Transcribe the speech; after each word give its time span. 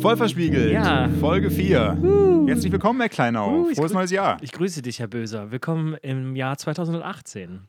Voll 0.00 0.16
verspiegelt. 0.16 0.72
Ja. 0.72 1.08
Folge 1.20 1.50
4. 1.50 1.98
Uh. 2.00 2.46
Herzlich 2.46 2.70
willkommen, 2.70 3.00
Herr 3.00 3.08
Kleinau. 3.08 3.62
Uh, 3.62 3.74
Frohes 3.74 3.92
neues 3.92 4.12
Jahr. 4.12 4.38
Ich 4.42 4.52
grüße 4.52 4.80
dich, 4.80 5.00
Herr 5.00 5.08
Böser. 5.08 5.50
Willkommen 5.50 5.94
im 6.02 6.36
Jahr 6.36 6.56
2018. 6.56 7.62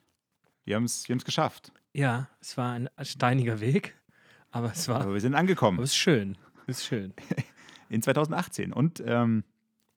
Wir 0.63 0.75
haben 0.75 0.83
es 0.83 1.09
wir 1.09 1.13
haben's 1.13 1.25
geschafft. 1.25 1.71
Ja, 1.91 2.29
es 2.39 2.55
war 2.55 2.73
ein 2.73 2.87
steiniger 3.01 3.61
Weg, 3.61 3.95
aber 4.51 4.71
es 4.71 4.87
war 4.87 5.01
Aber 5.01 5.13
wir 5.13 5.21
sind 5.21 5.33
aber 5.33 5.39
angekommen 5.39 5.79
es 5.79 5.89
ist 5.89 5.95
schön. 5.95 6.37
Es 6.67 6.79
ist 6.79 6.85
schön. 6.85 7.13
in 7.89 8.03
2018. 8.03 8.73
Und 8.73 9.03
ähm, 9.03 9.43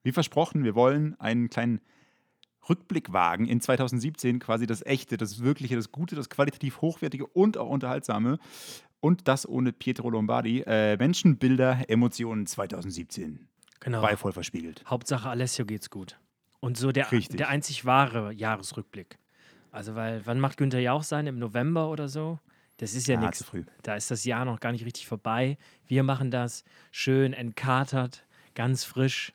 wie 0.01 0.11
versprochen, 0.11 0.63
wir 0.63 0.73
wollen 0.73 1.15
einen 1.19 1.49
kleinen 1.49 1.81
Rückblick 2.69 3.13
wagen 3.13 3.45
in 3.45 3.61
2017. 3.61 4.39
Quasi 4.39 4.65
das 4.67 4.85
Echte, 4.85 5.17
das 5.17 5.41
Wirkliche, 5.43 5.75
das 5.75 5.91
Gute, 5.91 6.15
das 6.15 6.29
qualitativ 6.29 6.81
Hochwertige 6.81 7.25
und 7.27 7.57
auch 7.57 7.69
Unterhaltsame. 7.69 8.39
Und 8.99 9.27
das 9.27 9.47
ohne 9.47 9.73
Pietro 9.73 10.09
Lombardi. 10.09 10.61
Äh, 10.65 10.95
Menschenbilder, 10.97 11.89
Emotionen 11.89 12.45
2017. 12.45 13.47
Genau. 13.81 14.01
Bei 14.01 14.15
voll 14.15 14.31
verspiegelt. 14.31 14.83
Hauptsache 14.87 15.29
Alessio 15.29 15.65
geht's 15.65 15.89
gut. 15.89 16.17
Und 16.61 16.77
so 16.77 16.93
der, 16.93 17.11
Richtig. 17.11 17.37
der 17.37 17.49
einzig 17.49 17.83
wahre 17.83 18.31
Jahresrückblick. 18.31 19.17
Also, 19.71 19.95
weil, 19.95 20.25
wann 20.25 20.39
macht 20.39 20.57
Günther 20.57 20.79
Jauch 20.79 21.03
sein? 21.03 21.27
Im 21.27 21.37
November 21.39 21.89
oder 21.89 22.07
so? 22.07 22.39
Das 22.77 22.93
ist 22.93 23.07
ja 23.07 23.17
Ah, 23.17 23.21
nichts. 23.21 23.45
Da 23.81 23.95
ist 23.95 24.09
das 24.09 24.23
Jahr 24.23 24.45
noch 24.45 24.59
gar 24.59 24.71
nicht 24.71 24.85
richtig 24.85 25.07
vorbei. 25.07 25.57
Wir 25.85 26.03
machen 26.03 26.31
das 26.31 26.63
schön 26.91 27.33
entkatert, 27.33 28.25
ganz 28.55 28.83
frisch 28.85 29.33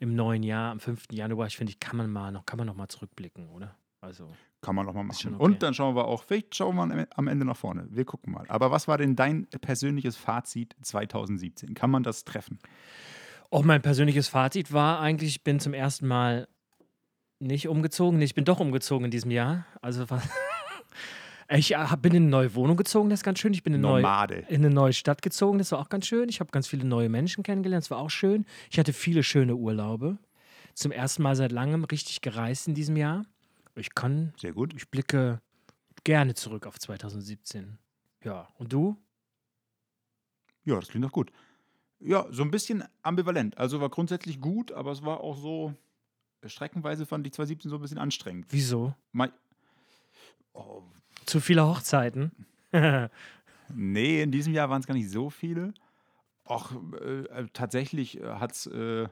im 0.00 0.14
neuen 0.16 0.42
Jahr, 0.42 0.72
am 0.72 0.80
5. 0.80 1.04
Januar. 1.12 1.46
Ich 1.46 1.56
finde, 1.56 1.72
kann 1.78 1.96
man 1.96 2.10
mal 2.10 2.32
noch, 2.32 2.44
kann 2.44 2.56
man 2.58 2.66
noch 2.66 2.74
mal 2.74 2.88
zurückblicken, 2.88 3.48
oder? 3.50 3.76
Also, 4.00 4.32
Kann 4.62 4.74
man 4.74 4.86
noch 4.86 4.94
mal 4.94 5.04
machen. 5.04 5.34
okay. 5.34 5.44
Und 5.44 5.62
dann 5.62 5.74
schauen 5.74 5.94
wir 5.94 6.06
auch, 6.06 6.24
vielleicht 6.24 6.54
schauen 6.56 6.74
wir 6.76 6.82
am- 6.82 7.06
am 7.14 7.28
Ende 7.28 7.44
nach 7.44 7.56
vorne. 7.56 7.86
Wir 7.90 8.04
gucken 8.06 8.32
mal. 8.32 8.46
Aber 8.48 8.70
was 8.70 8.88
war 8.88 8.96
denn 8.98 9.14
dein 9.14 9.46
persönliches 9.60 10.16
Fazit 10.16 10.74
2017? 10.82 11.74
Kann 11.74 11.90
man 11.90 12.02
das 12.02 12.24
treffen? 12.24 12.58
auch 13.52 13.64
mein 13.64 13.82
persönliches 13.82 14.28
Fazit 14.28 14.72
war 14.72 15.00
eigentlich, 15.00 15.30
ich 15.30 15.44
bin 15.44 15.58
zum 15.60 15.74
ersten 15.74 16.06
Mal 16.06 16.46
nicht 17.40 17.66
umgezogen. 17.68 18.22
Ich 18.22 18.34
bin 18.34 18.44
doch 18.44 18.60
umgezogen 18.60 19.06
in 19.06 19.10
diesem 19.10 19.30
Jahr. 19.32 19.66
Also 19.82 20.06
ich 21.50 21.74
äh, 21.74 21.96
bin 22.00 22.14
in 22.14 22.22
eine 22.24 22.30
neue 22.30 22.54
Wohnung 22.54 22.76
gezogen, 22.76 23.10
das 23.10 23.20
ist 23.20 23.24
ganz 23.24 23.38
schön. 23.40 23.52
Ich 23.52 23.62
bin 23.62 23.74
in 23.74 23.84
eine 23.84 24.02
neue, 24.02 24.38
in 24.48 24.64
eine 24.64 24.70
neue 24.70 24.92
Stadt 24.92 25.22
gezogen, 25.22 25.58
das 25.58 25.72
war 25.72 25.80
auch 25.80 25.88
ganz 25.88 26.06
schön. 26.06 26.28
Ich 26.28 26.40
habe 26.40 26.50
ganz 26.50 26.68
viele 26.68 26.84
neue 26.84 27.08
Menschen 27.08 27.42
kennengelernt, 27.42 27.84
das 27.84 27.90
war 27.90 27.98
auch 27.98 28.10
schön. 28.10 28.46
Ich 28.70 28.78
hatte 28.78 28.92
viele 28.92 29.22
schöne 29.22 29.56
Urlaube. 29.56 30.18
Zum 30.74 30.92
ersten 30.92 31.22
Mal 31.22 31.34
seit 31.36 31.52
langem 31.52 31.84
richtig 31.84 32.20
gereist 32.20 32.68
in 32.68 32.74
diesem 32.74 32.96
Jahr. 32.96 33.26
Ich 33.74 33.94
kann, 33.94 34.32
Sehr 34.36 34.52
gut. 34.52 34.74
ich 34.74 34.88
blicke 34.88 35.40
gerne 36.04 36.34
zurück 36.34 36.66
auf 36.66 36.78
2017. 36.78 37.78
Ja, 38.24 38.48
und 38.58 38.72
du? 38.72 38.96
Ja, 40.64 40.76
das 40.76 40.88
klingt 40.88 41.04
doch 41.04 41.12
gut. 41.12 41.32
Ja, 41.98 42.26
so 42.30 42.42
ein 42.42 42.50
bisschen 42.50 42.84
ambivalent. 43.02 43.58
Also 43.58 43.80
war 43.80 43.90
grundsätzlich 43.90 44.40
gut, 44.40 44.72
aber 44.72 44.92
es 44.92 45.02
war 45.02 45.20
auch 45.20 45.36
so, 45.36 45.74
streckenweise 46.46 47.06
fand 47.06 47.26
ich 47.26 47.32
2017 47.32 47.70
so 47.70 47.76
ein 47.76 47.82
bisschen 47.82 47.98
anstrengend. 47.98 48.46
Wieso? 48.50 48.94
Mal, 49.12 49.32
oh, 50.54 50.82
Zu 51.26 51.40
viele 51.40 51.66
Hochzeiten? 51.66 52.32
nee, 53.74 54.22
in 54.22 54.30
diesem 54.30 54.52
Jahr 54.52 54.70
waren 54.70 54.80
es 54.80 54.86
gar 54.86 54.94
nicht 54.94 55.10
so 55.10 55.30
viele. 55.30 55.72
Auch 56.44 56.72
äh, 57.00 57.20
äh, 57.24 57.46
tatsächlich 57.52 58.20
hat 58.22 58.52
es 58.52 58.66
äh, 58.66 59.02
äh, 59.02 59.08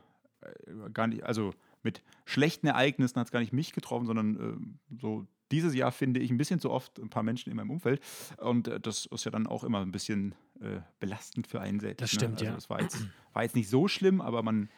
gar 0.92 1.06
nicht, 1.06 1.24
also 1.24 1.52
mit 1.82 2.02
schlechten 2.24 2.66
Ereignissen 2.66 3.18
hat 3.18 3.28
es 3.28 3.32
gar 3.32 3.40
nicht 3.40 3.52
mich 3.52 3.72
getroffen, 3.72 4.06
sondern 4.06 4.36
äh, 4.36 4.96
so 5.00 5.26
dieses 5.50 5.74
Jahr 5.74 5.92
finde 5.92 6.20
ich 6.20 6.30
ein 6.30 6.36
bisschen 6.36 6.60
zu 6.60 6.70
oft 6.70 6.98
ein 6.98 7.08
paar 7.08 7.22
Menschen 7.22 7.50
in 7.50 7.56
meinem 7.56 7.70
Umfeld. 7.70 8.02
Und 8.38 8.68
äh, 8.68 8.80
das 8.80 9.06
ist 9.06 9.24
ja 9.24 9.30
dann 9.30 9.46
auch 9.46 9.64
immer 9.64 9.80
ein 9.80 9.92
bisschen 9.92 10.34
äh, 10.60 10.80
belastend 11.00 11.46
für 11.46 11.60
einen 11.60 11.80
selbst. 11.80 12.02
Das 12.02 12.12
ne? 12.12 12.18
stimmt, 12.18 12.34
also 12.34 12.44
ja. 12.44 12.54
Das 12.54 12.70
war 12.70 12.82
jetzt, 12.82 13.06
war 13.32 13.42
jetzt 13.42 13.56
nicht 13.56 13.68
so 13.68 13.88
schlimm, 13.88 14.20
aber 14.20 14.42
man 14.42 14.68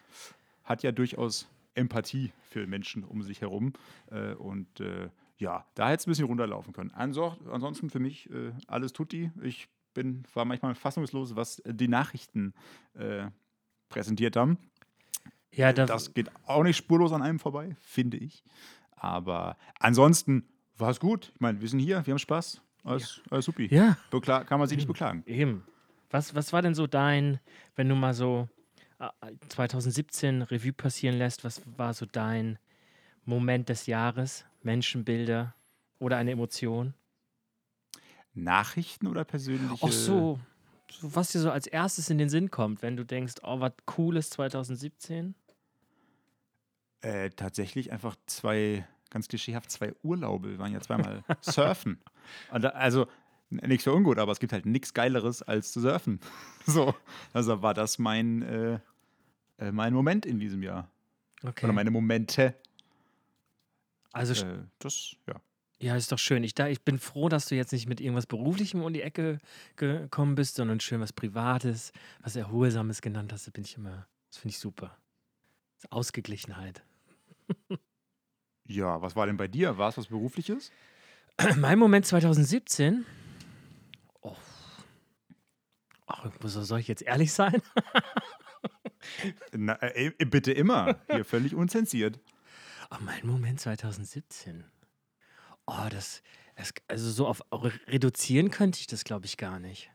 hat 0.64 0.82
ja 0.82 0.92
durchaus 0.92 1.48
Empathie 1.74 2.32
für 2.42 2.66
Menschen 2.66 3.04
um 3.04 3.22
sich 3.22 3.40
herum. 3.40 3.72
Äh, 4.10 4.34
und 4.34 4.80
äh, 4.80 5.08
ja, 5.40 5.64
da 5.74 5.88
hätte 5.88 6.00
es 6.00 6.06
ein 6.06 6.10
bisschen 6.10 6.26
runterlaufen 6.26 6.72
können. 6.72 6.90
Anso 6.92 7.36
ansonsten 7.50 7.90
für 7.90 7.98
mich 7.98 8.30
äh, 8.30 8.52
alles 8.66 8.92
tutti. 8.92 9.30
Ich 9.42 9.68
bin, 9.94 10.22
war 10.34 10.44
manchmal 10.44 10.74
fassungslos, 10.74 11.34
was 11.34 11.62
die 11.66 11.88
Nachrichten 11.88 12.54
äh, 12.94 13.26
präsentiert 13.88 14.36
haben. 14.36 14.58
ja, 15.52 15.72
da, 15.72 15.86
Das 15.86 16.14
geht 16.14 16.30
auch 16.46 16.62
nicht 16.62 16.76
spurlos 16.76 17.12
an 17.12 17.22
einem 17.22 17.38
vorbei, 17.38 17.74
finde 17.80 18.18
ich. 18.18 18.44
Aber 18.92 19.56
ansonsten 19.78 20.46
war 20.76 20.90
es 20.90 21.00
gut. 21.00 21.32
Ich 21.34 21.40
meine, 21.40 21.60
wir 21.60 21.68
sind 21.68 21.80
hier, 21.80 22.04
wir 22.06 22.12
haben 22.12 22.18
Spaß. 22.18 22.60
Alles, 22.84 23.20
alles 23.30 23.44
supi. 23.44 23.66
ja. 23.74 23.96
Bekla 24.10 24.44
kann 24.44 24.58
man 24.58 24.68
sich 24.68 24.76
nicht 24.76 24.86
beklagen. 24.86 25.22
Eben. 25.26 25.64
Was, 26.10 26.34
was 26.34 26.52
war 26.52 26.62
denn 26.62 26.74
so 26.74 26.86
dein, 26.86 27.40
wenn 27.76 27.88
du 27.88 27.94
mal 27.94 28.14
so 28.14 28.48
äh, 28.98 29.08
2017 29.48 30.42
Revue 30.42 30.72
passieren 30.72 31.16
lässt, 31.16 31.44
was 31.44 31.62
war 31.76 31.94
so 31.94 32.06
dein 32.06 32.58
Moment 33.24 33.68
des 33.68 33.86
Jahres? 33.86 34.44
Menschenbilder 34.62 35.54
oder 35.98 36.16
eine 36.16 36.32
Emotion? 36.32 36.94
Nachrichten 38.34 39.06
oder 39.06 39.25
persönliche? 39.25 39.84
Ach 39.87 39.93
so, 39.93 40.38
was 41.03 41.32
dir 41.32 41.41
so 41.41 41.50
als 41.50 41.66
erstes 41.66 42.10
in 42.10 42.19
den 42.19 42.28
Sinn 42.28 42.50
kommt, 42.50 42.82
wenn 42.82 42.97
du 42.97 43.04
denkst, 43.04 43.34
oh, 43.43 43.60
was 43.60 43.72
cooles 43.87 44.31
2017? 44.31 45.34
Äh, 47.03 47.31
tatsächlich 47.31 47.93
einfach 47.93 48.16
zwei, 48.26 48.87
ganz 49.10 49.28
klischeehaft, 49.28 49.70
zwei 49.70 49.94
Urlaube. 50.03 50.50
Wir 50.50 50.59
waren 50.59 50.72
ja 50.72 50.81
zweimal 50.81 51.25
surfen. 51.41 51.99
Also, 52.50 53.06
nichts 53.50 53.84
für 53.84 53.93
ungut, 53.93 54.19
aber 54.19 54.32
es 54.32 54.41
gibt 54.41 54.53
halt 54.53 54.66
nichts 54.66 54.94
Geileres 54.94 55.43
als 55.43 55.72
zu 55.72 55.81
surfen. 55.81 56.20
so. 56.66 56.94
Also 57.32 57.62
war 57.62 57.75
das 57.75 57.99
mein, 57.99 58.43
äh, 58.43 58.81
äh, 59.59 59.72
mein 59.72 59.94
Moment 59.94 60.26
in 60.26 60.38
diesem 60.38 60.62
Jahr. 60.62 60.91
Okay. 61.43 61.65
Oder 61.65 61.72
meine 61.72 61.91
Momente. 61.91 62.54
Also, 64.12 64.44
Äh, 64.44 64.59
das, 64.78 65.16
ja. 65.28 65.41
ja, 65.81 65.97
ist 65.97 66.10
doch 66.12 66.19
schön. 66.19 66.43
Ich, 66.44 66.54
da, 66.54 66.69
ich 66.69 66.82
bin 66.82 66.98
froh, 66.98 67.28
dass 67.28 67.47
du 67.47 67.54
jetzt 67.54 67.72
nicht 67.72 67.88
mit 67.88 68.00
irgendwas 68.00 68.26
Beruflichem 68.26 68.82
um 68.82 68.93
die 68.93 69.03
Ecke 69.03 69.38
gekommen 69.76 70.34
bist, 70.34 70.56
sondern 70.56 70.81
schön 70.81 71.00
was 71.00 71.12
Privates, 71.12 71.93
was 72.22 72.37
Erholsames 72.37 73.00
genannt 73.03 73.32
hast. 73.32 73.47
Da 73.47 73.50
bin 73.50 73.65
ich 73.65 73.76
immer, 73.76 74.06
das 74.31 74.38
finde 74.38 74.53
ich 74.53 74.59
super. 74.59 74.97
Ausgeglichenheit. 75.91 76.82
Ja, 78.66 79.00
was 79.03 79.16
war 79.16 79.26
denn 79.26 79.37
bei 79.37 79.49
dir? 79.49 79.78
War 79.78 79.88
es 79.88 79.97
was 79.99 80.06
Berufliches? 80.09 80.70
Mein 81.56 81.78
Moment 81.78 82.06
2017. 82.06 83.04
Oh. 84.20 84.37
Ach, 86.06 86.31
so- 86.43 86.62
soll 86.62 86.81
ich 86.81 86.88
jetzt 86.88 87.03
ehrlich 87.03 87.32
sein? 87.32 87.62
Na, 89.53 89.75
äh, 89.82 90.12
äh, 90.19 90.25
bitte 90.26 90.53
immer. 90.53 91.00
Hier 91.10 91.25
völlig 91.25 91.54
unzensiert. 91.54 92.20
Oh, 92.90 92.96
mein 93.00 93.26
Moment 93.26 93.60
2017. 93.60 94.64
Oh, 95.66 95.86
das, 95.90 96.22
das 96.56 96.72
also 96.88 97.10
so 97.10 97.26
auf 97.26 97.42
reduzieren 97.86 98.50
könnte 98.50 98.80
ich 98.80 98.86
das, 98.86 99.04
glaube 99.04 99.26
ich, 99.26 99.36
gar 99.36 99.58
nicht. 99.60 99.90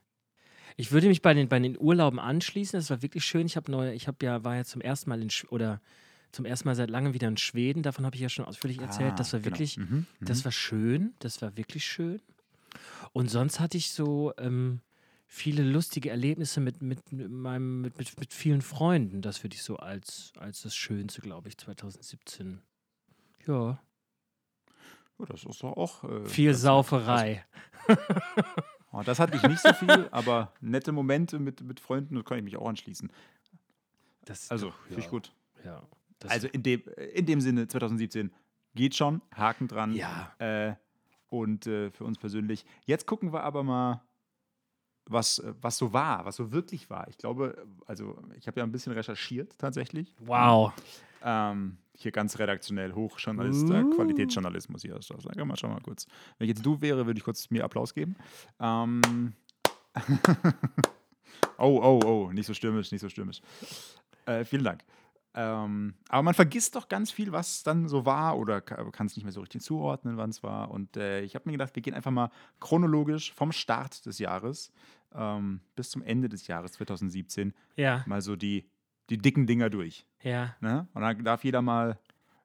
Ich 0.78 0.91
würde 0.91 1.07
mich 1.07 1.22
bei 1.22 1.33
den, 1.33 1.47
bei 1.47 1.59
den 1.59 1.78
Urlauben 1.79 2.19
anschließen. 2.19 2.78
Das 2.79 2.89
war 2.89 3.01
wirklich 3.01 3.23
schön. 3.25 3.45
Ich 3.45 3.56
habe 3.56 3.72
neu, 3.72 3.94
ich 3.94 4.07
habe 4.07 4.25
ja, 4.25 4.44
war 4.44 4.56
ja 4.56 4.66
zum 4.66 4.81
ersten 4.81 5.09
Mal 5.09 5.22
in 5.22 5.29
Sch 5.29 5.45
oder 5.50 5.81
zum 6.31 6.45
ersten 6.45 6.67
Mal 6.67 6.75
seit 6.75 6.89
langem 6.89 7.13
wieder 7.13 7.28
in 7.28 7.38
Schweden. 7.38 7.83
Davon 7.83 8.06
habe 8.06 8.16
ich 8.16 8.22
ja 8.22 8.29
schon 8.29 8.45
ausführlich 8.45 8.79
erzählt. 8.81 9.13
Ah, 9.13 9.16
das 9.16 9.31
war 9.33 9.39
genau. 9.39 9.53
wirklich, 9.53 9.77
Mhm, 9.77 10.06
Das 10.19 10.44
war 10.44 10.51
schön, 10.51 11.13
das 11.19 11.41
war 11.41 11.56
wirklich 11.56 11.85
schön. 11.85 12.22
Und 13.13 13.29
sonst 13.29 13.62
hatte 13.62 13.77
ich 13.77 13.91
so 13.91 14.33
ähm, 14.38 14.81
viele 15.27 15.63
lustige 15.63 16.09
Erlebnisse 16.09 16.59
mit, 16.59 16.81
mit, 16.81 17.12
mit, 17.13 17.29
meinem, 17.31 17.81
mit, 17.81 17.97
mit, 17.97 18.19
mit 18.19 18.33
vielen 18.33 18.62
Freunden. 18.62 19.22
Das 19.22 19.44
würde 19.44 19.56
ich 19.56 19.63
so 19.63 19.77
als, 19.77 20.33
als 20.38 20.62
das 20.62 20.75
Schönste, 20.75 21.22
glaube 21.22 21.47
ich, 21.47 21.57
2017. 21.57 22.62
Ja, 23.47 23.80
Ja, 25.19 25.25
das 25.27 25.44
ist 25.44 25.63
doch 25.63 25.77
auch. 25.77 26.03
Äh, 26.03 26.25
viel 26.25 26.51
das, 26.51 26.62
Sauferei. 26.62 27.45
Oh, 28.92 29.03
das 29.03 29.19
hatte 29.19 29.36
ich 29.36 29.44
nicht 29.44 29.59
so 29.59 29.74
viel, 29.74 30.07
aber 30.12 30.53
nette 30.62 30.94
Momente 30.94 31.38
mit, 31.38 31.59
mit 31.59 31.81
Freunden, 31.81 32.15
da 32.15 32.21
kann 32.21 32.38
ich 32.38 32.45
mich 32.45 32.56
auch 32.56 32.65
anschließen. 32.65 33.12
Das, 34.24 34.50
Also, 34.50 34.71
finde 34.88 35.00
ich 35.00 35.06
ja, 35.06 35.12
gut. 35.12 35.33
Ja, 35.65 35.83
das, 36.19 36.31
Also 36.31 36.47
in 36.47 36.63
dem, 36.63 36.81
in 37.13 37.25
dem 37.25 37.42
Sinne, 37.42 37.68
2017 37.68 38.31
geht 38.74 38.95
schon, 38.95 39.21
Haken 39.36 39.68
dran. 39.68 39.94
ja, 39.94 40.33
Äh, 40.38 40.75
und 41.27 41.68
äh, 41.68 41.91
für 41.91 42.06
uns 42.06 42.18
persönlich. 42.18 42.63
Jetzt 42.86 43.06
gucken 43.06 43.33
wir 43.33 43.44
aber 43.44 43.63
mal, 43.63 44.01
was, 45.07 45.39
äh, 45.39 45.53
was 45.59 45.77
so 45.77 45.91
war, 45.91 46.24
was 46.24 46.38
so 46.38 46.53
wirklich 46.53 46.89
war. 46.89 47.09
Ich 47.09 47.18
glaube, 47.18 47.68
also 47.86 48.18
ich 48.38 48.48
habe 48.48 48.62
ja 48.62 48.63
ein 48.63 48.71
bisschen 48.71 48.94
recherchiert 48.94 49.57
tatsächlich. 49.57 50.15
wow. 50.19 50.71
Ähm, 51.25 51.77
hier 51.98 52.12
ganz 52.12 52.38
redaktionell 52.38 52.94
Hochjournalist, 52.94 53.68
Uh. 53.69 53.89
Qualitätsjournalismus 53.95 54.83
hier. 54.83 54.95
Das 54.95 55.07
sagen 55.07 55.48
wir 55.48 55.57
schon 55.57 55.72
mal 55.72 55.81
kurz. 55.81 56.06
Wenn 56.38 56.45
ich 56.45 56.56
jetzt 56.56 56.66
du 56.66 56.80
wäre, 56.81 57.06
würde 57.06 57.18
ich 57.18 57.24
kurz 57.24 57.50
mir 57.50 57.63
Applaus 57.63 57.94
geben. 57.94 58.16
Ähm, 58.60 59.33
oh, 61.57 61.80
oh, 61.81 62.00
oh, 62.06 62.31
nicht 62.31 62.45
so 62.45 62.54
stürmisch, 62.54 62.92
nicht 62.92 63.01
so 63.01 63.10
stürmisch. 63.10 63.42
Äh, 64.25 64.45
vielen 64.45 64.63
Dank. 64.63 64.83
Ähm, 65.38 65.95
aber 66.07 66.24
man 66.24 66.33
vergisst 66.33 66.75
doch 66.75 66.88
ganz 66.88 67.12
viel, 67.12 67.31
was 67.33 67.63
dann 67.63 67.89
so 67.89 68.06
war 68.06 68.38
oder 68.38 68.62
kann 68.62 69.07
es 69.07 69.18
nicht 69.18 69.25
mehr 69.25 69.33
so 69.33 69.42
richtig 69.42 69.62
zuordnen, 69.62 70.16
wann 70.16 70.30
es 70.30 70.44
war. 70.44 70.72
Und 70.72 70.95
äh, 70.95 71.22
ich 71.22 71.36
habe 71.36 71.50
mir 71.50 71.54
gedacht, 71.54 71.75
wir 71.75 71.81
gehen 71.81 71.94
einfach 71.94 72.12
mal 72.12 72.30
chronologisch 72.62 73.33
vom 73.33 73.51
Start 73.51 74.06
des 74.06 74.19
Jahres 74.19 74.72
ähm, 75.13 75.60
bis 75.75 75.89
zum 75.89 76.04
Ende 76.04 76.30
des 76.30 76.48
Jahres 76.48 76.74
2017 76.74 77.54
Ja, 77.75 78.04
mal 78.06 78.22
so 78.22 78.38
die, 78.38 78.69
die 79.10 79.18
dicken 79.18 79.48
Dinger 79.48 79.69
durch. 79.69 80.06
ja, 80.24 80.56
Ne? 80.62 80.88
Und 80.94 81.02
dann 81.02 81.24
darf 81.24 81.44
jeder 81.44 81.62
mal, 81.62 82.00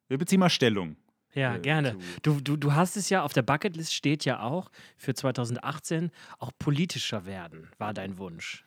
wir 0.08 0.18
beziehen 0.18 0.40
mal 0.40 0.50
Stellung. 0.50 0.96
ja, 1.34 1.56
äh, 1.56 1.60
gerne. 1.60 1.96
Du, 2.22 2.40
du, 2.40 2.56
du 2.56 2.74
hast 2.74 2.96
es 2.96 3.08
ja, 3.08 3.22
auf 3.22 3.32
der 3.32 3.42
Bucketlist 3.42 3.94
steht 3.94 4.24
ja 4.24 4.40
auch 4.40 4.70
für 4.96 5.14
2018 5.14 6.10
auch 6.38 6.52
politischer 6.58 7.26
werden, 7.26 7.68
war 7.78 7.94
dein 7.94 8.18
Wunsch 8.18 8.64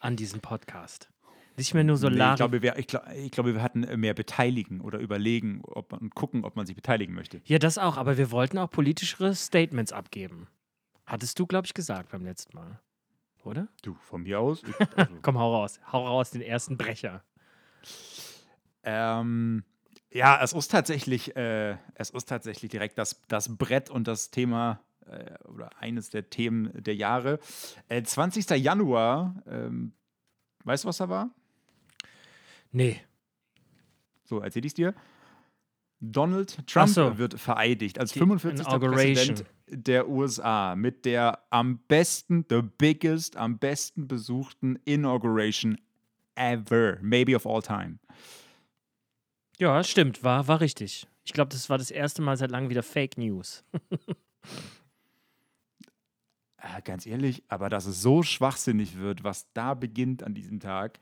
an 0.00 0.16
diesem 0.16 0.40
Podcast. 0.40 1.08
Nicht 1.56 1.74
mehr 1.74 1.82
nur 1.82 1.96
so 1.96 2.08
Nee, 2.08 2.22
ich, 2.30 2.36
glaube, 2.36 2.62
wir, 2.62 2.78
ich, 2.78 2.86
glaub, 2.86 3.02
ich 3.10 3.32
glaube, 3.32 3.54
wir 3.54 3.62
hatten 3.62 3.80
mehr 3.98 4.14
beteiligen 4.14 4.80
oder 4.80 5.00
überlegen 5.00 5.60
ob 5.64 5.90
man, 5.90 6.00
und 6.00 6.14
gucken, 6.14 6.44
ob 6.44 6.54
man 6.54 6.66
sich 6.66 6.76
beteiligen 6.76 7.14
möchte. 7.14 7.40
Ja, 7.46 7.58
das 7.58 7.78
auch, 7.78 7.96
aber 7.96 8.16
wir 8.16 8.30
wollten 8.30 8.58
auch 8.58 8.70
politischere 8.70 9.34
Statements 9.34 9.92
abgeben. 9.92 10.46
Hattest 11.04 11.36
du, 11.40 11.46
glaube 11.46 11.66
ich, 11.66 11.74
gesagt 11.74 12.12
beim 12.12 12.24
letzten 12.24 12.56
Mal. 12.56 12.78
Oder? 13.48 13.66
Du, 13.80 13.94
von 13.94 14.22
mir 14.22 14.40
aus. 14.40 14.62
Ich, 14.62 14.74
also, 14.96 15.14
Komm, 15.22 15.38
hau 15.38 15.54
raus. 15.54 15.80
Hau 15.90 16.06
raus 16.06 16.30
den 16.30 16.42
ersten 16.42 16.76
Brecher. 16.76 17.24
ähm, 18.82 19.64
ja, 20.10 20.42
es 20.42 20.52
ist 20.52 20.70
tatsächlich, 20.70 21.34
äh, 21.34 21.78
es 21.94 22.10
ist 22.10 22.28
tatsächlich 22.28 22.70
direkt 22.70 22.98
das, 22.98 23.22
das 23.28 23.56
Brett 23.56 23.88
und 23.88 24.06
das 24.06 24.30
Thema 24.30 24.80
äh, 25.06 25.34
oder 25.48 25.70
eines 25.80 26.10
der 26.10 26.28
Themen 26.28 26.70
der 26.74 26.94
Jahre. 26.94 27.40
Äh, 27.88 28.02
20. 28.02 28.50
Januar, 28.50 29.42
ähm, 29.46 29.94
weißt 30.64 30.84
du, 30.84 30.88
was 30.88 30.98
da 30.98 31.08
war? 31.08 31.30
Nee. 32.70 33.00
So, 34.24 34.40
erzähl 34.40 34.66
ich 34.66 34.74
dir. 34.74 34.94
Donald 36.00 36.66
Trump 36.66 36.88
so. 36.88 37.18
wird 37.18 37.38
vereidigt 37.40 37.98
als 37.98 38.12
Die 38.12 38.20
45. 38.20 38.66
Inauguration. 38.66 39.14
Präsident 39.14 39.44
der 39.70 40.08
USA 40.08 40.74
mit 40.76 41.04
der 41.04 41.40
am 41.50 41.78
besten, 41.88 42.44
the 42.48 42.62
biggest, 42.62 43.36
am 43.36 43.58
besten 43.58 44.08
besuchten 44.08 44.78
Inauguration 44.84 45.78
ever, 46.36 46.98
maybe 47.02 47.34
of 47.34 47.46
all 47.46 47.62
time. 47.62 47.98
Ja, 49.58 49.82
stimmt, 49.82 50.22
war, 50.22 50.46
war 50.46 50.60
richtig. 50.60 51.06
Ich 51.24 51.32
glaube, 51.32 51.50
das 51.50 51.68
war 51.68 51.78
das 51.78 51.90
erste 51.90 52.22
Mal 52.22 52.36
seit 52.36 52.50
langem 52.50 52.70
wieder 52.70 52.82
Fake 52.82 53.18
News. 53.18 53.64
Äh, 56.56 56.80
ganz 56.84 57.06
ehrlich, 57.06 57.42
aber 57.48 57.68
dass 57.68 57.86
es 57.86 58.00
so 58.00 58.22
schwachsinnig 58.22 58.98
wird, 58.98 59.24
was 59.24 59.52
da 59.52 59.74
beginnt 59.74 60.22
an 60.22 60.34
diesem 60.34 60.60
Tag. 60.60 61.00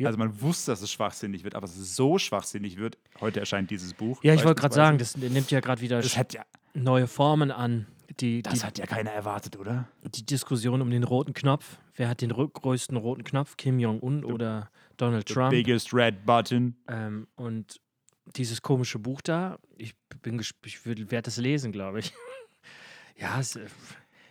Ja. 0.00 0.06
Also 0.06 0.18
man 0.18 0.40
wusste, 0.40 0.72
dass 0.72 0.80
es 0.80 0.90
schwachsinnig 0.90 1.44
wird, 1.44 1.54
aber 1.54 1.66
dass 1.66 1.76
es 1.76 1.94
so 1.94 2.16
schwachsinnig 2.16 2.78
wird. 2.78 2.96
Heute 3.20 3.38
erscheint 3.38 3.70
dieses 3.70 3.92
Buch. 3.92 4.24
Ja, 4.24 4.32
ich 4.32 4.44
wollte 4.44 4.62
gerade 4.62 4.74
sagen, 4.74 4.96
das 4.96 5.14
nimmt 5.14 5.50
ja 5.50 5.60
gerade 5.60 5.82
wieder 5.82 6.00
ja, 6.00 6.42
neue 6.72 7.06
Formen 7.06 7.50
an. 7.50 7.86
Die, 8.18 8.40
das 8.40 8.54
die, 8.54 8.60
hat 8.62 8.78
ja 8.78 8.86
keiner 8.86 9.10
erwartet, 9.10 9.58
oder? 9.58 9.88
die 10.02 10.24
Diskussion 10.24 10.80
um 10.80 10.90
den 10.90 11.04
roten 11.04 11.34
Knopf. 11.34 11.78
Wer 11.94 12.08
hat 12.08 12.22
den 12.22 12.30
größten 12.30 12.96
roten 12.96 13.24
Knopf? 13.24 13.58
Kim 13.58 13.78
Jong-un 13.78 14.24
oder 14.24 14.70
Donald 14.96 15.28
The 15.28 15.34
Trump? 15.34 15.50
biggest 15.50 15.92
red 15.92 16.24
button. 16.24 16.76
Ähm, 16.88 17.28
und 17.36 17.78
dieses 18.36 18.62
komische 18.62 18.98
Buch 18.98 19.20
da, 19.20 19.58
ich 19.76 19.94
bin 20.22 20.40
ich 20.40 20.86
werde 20.86 21.22
das 21.22 21.36
lesen, 21.36 21.72
glaube 21.72 22.00
ich. 22.00 22.12
ja, 23.16 23.38
es, 23.38 23.56
äh, 23.56 23.66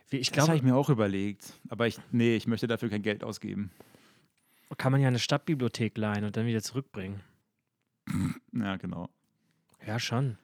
ich 0.09 0.31
Das 0.31 0.47
habe 0.47 0.57
ich 0.57 0.61
glaube, 0.63 0.73
mir 0.73 0.75
auch 0.75 0.89
überlegt. 0.89 1.53
Aber 1.69 1.85
ich, 1.85 1.99
nee, 2.11 2.35
ich 2.35 2.47
möchte 2.47 2.65
dafür 2.65 2.89
kein 2.89 3.03
Geld 3.03 3.23
ausgeben. 3.23 3.69
Kann 4.77 4.91
man 4.91 5.01
ja 5.01 5.07
eine 5.07 5.19
Stadtbibliothek 5.19 5.97
leihen 5.97 6.23
und 6.23 6.37
dann 6.37 6.45
wieder 6.45 6.61
zurückbringen. 6.61 7.21
Ja, 8.53 8.77
genau. 8.77 9.09
Ja, 9.85 9.99
schon. 9.99 10.37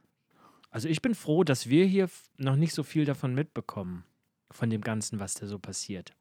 Also 0.70 0.88
ich 0.88 1.02
bin 1.02 1.16
froh, 1.16 1.44
dass 1.44 1.70
wir 1.70 1.86
hier 1.86 2.10
noch 2.38 2.56
nicht 2.56 2.74
so 2.74 2.84
viel 2.84 3.06
davon 3.06 3.34
mitbekommen, 3.34 4.04
von 4.52 4.70
dem 4.70 4.82
Ganzen, 4.82 5.20
was 5.20 5.34
da 5.34 5.48
so 5.48 5.60
passiert 5.60 6.14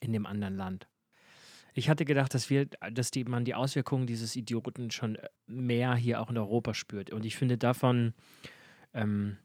in 0.00 0.12
dem 0.12 0.26
anderen 0.26 0.56
Land. 0.56 0.88
Ich 1.74 1.88
hatte 1.88 2.04
gedacht, 2.04 2.34
dass 2.34 2.50
wir, 2.50 2.66
dass 2.92 3.10
die, 3.10 3.24
man 3.24 3.44
die 3.44 3.54
Auswirkungen 3.54 4.06
dieses 4.06 4.36
Idioten 4.36 4.90
schon 4.90 5.16
äh, 5.16 5.28
mehr 5.46 5.94
hier 5.94 6.20
auch 6.20 6.30
in 6.30 6.36
Europa 6.36 6.74
spürt. 6.74 7.10
Und 7.10 7.24
ich 7.24 7.36
finde, 7.36 7.56
davon 7.56 8.12
ähm, 8.92 9.38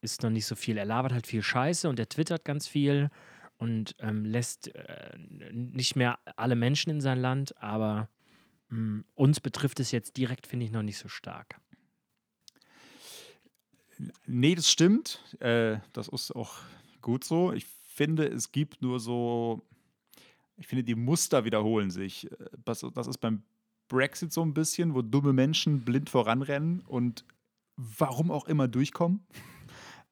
ist 0.00 0.22
noch 0.22 0.30
nicht 0.30 0.46
so 0.46 0.56
viel. 0.56 0.76
Er 0.76 0.84
labert 0.84 1.12
halt 1.12 1.26
viel 1.26 1.42
Scheiße 1.42 1.88
und 1.88 2.00
er 2.00 2.08
twittert 2.08 2.44
ganz 2.44 2.66
viel 2.66 3.10
und 3.62 3.94
ähm, 4.00 4.24
lässt 4.24 4.74
äh, 4.74 5.16
nicht 5.52 5.94
mehr 5.94 6.18
alle 6.36 6.56
Menschen 6.56 6.90
in 6.90 7.00
sein 7.00 7.20
Land, 7.20 7.56
aber 7.62 8.08
mh, 8.70 9.04
uns 9.14 9.38
betrifft 9.38 9.78
es 9.78 9.92
jetzt 9.92 10.16
direkt, 10.16 10.48
finde 10.48 10.66
ich, 10.66 10.72
noch 10.72 10.82
nicht 10.82 10.98
so 10.98 11.06
stark. 11.06 11.60
Nee, 14.26 14.56
das 14.56 14.68
stimmt. 14.68 15.22
Äh, 15.38 15.78
das 15.92 16.08
ist 16.08 16.32
auch 16.34 16.56
gut 17.02 17.22
so. 17.22 17.52
Ich 17.52 17.66
finde, 17.66 18.26
es 18.26 18.50
gibt 18.50 18.82
nur 18.82 18.98
so, 18.98 19.62
ich 20.56 20.66
finde, 20.66 20.82
die 20.82 20.96
Muster 20.96 21.44
wiederholen 21.44 21.92
sich. 21.92 22.28
Äh, 22.32 22.36
Das, 22.64 22.84
das 22.92 23.06
ist 23.06 23.18
beim 23.18 23.44
Brexit 23.86 24.32
so 24.32 24.42
ein 24.42 24.54
bisschen, 24.54 24.92
wo 24.92 25.02
dumme 25.02 25.32
Menschen 25.32 25.84
blind 25.84 26.10
voranrennen 26.10 26.80
und 26.80 27.24
warum 27.76 28.32
auch 28.32 28.48
immer 28.48 28.66
durchkommen. 28.66 29.24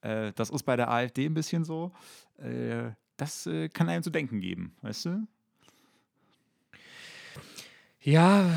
Äh, 0.03 0.33
das 0.35 0.49
ist 0.49 0.63
bei 0.63 0.77
der 0.77 0.91
AfD 0.91 1.27
ein 1.27 1.35
bisschen 1.35 1.63
so. 1.63 1.93
Äh, 2.39 2.93
das 3.21 3.47
äh, 3.47 3.69
kann 3.69 3.89
einem 3.89 4.03
zu 4.03 4.11
denken 4.11 4.41
geben, 4.41 4.75
weißt 4.83 5.07
du? 5.07 5.27
Ja, 8.03 8.51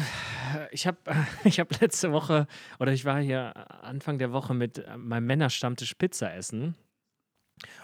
ich 0.71 0.87
habe 0.87 0.97
ich 1.43 1.59
hab 1.59 1.79
letzte 1.81 2.11
Woche 2.11 2.47
oder 2.79 2.93
ich 2.93 3.05
war 3.05 3.21
hier 3.21 3.53
Anfang 3.83 4.17
der 4.17 4.31
Woche 4.31 4.53
mit 4.53 4.79
äh, 4.79 4.97
meinem 4.97 5.25
Männerstammtisch 5.25 5.93
Pizza 5.95 6.33
essen. 6.33 6.75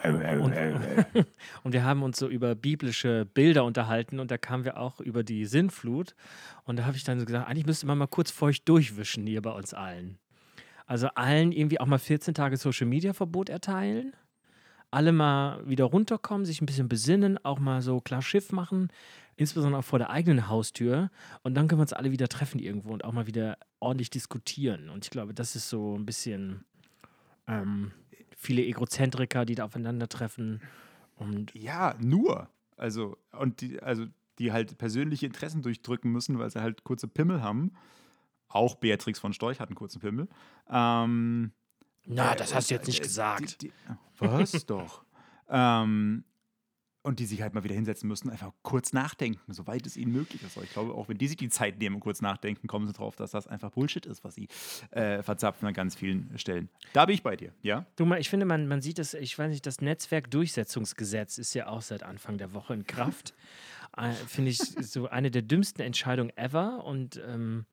Und, 0.04 0.16
und 1.64 1.74
wir 1.74 1.84
haben 1.84 2.04
uns 2.04 2.18
so 2.18 2.28
über 2.28 2.56
biblische 2.56 3.26
Bilder 3.26 3.64
unterhalten 3.64 4.20
und 4.20 4.31
da 4.31 4.38
kamen 4.38 4.66
wir 4.66 4.78
auch 4.78 5.00
über 5.00 5.24
die 5.24 5.46
Sinnflut. 5.46 6.16
Und 6.64 6.80
da 6.80 6.86
habe 6.86 6.98
ich 6.98 7.04
dann 7.04 7.20
so 7.20 7.26
gesagt, 7.26 7.48
eigentlich 7.48 7.66
müsste 7.66 7.86
man 7.86 7.98
mal 7.98 8.08
kurz 8.08 8.31
feucht 8.31 8.68
durchwischen 8.68 9.26
hier 9.28 9.42
bei 9.42 9.52
uns 9.52 9.74
allen. 9.74 10.18
Also 10.86 11.08
allen 11.10 11.52
irgendwie 11.52 11.80
auch 11.80 11.86
mal 11.86 12.00
14 12.00 12.34
Tage 12.34 12.58
Social 12.58 12.88
Media 12.88 13.14
Verbot 13.14 13.50
erteilen. 13.50 14.14
Alle 14.91 15.12
mal 15.12 15.68
wieder 15.68 15.86
runterkommen, 15.86 16.45
sich 16.45 16.62
ein 16.62 16.65
bisschen 16.65 16.89
besinnen, 16.89 17.44
auch 17.44 17.59
mal 17.59 17.81
so 17.81 18.01
klar 18.01 18.21
Schiff 18.21 18.51
machen, 18.51 18.89
insbesondere 19.36 19.80
auch 19.80 19.86
vor 19.86 20.00
der 20.00 20.09
eigenen 20.09 20.47
Haustür. 20.47 21.12
Und 21.44 21.56
dann 21.56 21.68
können 21.68 21.80
wir 21.80 21.83
uns 21.83 21.94
alle 21.94 22.12
wieder 22.12 22.27
treffen 22.27 22.59
irgendwo 22.59 22.91
und 22.91 23.03
auch 23.03 23.13
mal 23.13 23.27
wieder 23.27 23.57
ordentlich 23.80 24.09
diskutieren. 24.09 24.89
Und 24.89 25.06
ich 25.06 25.12
glaube, 25.12 25.33
das 25.33 25.56
ist 25.56 25.69
so 25.69 25.95
ein 25.95 26.06
bisschen 26.06 26.66
ähm, 27.47 27.92
viele 28.35 28.64
Egozentriker, 28.64 29.45
die 29.45 29.56
da 29.56 29.66
aufeinandertreffen. 29.66 30.61
Und 31.16 31.54
Ja, 31.54 31.95
nur. 31.99 32.49
Also, 32.78 33.18
und 33.31 33.61
die, 33.61 33.81
also, 33.81 34.06
die 34.40 34.52
halt 34.52 34.78
persönliche 34.78 35.25
Interessen 35.25 35.61
durchdrücken 35.61 36.11
müssen, 36.11 36.40
weil 36.40 36.49
sie 36.49 36.61
halt 36.61 36.83
kurze 36.83 37.07
Pimmel 37.07 37.44
haben. 37.44 37.73
Auch 38.47 38.75
Beatrix 38.75 39.19
von 39.19 39.33
Storch 39.33 39.59
hat 39.59 39.69
einen 39.69 39.75
kurzen 39.75 39.99
Pimmel. 39.99 40.28
Ähm, 40.69 41.52
na, 42.06 42.33
äh, 42.33 42.35
das 42.35 42.53
hast 42.53 42.69
du 42.69 42.75
jetzt 42.75 42.85
äh, 42.85 42.87
nicht 42.87 42.99
die- 42.99 43.03
gesagt. 43.07 43.61
Die, 43.61 43.71
was 44.19 44.51
doch? 44.65 45.03
Ähm, 45.49 46.23
und 47.01 47.19
die 47.19 47.25
sich 47.25 47.41
halt 47.41 47.53
mal 47.53 47.63
wieder 47.63 47.73
hinsetzen 47.75 48.09
müssen, 48.09 48.29
einfach 48.29 48.51
kurz 48.61 48.91
nachdenken, 48.91 49.53
soweit 49.53 49.87
es 49.87 49.95
ihnen 49.95 50.11
möglich 50.11 50.44
ist. 50.44 50.57
Aber 50.57 50.65
ich 50.65 50.71
glaube, 50.73 50.94
auch 50.94 51.07
wenn 51.07 51.18
die 51.18 51.27
sich 51.29 51.37
die 51.37 51.49
Zeit 51.49 51.79
nehmen 51.79 51.95
und 51.95 52.01
kurz 52.01 52.21
nachdenken, 52.21 52.68
kommen 52.68 52.87
sie 52.87 52.94
drauf, 52.94 53.15
dass 53.15 53.31
das 53.31 53.47
einfach 53.47 53.71
Bullshit 53.71 54.06
ist, 54.06 54.23
was 54.25 54.35
sie 54.35 54.49
äh, 54.91 55.23
verzapfen 55.23 55.65
an 55.68 55.73
ganz 55.73 55.95
vielen 55.95 56.37
Stellen. 56.37 56.69
Da 56.91 57.06
bin 57.06 57.15
ich 57.15 57.23
bei 57.23 57.37
dir, 57.37 57.53
ja? 57.61 57.85
Du, 57.95 58.06
mal, 58.06 58.19
ich 58.19 58.29
finde, 58.29 58.45
man, 58.45 58.68
man 58.68 58.81
sieht 58.81 58.99
das, 58.99 59.13
ich 59.13 59.39
weiß 59.39 59.49
nicht, 59.49 59.65
das 59.65 59.79
Netzwerkdurchsetzungsgesetz 59.79 61.37
ist 61.37 61.53
ja 61.53 61.68
auch 61.68 61.81
seit 61.81 62.03
Anfang 62.03 62.37
der 62.37 62.53
Woche 62.53 62.73
in 62.73 62.85
Kraft. 62.85 63.33
äh, 63.97 64.11
finde 64.11 64.51
ich 64.51 64.57
so 64.59 65.07
eine 65.07 65.31
der 65.31 65.41
dümmsten 65.41 65.81
Entscheidungen 65.81 66.35
ever. 66.37 66.83
Und 66.83 67.19
ähm, 67.25 67.65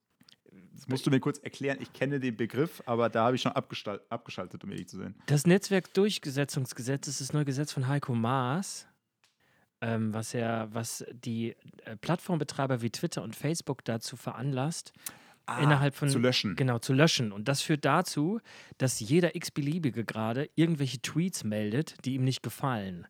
Das 0.75 0.89
musst 0.89 1.07
du 1.07 1.11
mir 1.11 1.21
kurz 1.21 1.39
erklären. 1.39 1.79
Ich 1.81 1.93
kenne 1.93 2.21
den 2.21 2.37
Begriff, 2.37 2.83
aber 2.87 3.09
da 3.09 3.25
habe 3.25 3.37
ich 3.37 3.43
schon 3.43 3.53
abgeschaltet, 3.53 4.63
um 4.65 4.71
ehrlich 4.71 4.89
zu 4.89 4.99
sein. 4.99 5.15
Das 5.27 5.47
Netzwerkdurchsetzungsgesetz 5.47 7.09
ist 7.09 7.21
das 7.21 7.33
neue 7.33 7.45
Gesetz 7.45 7.73
von 7.73 7.89
Heiko 7.89 8.15
Maas, 8.15 8.87
ähm, 9.81 10.13
was 10.15 10.33
ja, 10.33 10.73
was 10.73 11.05
die 11.13 11.55
äh, 11.85 11.97
Plattformbetreiber 11.97 12.83
wie 12.83 12.91
Twitter 12.91 13.23
und 13.23 13.35
Facebook 13.37 13.85
dazu 13.85 14.17
veranlasst, 14.17 14.93
innerhalb 15.61 15.95
von 15.95 16.09
Ah, 16.09 16.13
zu 16.13 16.19
löschen. 16.19 16.57
Genau, 16.57 16.79
zu 16.79 16.93
löschen. 16.93 17.31
Und 17.33 17.47
das 17.49 17.63
führt 17.63 17.85
dazu, 17.85 18.41
dass 18.79 18.99
jeder 19.01 19.37
x-beliebige 19.37 20.05
gerade 20.05 20.51
irgendwelche 20.57 21.01
Tweets 21.01 21.45
meldet, 21.45 21.95
die 22.05 22.15
ihm 22.15 22.25
nicht 22.25 22.43
gefallen. 22.43 23.07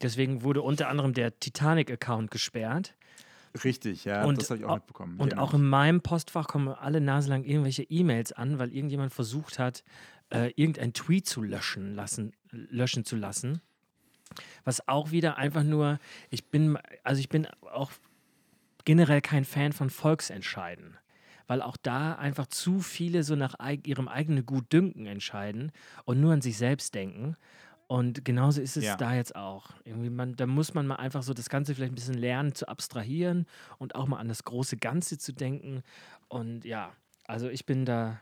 Deswegen 0.00 0.42
wurde 0.42 0.62
unter 0.62 0.88
anderem 0.88 1.12
der 1.14 1.38
Titanic-Account 1.38 2.30
gesperrt. 2.30 2.94
Richtig, 3.62 4.04
ja, 4.04 4.24
Und 4.24 4.38
das 4.40 4.50
habe 4.50 4.58
ich 4.58 4.64
auch 4.64 4.70
au- 4.70 4.74
mitbekommen. 4.76 5.20
Und 5.20 5.38
auch 5.38 5.54
in 5.54 5.62
meinem 5.62 6.00
Postfach 6.00 6.48
kommen 6.48 6.68
alle 6.68 7.00
Nase 7.00 7.28
lang 7.28 7.44
irgendwelche 7.44 7.84
E-Mails 7.84 8.32
an, 8.32 8.58
weil 8.58 8.72
irgendjemand 8.72 9.12
versucht 9.12 9.58
hat, 9.60 9.84
äh, 10.30 10.50
irgendein 10.56 10.92
Tweet 10.92 11.26
zu 11.26 11.42
löschen 11.42 11.94
lassen, 11.94 12.32
löschen 12.50 13.04
zu 13.04 13.14
lassen. 13.16 13.60
Was 14.64 14.88
auch 14.88 15.12
wieder 15.12 15.36
einfach 15.36 15.62
nur, 15.62 15.98
ich 16.30 16.46
bin, 16.50 16.78
also 17.04 17.20
ich 17.20 17.28
bin 17.28 17.46
auch 17.60 17.92
generell 18.84 19.20
kein 19.20 19.44
Fan 19.44 19.72
von 19.72 19.90
Volksentscheiden. 19.90 20.96
Weil 21.46 21.60
auch 21.60 21.76
da 21.76 22.14
einfach 22.14 22.46
zu 22.46 22.80
viele 22.80 23.22
so 23.22 23.36
nach 23.36 23.54
ihrem 23.84 24.08
eigenen 24.08 24.46
Gutdünken 24.46 25.04
entscheiden 25.06 25.72
und 26.06 26.18
nur 26.18 26.32
an 26.32 26.40
sich 26.40 26.56
selbst 26.56 26.94
denken. 26.94 27.36
Und 27.94 28.24
genauso 28.24 28.60
ist 28.60 28.76
es 28.76 28.82
Ja. 28.84 28.96
da 28.96 29.14
jetzt 29.14 29.36
auch. 29.36 29.70
Irgendwie 29.84 30.10
man, 30.10 30.34
da 30.34 30.46
muss 30.46 30.74
man 30.74 30.84
mal 30.86 30.96
einfach 30.96 31.22
so 31.22 31.32
das 31.32 31.48
Ganze 31.48 31.74
vielleicht 31.76 31.92
ein 31.92 31.94
bisschen 31.94 32.18
lernen 32.18 32.52
zu 32.54 32.66
abstrahieren 32.66 33.46
und 33.78 33.94
auch 33.94 34.08
mal 34.08 34.18
an 34.18 34.26
das 34.26 34.42
große 34.42 34.78
Ganze 34.78 35.16
zu 35.16 35.32
denken. 35.32 35.84
Und 36.28 36.64
ja, 36.64 36.92
also 37.26 37.48
ich 37.48 37.66
bin 37.66 37.84
da 37.84 38.20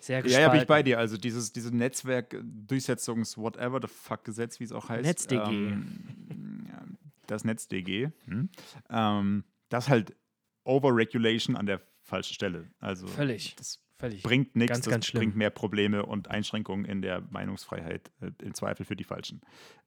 sehr 0.00 0.16
Ja, 0.18 0.22
gespannt. 0.22 0.42
ja, 0.42 0.48
bin 0.50 0.60
ich 0.62 0.66
bei 0.66 0.82
dir. 0.82 0.98
Also 0.98 1.16
dieses, 1.18 1.52
diese 1.52 1.74
Netzwerk-Durchsetzungs-Whatever 1.76 3.78
the 3.82 3.88
fuck 3.88 4.24
Gesetz, 4.24 4.58
wie 4.58 4.64
es 4.64 4.72
auch 4.72 4.88
heißt. 4.88 5.04
NetzDG. 5.04 5.50
Ähm, 5.50 6.64
ja, 6.68 6.82
das 7.26 7.44
NetzDG. 7.44 8.08
Hm, 8.24 8.48
ähm, 8.90 9.44
das 9.68 9.84
ist 9.84 9.90
halt 9.90 10.16
Overregulation 10.64 11.56
an 11.56 11.66
der 11.66 11.80
falschen 12.00 12.32
Stelle. 12.34 12.70
Also 12.78 13.06
Völlig. 13.06 13.54
das 13.56 13.80
Völlig. 14.02 14.22
bringt 14.24 14.56
nichts, 14.56 14.72
Ganz, 14.72 14.84
das 14.84 14.90
ganz 14.90 15.12
bringt 15.12 15.36
mehr 15.36 15.50
Probleme 15.50 16.04
und 16.04 16.28
Einschränkungen 16.28 16.84
in 16.84 17.02
der 17.02 17.22
Meinungsfreiheit, 17.30 18.10
äh, 18.20 18.32
im 18.42 18.52
Zweifel 18.52 18.84
für 18.84 18.96
die 18.96 19.04
Falschen. 19.04 19.40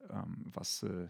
Ähm, 0.10 0.46
was, 0.54 0.84
äh, 0.84 0.88
äh, 0.88 1.08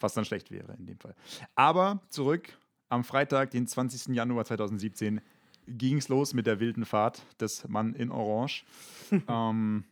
was 0.00 0.14
dann 0.14 0.24
schlecht 0.24 0.50
wäre 0.50 0.74
in 0.76 0.86
dem 0.86 0.98
Fall. 0.98 1.14
Aber 1.54 2.00
zurück 2.08 2.58
am 2.88 3.04
Freitag, 3.04 3.52
den 3.52 3.68
20. 3.68 4.16
Januar 4.16 4.44
2017, 4.44 5.20
ging 5.68 5.98
es 5.98 6.08
los 6.08 6.34
mit 6.34 6.48
der 6.48 6.58
wilden 6.58 6.84
Fahrt 6.84 7.22
des 7.40 7.68
Mann 7.68 7.94
in 7.94 8.10
Orange. 8.10 8.64
ähm, 9.28 9.84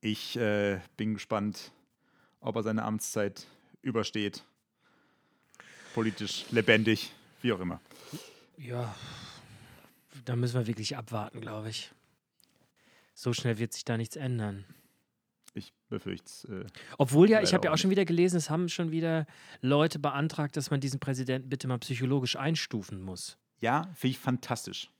ich 0.00 0.38
äh, 0.38 0.80
bin 0.96 1.12
gespannt, 1.12 1.72
ob 2.40 2.56
er 2.56 2.62
seine 2.62 2.84
Amtszeit 2.84 3.46
übersteht. 3.82 4.44
Politisch, 5.92 6.46
lebendig, 6.52 7.12
wie 7.42 7.52
auch 7.52 7.60
immer. 7.60 7.82
Ja, 8.56 8.94
da 10.26 10.36
müssen 10.36 10.58
wir 10.58 10.66
wirklich 10.66 10.96
abwarten, 10.96 11.40
glaube 11.40 11.70
ich. 11.70 11.92
So 13.14 13.32
schnell 13.32 13.58
wird 13.58 13.72
sich 13.72 13.84
da 13.84 13.96
nichts 13.96 14.16
ändern. 14.16 14.64
Ich 15.54 15.72
befürchte 15.88 16.26
es. 16.26 16.44
Äh, 16.44 16.66
Obwohl 16.98 17.30
ja, 17.30 17.40
ich 17.40 17.54
habe 17.54 17.66
ja 17.66 17.72
auch 17.72 17.78
schon 17.78 17.90
wieder 17.90 18.04
gelesen, 18.04 18.36
es 18.36 18.50
haben 18.50 18.68
schon 18.68 18.90
wieder 18.90 19.26
Leute 19.62 19.98
beantragt, 19.98 20.56
dass 20.56 20.70
man 20.70 20.80
diesen 20.80 21.00
Präsidenten 21.00 21.48
bitte 21.48 21.66
mal 21.66 21.78
psychologisch 21.78 22.36
einstufen 22.36 23.00
muss. 23.00 23.38
ja, 23.60 23.88
finde 23.94 24.10
ich 24.10 24.18
fantastisch. 24.18 24.90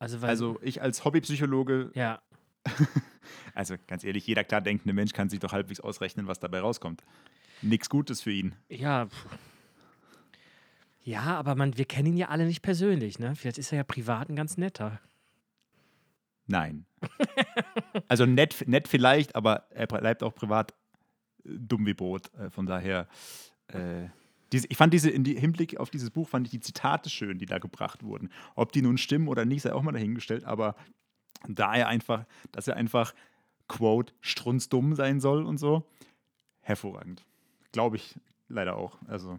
Also, 0.00 0.18
Also 0.26 0.58
ich 0.62 0.82
als 0.82 1.04
Hobbypsychologe, 1.04 1.92
ja, 1.94 2.20
also 3.54 3.76
ganz 3.86 4.02
ehrlich, 4.02 4.26
jeder 4.26 4.42
klar 4.42 4.60
denkende 4.60 4.94
Mensch 4.94 5.12
kann 5.12 5.28
sich 5.28 5.38
doch 5.38 5.52
halbwegs 5.52 5.80
ausrechnen, 5.80 6.26
was 6.26 6.40
dabei 6.40 6.60
rauskommt. 6.60 7.04
Nichts 7.62 7.88
Gutes 7.88 8.20
für 8.22 8.32
ihn. 8.32 8.54
ja. 8.68 9.06
pff. 9.06 9.26
Ja, 11.04 11.36
aber 11.36 11.54
man, 11.54 11.76
wir 11.76 11.84
kennen 11.84 12.08
ihn 12.08 12.16
ja 12.16 12.28
alle 12.28 12.46
nicht 12.46 12.62
persönlich, 12.62 13.18
ne? 13.18 13.36
Vielleicht 13.36 13.58
ist 13.58 13.72
er 13.72 13.78
ja 13.78 13.84
privat 13.84 14.30
ein 14.30 14.36
ganz 14.36 14.56
netter. 14.56 15.00
Nein. 16.46 16.86
also 18.08 18.24
nett, 18.24 18.64
nett 18.66 18.88
vielleicht, 18.88 19.36
aber 19.36 19.70
er 19.70 19.86
bleibt 19.86 20.22
auch 20.22 20.34
privat 20.34 20.72
äh, 21.44 21.50
dumm 21.58 21.84
wie 21.86 21.92
Brot. 21.92 22.32
Äh, 22.34 22.48
von 22.48 22.64
daher, 22.64 23.06
äh, 23.68 24.06
ich 24.50 24.76
fand 24.76 24.94
diese, 24.94 25.10
die, 25.20 25.38
Hinblick 25.38 25.78
auf 25.78 25.90
dieses 25.90 26.10
Buch, 26.10 26.28
fand 26.28 26.46
ich 26.46 26.52
die 26.52 26.60
Zitate 26.60 27.10
schön, 27.10 27.38
die 27.38 27.46
da 27.46 27.58
gebracht 27.58 28.02
wurden. 28.02 28.30
Ob 28.54 28.72
die 28.72 28.82
nun 28.82 28.96
stimmen 28.96 29.28
oder 29.28 29.44
nicht, 29.44 29.62
sei 29.62 29.74
auch 29.74 29.82
mal 29.82 29.92
dahingestellt, 29.92 30.44
aber 30.44 30.74
da 31.46 31.74
er 31.74 31.88
einfach, 31.88 32.24
dass 32.52 32.66
er 32.66 32.76
einfach, 32.76 33.14
quote, 33.68 34.14
strunzdumm 34.20 34.94
sein 34.94 35.20
soll 35.20 35.44
und 35.44 35.58
so, 35.58 35.84
hervorragend. 36.60 37.24
Glaube 37.72 37.96
ich 37.96 38.14
leider 38.48 38.76
auch. 38.76 38.96
Also 39.06 39.38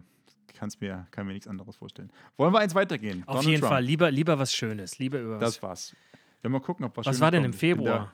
kann's 0.56 0.80
mir, 0.80 1.06
kann 1.10 1.26
mir 1.26 1.32
nichts 1.34 1.46
anderes 1.46 1.76
vorstellen. 1.76 2.10
Wollen 2.36 2.52
wir 2.52 2.58
eins 2.60 2.74
weitergehen? 2.74 3.22
Auf 3.26 3.36
Donald 3.36 3.46
jeden 3.46 3.60
Trump. 3.60 3.72
Fall, 3.72 3.84
lieber, 3.84 4.10
lieber 4.10 4.38
was 4.38 4.52
Schönes, 4.54 4.98
lieber 4.98 5.20
über 5.20 5.34
was. 5.36 5.40
Das 5.54 5.62
war's. 5.62 5.96
Wir 6.42 6.50
mal 6.50 6.60
gucken, 6.60 6.84
ob 6.84 6.96
was 6.96 7.06
was 7.06 7.16
Schönes 7.16 7.20
war 7.20 7.30
denn 7.30 7.44
im 7.44 7.50
kommt. 7.52 7.54
Da 7.54 7.58
Februar? 7.58 8.12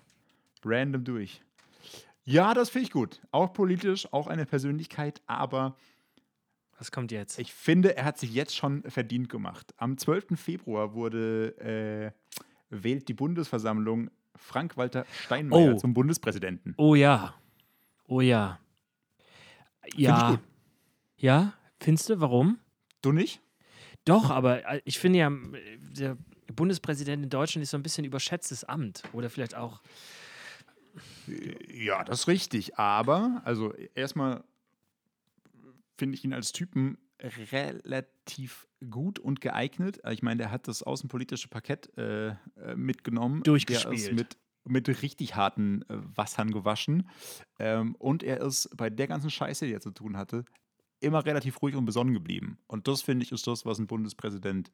Random 0.65 1.05
durch. 1.05 1.41
Ja, 2.25 2.55
das 2.55 2.71
finde 2.71 2.85
ich 2.87 2.93
gut. 2.93 3.21
Auch 3.33 3.53
politisch, 3.53 4.13
auch 4.13 4.27
eine 4.29 4.47
Persönlichkeit, 4.47 5.21
aber 5.27 5.77
Was 6.79 6.93
kommt 6.93 7.11
jetzt? 7.11 7.39
ich 7.39 7.53
finde, 7.53 7.97
er 7.97 8.05
hat 8.05 8.19
sich 8.19 8.33
jetzt 8.33 8.55
schon 8.55 8.83
verdient 8.85 9.29
gemacht. 9.29 9.75
Am 9.77 9.99
12. 9.99 10.39
Februar 10.39 10.95
wurde 10.95 11.57
äh, 11.59 12.45
wählt 12.71 13.09
die 13.09 13.15
Bundesversammlung 13.15 14.11
Frank-Walter 14.37 15.05
Steinmeier 15.25 15.75
Oh. 15.75 15.77
zum 15.77 15.95
Bundespräsidenten. 15.95 16.75
Oh 16.77 16.95
ja. 16.95 17.35
Oh 18.07 18.21
ja. 18.21 18.59
Ja. 19.95 20.39
Ja, 21.17 21.53
findest 21.83 22.09
du, 22.09 22.21
warum? 22.21 22.59
Du 23.03 23.13
nicht? 23.13 23.41
Doch, 24.05 24.31
aber 24.31 24.67
äh, 24.67 24.81
ich 24.85 24.99
finde 24.99 25.19
ja, 25.21 25.29
äh, 25.29 25.79
der 25.79 26.17
Bundespräsident 26.55 27.23
in 27.25 27.31
Deutschland 27.31 27.63
ist 27.63 27.71
so 27.71 27.77
ein 27.77 27.83
bisschen 27.83 28.05
überschätztes 28.05 28.65
Amt. 28.65 29.03
Oder 29.13 29.31
vielleicht 29.31 29.55
auch. 29.55 29.83
Ja, 31.73 32.05
das 32.05 32.21
ist 32.21 32.29
richtig. 32.29 32.79
Aber, 32.79 33.43
also 33.45 33.73
erstmal 33.95 34.45
finde 35.97 36.17
ich 36.17 36.25
ihn 36.25 36.33
als 36.33 36.53
Typen 36.53 36.99
relativ 37.21 38.67
gut 38.91 39.19
und 39.19 39.41
geeignet. 39.41 40.01
Ich 40.11 40.23
meine, 40.23 40.39
der 40.39 40.51
hat 40.51 40.69
das 40.69 40.83
außenpolitische 40.83 41.49
Parkett 41.49 41.97
äh, 41.97 42.31
äh, 42.31 42.35
mitgenommen. 42.75 43.43
Durchgespielt. 43.45 44.13
mit, 44.13 44.37
mit 44.65 44.89
richtig 45.03 45.37
harten 45.37 45.83
äh, 45.83 45.97
Wassern 46.17 46.51
gewaschen. 46.51 47.09
Ähm, 47.59 47.95
und 47.97 48.23
er 48.23 48.41
ist 48.41 48.77
bei 48.77 48.91
der 48.91 49.07
ganzen 49.07 49.31
Scheiße, 49.31 49.67
die 49.67 49.73
er 49.73 49.81
zu 49.81 49.93
tun 49.93 50.17
hatte, 50.17 50.45
immer 51.03 51.25
relativ 51.25 51.61
ruhig 51.63 51.77
und 51.77 51.85
besonnen 51.85 52.15
geblieben. 52.15 52.59
Und 52.67 52.89
das, 52.89 53.03
finde 53.03 53.25
ich, 53.25 53.33
ist 53.33 53.47
das, 53.47 53.67
was 53.67 53.79
ein 53.79 53.87
Bundespräsident 53.87 54.71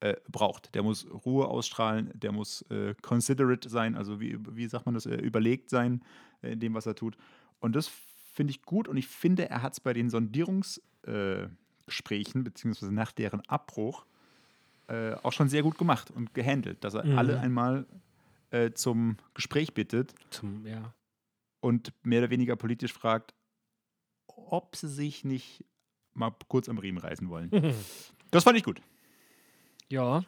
äh, 0.00 0.14
braucht. 0.30 0.74
Der 0.74 0.82
muss 0.82 1.06
Ruhe 1.24 1.48
ausstrahlen, 1.48 2.10
der 2.14 2.32
muss 2.32 2.62
äh, 2.70 2.94
considerate 3.00 3.68
sein, 3.68 3.94
also 3.94 4.20
wie, 4.20 4.38
wie 4.54 4.68
sagt 4.68 4.84
man 4.84 4.94
das, 4.94 5.06
äh, 5.06 5.16
überlegt 5.16 5.70
sein 5.70 6.02
äh, 6.42 6.52
in 6.52 6.60
dem, 6.60 6.74
was 6.74 6.86
er 6.86 6.94
tut. 6.94 7.16
Und 7.60 7.74
das 7.74 7.90
finde 8.32 8.50
ich 8.50 8.62
gut 8.62 8.88
und 8.88 8.98
ich 8.98 9.08
finde, 9.08 9.48
er 9.48 9.62
hat 9.62 9.72
es 9.72 9.80
bei 9.80 9.94
den 9.94 10.10
Sondierungsgesprächen, 10.10 12.40
äh, 12.40 12.44
beziehungsweise 12.44 12.92
nach 12.92 13.12
deren 13.12 13.40
Abbruch, 13.48 14.04
äh, 14.88 15.14
auch 15.14 15.32
schon 15.32 15.48
sehr 15.48 15.62
gut 15.62 15.78
gemacht 15.78 16.10
und 16.10 16.34
gehandelt, 16.34 16.84
dass 16.84 16.94
er 16.94 17.04
Mhm. 17.04 17.18
alle 17.18 17.40
einmal 17.40 17.86
zum 18.74 19.16
Gespräch 19.34 19.74
bittet 19.74 20.14
Zum, 20.30 20.64
ja. 20.64 20.94
und 21.60 21.92
mehr 22.04 22.20
oder 22.20 22.30
weniger 22.30 22.54
politisch 22.54 22.92
fragt, 22.92 23.34
ob 24.28 24.76
sie 24.76 24.88
sich 24.88 25.24
nicht 25.24 25.64
mal 26.14 26.32
kurz 26.48 26.68
am 26.68 26.78
Riemen 26.78 26.98
reißen 26.98 27.28
wollen. 27.28 27.50
Das 28.32 28.42
fand 28.42 28.58
ich 28.58 28.64
gut. 28.64 28.82
ja. 29.88 30.24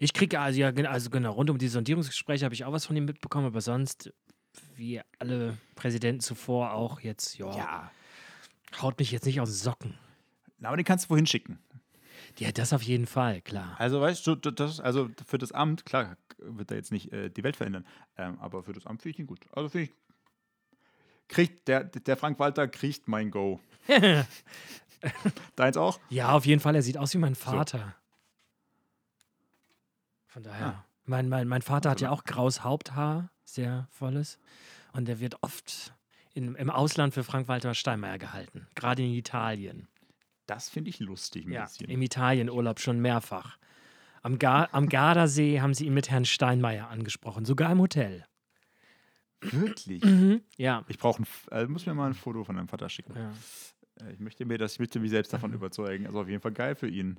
Ich 0.00 0.12
kriege 0.12 0.38
also 0.40 0.58
ja, 0.60 0.68
also 0.70 1.10
genau, 1.10 1.32
rund 1.32 1.48
um 1.48 1.58
die 1.58 1.68
Sondierungsgespräche 1.68 2.44
habe 2.44 2.54
ich 2.54 2.64
auch 2.64 2.72
was 2.72 2.84
von 2.86 2.94
ihm 2.96 3.04
mitbekommen, 3.06 3.46
aber 3.46 3.60
sonst, 3.60 4.12
wie 4.74 5.00
alle 5.18 5.56
Präsidenten 5.76 6.20
zuvor 6.20 6.72
auch 6.72 7.00
jetzt, 7.00 7.38
ja, 7.38 7.56
Ja. 7.56 7.90
haut 8.82 8.98
mich 8.98 9.10
jetzt 9.12 9.24
nicht 9.24 9.40
aus 9.40 9.48
den 9.50 9.54
Socken. 9.56 9.94
Na, 10.58 10.68
Aber 10.68 10.76
den 10.76 10.84
kannst 10.84 11.06
du 11.06 11.10
wohin 11.10 11.26
schicken. 11.26 11.58
Ja, 12.38 12.52
das 12.52 12.72
auf 12.72 12.82
jeden 12.82 13.06
Fall, 13.06 13.40
klar. 13.42 13.76
Also 13.78 14.00
weißt 14.00 14.26
du, 14.26 14.34
das, 14.34 14.80
also 14.80 15.08
für 15.26 15.38
das 15.38 15.52
Amt, 15.52 15.86
klar, 15.86 16.16
wird 16.38 16.70
er 16.70 16.76
jetzt 16.76 16.92
nicht 16.92 17.12
äh, 17.12 17.30
die 17.30 17.44
Welt 17.44 17.56
verändern, 17.56 17.86
ähm, 18.18 18.38
aber 18.40 18.62
für 18.62 18.72
das 18.72 18.86
Amt 18.86 19.02
finde 19.02 19.14
ich 19.14 19.18
ihn 19.20 19.26
gut. 19.26 19.40
Also 19.52 19.68
finde 19.70 19.84
ich, 19.84 19.92
kriegt 21.28 21.68
der, 21.68 21.84
der 21.84 22.16
Frank 22.16 22.38
Walter 22.38 22.68
kriegt 22.68 23.08
mein 23.08 23.30
Go. 23.30 23.60
Deins 25.56 25.76
auch? 25.76 26.00
Ja, 26.08 26.30
auf 26.32 26.46
jeden 26.46 26.60
Fall. 26.60 26.74
Er 26.74 26.82
sieht 26.82 26.98
aus 26.98 27.14
wie 27.14 27.18
mein 27.18 27.34
Vater. 27.34 27.94
Von 30.26 30.42
daher. 30.42 30.66
Ah. 30.66 30.84
Mein, 31.04 31.28
mein, 31.28 31.46
mein 31.46 31.62
Vater 31.62 31.90
hat 31.90 32.00
ja 32.00 32.10
auch 32.10 32.24
graues 32.24 32.64
Haupthaar, 32.64 33.30
sehr 33.44 33.86
volles. 33.92 34.38
Und 34.92 35.06
der 35.06 35.20
wird 35.20 35.40
oft 35.42 35.94
in, 36.34 36.56
im 36.56 36.68
Ausland 36.68 37.14
für 37.14 37.22
Frank-Walter 37.22 37.74
Steinmeier 37.74 38.18
gehalten. 38.18 38.66
Gerade 38.74 39.02
in 39.04 39.12
Italien. 39.12 39.86
Das 40.46 40.68
finde 40.68 40.90
ich 40.90 40.98
lustig 40.98 41.46
ein 41.46 41.52
Ja, 41.52 41.62
bisschen. 41.64 41.88
im 41.88 42.02
Italienurlaub 42.02 42.80
schon 42.80 42.98
mehrfach. 43.00 43.56
Am, 44.22 44.38
Gar 44.40 44.68
am 44.74 44.88
Gardasee 44.88 45.60
haben 45.60 45.74
sie 45.74 45.86
ihn 45.86 45.94
mit 45.94 46.10
Herrn 46.10 46.24
Steinmeier 46.24 46.88
angesprochen, 46.88 47.44
sogar 47.44 47.70
im 47.70 47.80
Hotel. 47.80 48.24
Wirklich? 49.40 50.02
Mhm. 50.04 50.40
Ja. 50.56 50.84
Ich 50.88 50.98
brauche 50.98 51.22
also 51.50 51.68
muss 51.72 51.86
mir 51.86 51.94
mal 51.94 52.06
ein 52.08 52.14
Foto 52.14 52.42
von 52.44 52.56
deinem 52.56 52.68
Vater 52.68 52.88
schicken. 52.88 53.14
ja. 53.14 53.32
Äh, 54.06 54.12
Ich 54.14 54.20
möchte 54.20 54.44
mir 54.44 54.58
das, 54.58 54.74
ich 54.74 54.78
möchte 54.80 54.98
mich 55.00 55.10
selbst 55.10 55.32
davon 55.32 55.52
überzeugen. 55.52 56.06
Also 56.06 56.20
auf 56.20 56.28
jeden 56.28 56.40
Fall 56.42 56.52
geil 56.52 56.74
für 56.74 56.88
ihn. 56.88 57.18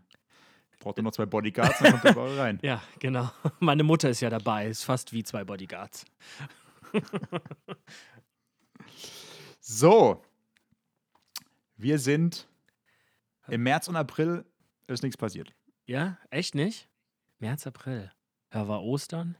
Braucht 0.79 0.97
er 0.97 1.03
noch 1.03 1.11
zwei 1.11 1.25
Bodyguards, 1.25 1.79
dann 1.79 1.91
kommt 1.93 2.05
er 2.05 2.11
überall 2.11 2.37
rein. 2.39 2.59
Ja, 2.63 2.81
genau. 2.99 3.31
Meine 3.59 3.83
Mutter 3.83 4.09
ist 4.09 4.21
ja 4.21 4.29
dabei. 4.29 4.67
Ist 4.67 4.83
fast 4.83 5.11
wie 5.13 5.23
zwei 5.23 5.43
Bodyguards. 5.43 6.05
So. 9.59 10.23
Wir 11.75 11.99
sind 11.99 12.47
im 13.47 13.63
März 13.63 13.87
und 13.87 13.95
April 13.95 14.45
ist 14.87 15.03
nichts 15.03 15.17
passiert. 15.17 15.53
Ja, 15.85 16.17
echt 16.29 16.55
nicht? 16.55 16.87
März, 17.39 17.67
April. 17.67 18.11
Ja, 18.53 18.67
war 18.67 18.81
Ostern? 18.83 19.35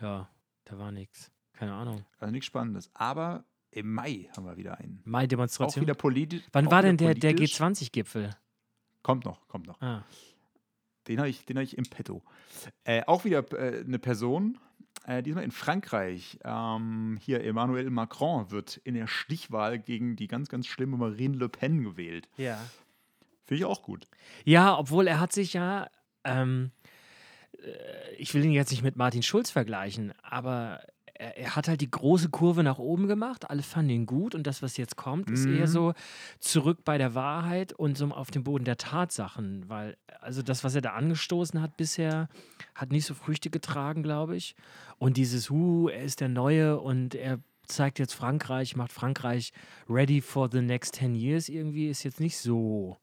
Ja, 0.00 0.30
da 0.64 0.78
war 0.78 0.92
nichts. 0.92 1.30
Keine 1.60 1.74
Ahnung. 1.74 2.04
Also 2.18 2.32
nichts 2.32 2.46
Spannendes. 2.46 2.90
Aber 2.94 3.44
im 3.70 3.92
Mai 3.92 4.28
haben 4.34 4.46
wir 4.46 4.56
wieder 4.56 4.78
einen. 4.78 5.00
Auch 5.02 5.06
Mai-Demonstration. 5.06 5.82
wieder 5.82 5.94
politisch. 5.94 6.42
Wann 6.52 6.66
auch 6.66 6.70
war 6.72 6.82
denn 6.82 6.96
der, 6.96 7.14
der 7.14 7.34
politisch. 7.34 7.60
G20-Gipfel? 7.60 8.30
Kommt 9.02 9.26
noch, 9.26 9.46
kommt 9.46 9.66
noch. 9.66 9.80
Ah, 9.82 10.04
Den 11.06 11.18
habe 11.18 11.28
ich, 11.28 11.44
den 11.44 11.56
hab 11.58 11.64
ich 11.64 11.76
im 11.76 11.84
Petto. 11.84 12.22
Äh, 12.84 13.02
auch 13.06 13.24
wieder 13.24 13.44
äh, 13.52 13.80
eine 13.84 13.98
Person, 13.98 14.58
Äh, 15.06 15.22
diesmal 15.22 15.44
in 15.44 15.50
Frankreich. 15.50 16.38
Ähm, 16.44 17.18
hier 17.20 17.44
Emmanuel 17.44 17.90
Macron 17.90 18.50
wird 18.50 18.78
in 18.78 18.94
der 18.94 19.06
Stichwahl 19.06 19.78
gegen 19.78 20.16
die 20.16 20.28
ganz, 20.28 20.48
ganz 20.48 20.66
schlimme 20.66 20.96
Marine 20.96 21.36
Le 21.36 21.48
Pen 21.48 21.82
gewählt. 21.82 22.28
Ja. 22.38 22.58
Finde 23.44 23.58
ich 23.60 23.64
auch 23.66 23.82
gut. 23.82 24.06
Ja, 24.44 24.78
obwohl 24.78 25.06
er 25.06 25.18
hat 25.20 25.32
sich 25.32 25.52
ja, 25.54 25.88
ähm, 26.24 26.70
äh, 27.62 28.14
ich 28.18 28.34
will 28.34 28.44
ihn 28.44 28.52
jetzt 28.52 28.70
nicht 28.70 28.82
mit 28.82 28.96
Martin 28.96 29.22
Schulz 29.22 29.50
vergleichen, 29.50 30.12
aber 30.22 30.80
er, 31.20 31.36
er 31.36 31.56
hat 31.56 31.68
halt 31.68 31.80
die 31.80 31.90
große 31.90 32.30
Kurve 32.30 32.62
nach 32.62 32.78
oben 32.78 33.06
gemacht. 33.06 33.50
Alle 33.50 33.62
fanden 33.62 33.90
ihn 33.90 34.06
gut 34.06 34.34
und 34.34 34.46
das, 34.46 34.62
was 34.62 34.76
jetzt 34.76 34.96
kommt, 34.96 35.30
ist 35.30 35.46
eher 35.46 35.66
Mhm. 35.66 35.70
so 35.70 35.94
zurück 36.38 36.78
bei 36.84 36.96
der 36.98 37.14
Wahrheit 37.14 37.72
und 37.72 37.96
so 37.98 38.06
auf 38.06 38.30
dem 38.30 38.42
Boden 38.42 38.64
der 38.64 38.76
Tatsachen, 38.78 39.68
weil 39.68 39.96
also 40.20 40.42
das, 40.42 40.64
was 40.64 40.74
er 40.74 40.80
da 40.80 40.92
angestoßen 40.94 41.60
hat 41.60 41.76
bisher, 41.76 42.28
hat 42.74 42.92
nicht 42.92 43.04
so 43.06 43.14
Früchte 43.14 43.50
getragen, 43.50 44.02
glaube 44.02 44.36
ich. 44.36 44.54
Und 44.98 45.16
dieses, 45.16 45.50
uh, 45.50 45.88
er 45.88 46.02
ist 46.02 46.20
der 46.20 46.28
Neue 46.28 46.80
und 46.80 47.14
er 47.14 47.38
zeigt 47.66 47.98
jetzt 47.98 48.14
Frankreich, 48.14 48.74
macht 48.74 48.92
Frankreich 48.92 49.52
ready 49.88 50.20
for 50.20 50.48
the 50.50 50.60
next 50.60 50.96
10 50.96 51.14
years 51.14 51.48
irgendwie, 51.48 51.88
ist 51.88 52.02
jetzt 52.02 52.18
nicht 52.20 52.36
so, 52.38 52.98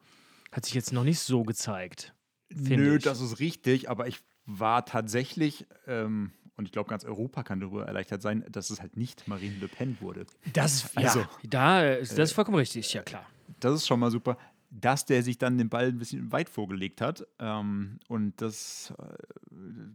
hat 0.51 0.65
sich 0.65 0.73
jetzt 0.73 0.91
noch 0.91 1.03
nicht 1.03 1.19
so 1.19 1.43
gezeigt. 1.43 2.13
Nö, 2.53 2.97
ich. 2.97 3.03
das 3.03 3.21
ist 3.21 3.39
richtig, 3.39 3.89
aber 3.89 4.07
ich 4.07 4.19
war 4.45 4.85
tatsächlich, 4.85 5.65
ähm, 5.85 6.31
und 6.57 6.65
ich 6.65 6.71
glaube, 6.71 6.89
ganz 6.89 7.05
Europa 7.05 7.43
kann 7.43 7.59
darüber 7.59 7.85
erleichtert 7.85 8.21
sein, 8.21 8.43
dass 8.49 8.69
es 8.69 8.81
halt 8.81 8.97
nicht 8.97 9.27
Marine 9.27 9.55
Le 9.59 9.67
Pen 9.67 9.97
wurde. 10.01 10.25
Das, 10.53 10.95
Also, 10.95 11.19
ja, 11.21 11.29
da 11.43 11.83
ist 11.85 12.17
das 12.17 12.29
ist 12.29 12.33
vollkommen 12.33 12.57
richtig, 12.57 12.91
ja 12.93 13.03
klar. 13.03 13.25
Das 13.59 13.73
ist 13.73 13.87
schon 13.87 13.99
mal 13.99 14.11
super. 14.11 14.37
Dass 14.69 15.05
der 15.05 15.23
sich 15.23 15.37
dann 15.37 15.57
den 15.57 15.69
Ball 15.69 15.87
ein 15.87 15.97
bisschen 15.97 16.31
weit 16.33 16.49
vorgelegt 16.49 16.99
hat 16.99 17.25
ähm, 17.39 17.99
und 18.09 18.41
dass 18.41 18.93
äh, 18.99 19.53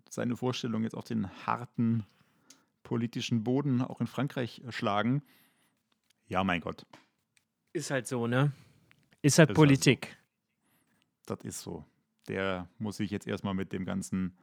seine 0.09 0.37
Vorstellungen 0.37 0.85
jetzt 0.85 0.95
auch 0.97 1.05
den 1.05 1.29
harten 1.47 2.07
politischen 2.83 3.45
Boden 3.45 3.83
auch 3.83 4.01
in 4.01 4.07
Frankreich 4.07 4.63
äh, 4.67 4.73
schlagen. 4.73 5.23
Ja, 6.29 6.43
mein 6.43 6.63
Gott, 6.63 6.87
Ist 7.75 7.91
halt 7.91 8.07
so, 8.07 8.27
ne? 8.27 8.53
Ist 9.21 9.39
halt 9.39 9.51
Ist 9.51 9.51
halt 9.51 9.55
Politik. 9.55 10.17
das 11.27 11.41
ist 11.43 11.61
so. 11.61 11.85
Der 12.29 12.69
muss 12.79 12.97
sich 12.97 13.11
jetzt 13.11 13.27
erstmal 13.27 13.55
mit 13.55 13.73
dem 13.73 13.85
ganzen 13.85 14.37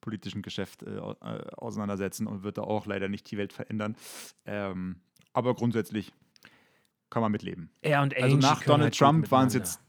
politischen 0.00 0.42
Geschäft 0.42 0.82
äh, 0.82 0.96
äh, 0.96 1.00
auseinandersetzen 1.56 2.26
und 2.26 2.42
wird 2.42 2.58
da 2.58 2.62
auch 2.62 2.86
leider 2.86 3.08
nicht 3.08 3.30
die 3.30 3.36
Welt 3.38 3.52
verändern. 3.52 3.96
Ähm, 4.44 5.00
aber 5.32 5.54
grundsätzlich 5.54 6.12
kann 7.10 7.22
man 7.22 7.32
mitleben. 7.32 7.70
Er 7.82 8.02
und 8.02 8.16
Also 8.16 8.36
nach 8.36 8.62
Donald 8.62 8.82
halt 8.92 8.98
Trump 8.98 9.30
waren 9.30 9.46
es 9.48 9.54
jetzt, 9.54 9.80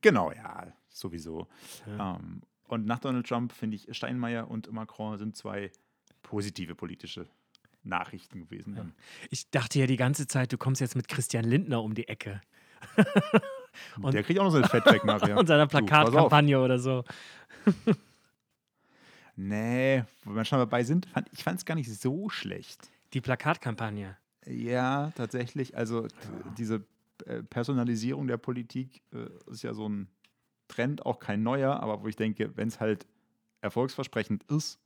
genau, 0.00 0.32
ja, 0.32 0.72
sowieso. 0.88 1.48
Ja. 1.86 2.16
Ähm, 2.16 2.42
und 2.68 2.86
nach 2.86 3.00
Donald 3.00 3.26
Trump 3.26 3.52
finde 3.52 3.76
ich, 3.76 3.88
Steinmeier 3.94 4.50
und 4.50 4.72
Macron 4.72 5.18
sind 5.18 5.36
zwei 5.36 5.70
positive 6.22 6.74
politische 6.74 7.26
Nachrichten 7.82 8.40
gewesen. 8.40 8.74
Dann. 8.76 8.94
Ich 9.30 9.50
dachte 9.50 9.78
ja 9.80 9.86
die 9.86 9.96
ganze 9.96 10.26
Zeit, 10.26 10.52
du 10.52 10.58
kommst 10.58 10.80
jetzt 10.80 10.94
mit 10.96 11.08
Christian 11.08 11.44
Lindner 11.44 11.82
um 11.82 11.94
die 11.94 12.08
Ecke. 12.08 12.40
Und- 14.00 14.14
Der 14.14 14.22
kriegt 14.22 14.38
auch 14.38 14.44
noch 14.44 14.50
sein 14.52 14.64
Fett 14.64 14.86
weg 14.86 15.04
nachher. 15.04 15.36
und 15.38 15.46
seiner. 15.46 15.66
Plakatkampagne 15.66 16.60
oder 16.60 16.78
so. 16.78 17.04
Nee, 19.36 20.04
wo 20.24 20.34
wir 20.34 20.44
schon 20.44 20.58
dabei 20.58 20.84
sind, 20.84 21.06
fand, 21.06 21.28
ich 21.32 21.42
fand 21.42 21.58
es 21.58 21.64
gar 21.64 21.74
nicht 21.74 21.92
so 21.92 22.28
schlecht. 22.28 22.90
Die 23.14 23.20
Plakatkampagne. 23.20 24.16
Ja, 24.46 25.12
tatsächlich. 25.16 25.76
Also 25.76 26.06
t- 26.08 26.14
diese 26.58 26.84
äh, 27.26 27.42
Personalisierung 27.42 28.26
der 28.26 28.36
Politik 28.36 29.02
äh, 29.12 29.28
ist 29.50 29.62
ja 29.62 29.72
so 29.74 29.88
ein 29.88 30.08
Trend, 30.68 31.06
auch 31.06 31.18
kein 31.18 31.42
neuer, 31.42 31.80
aber 31.80 32.02
wo 32.02 32.08
ich 32.08 32.16
denke, 32.16 32.56
wenn 32.56 32.68
es 32.68 32.80
halt 32.80 33.06
erfolgsversprechend 33.60 34.42
ist, 34.50 34.78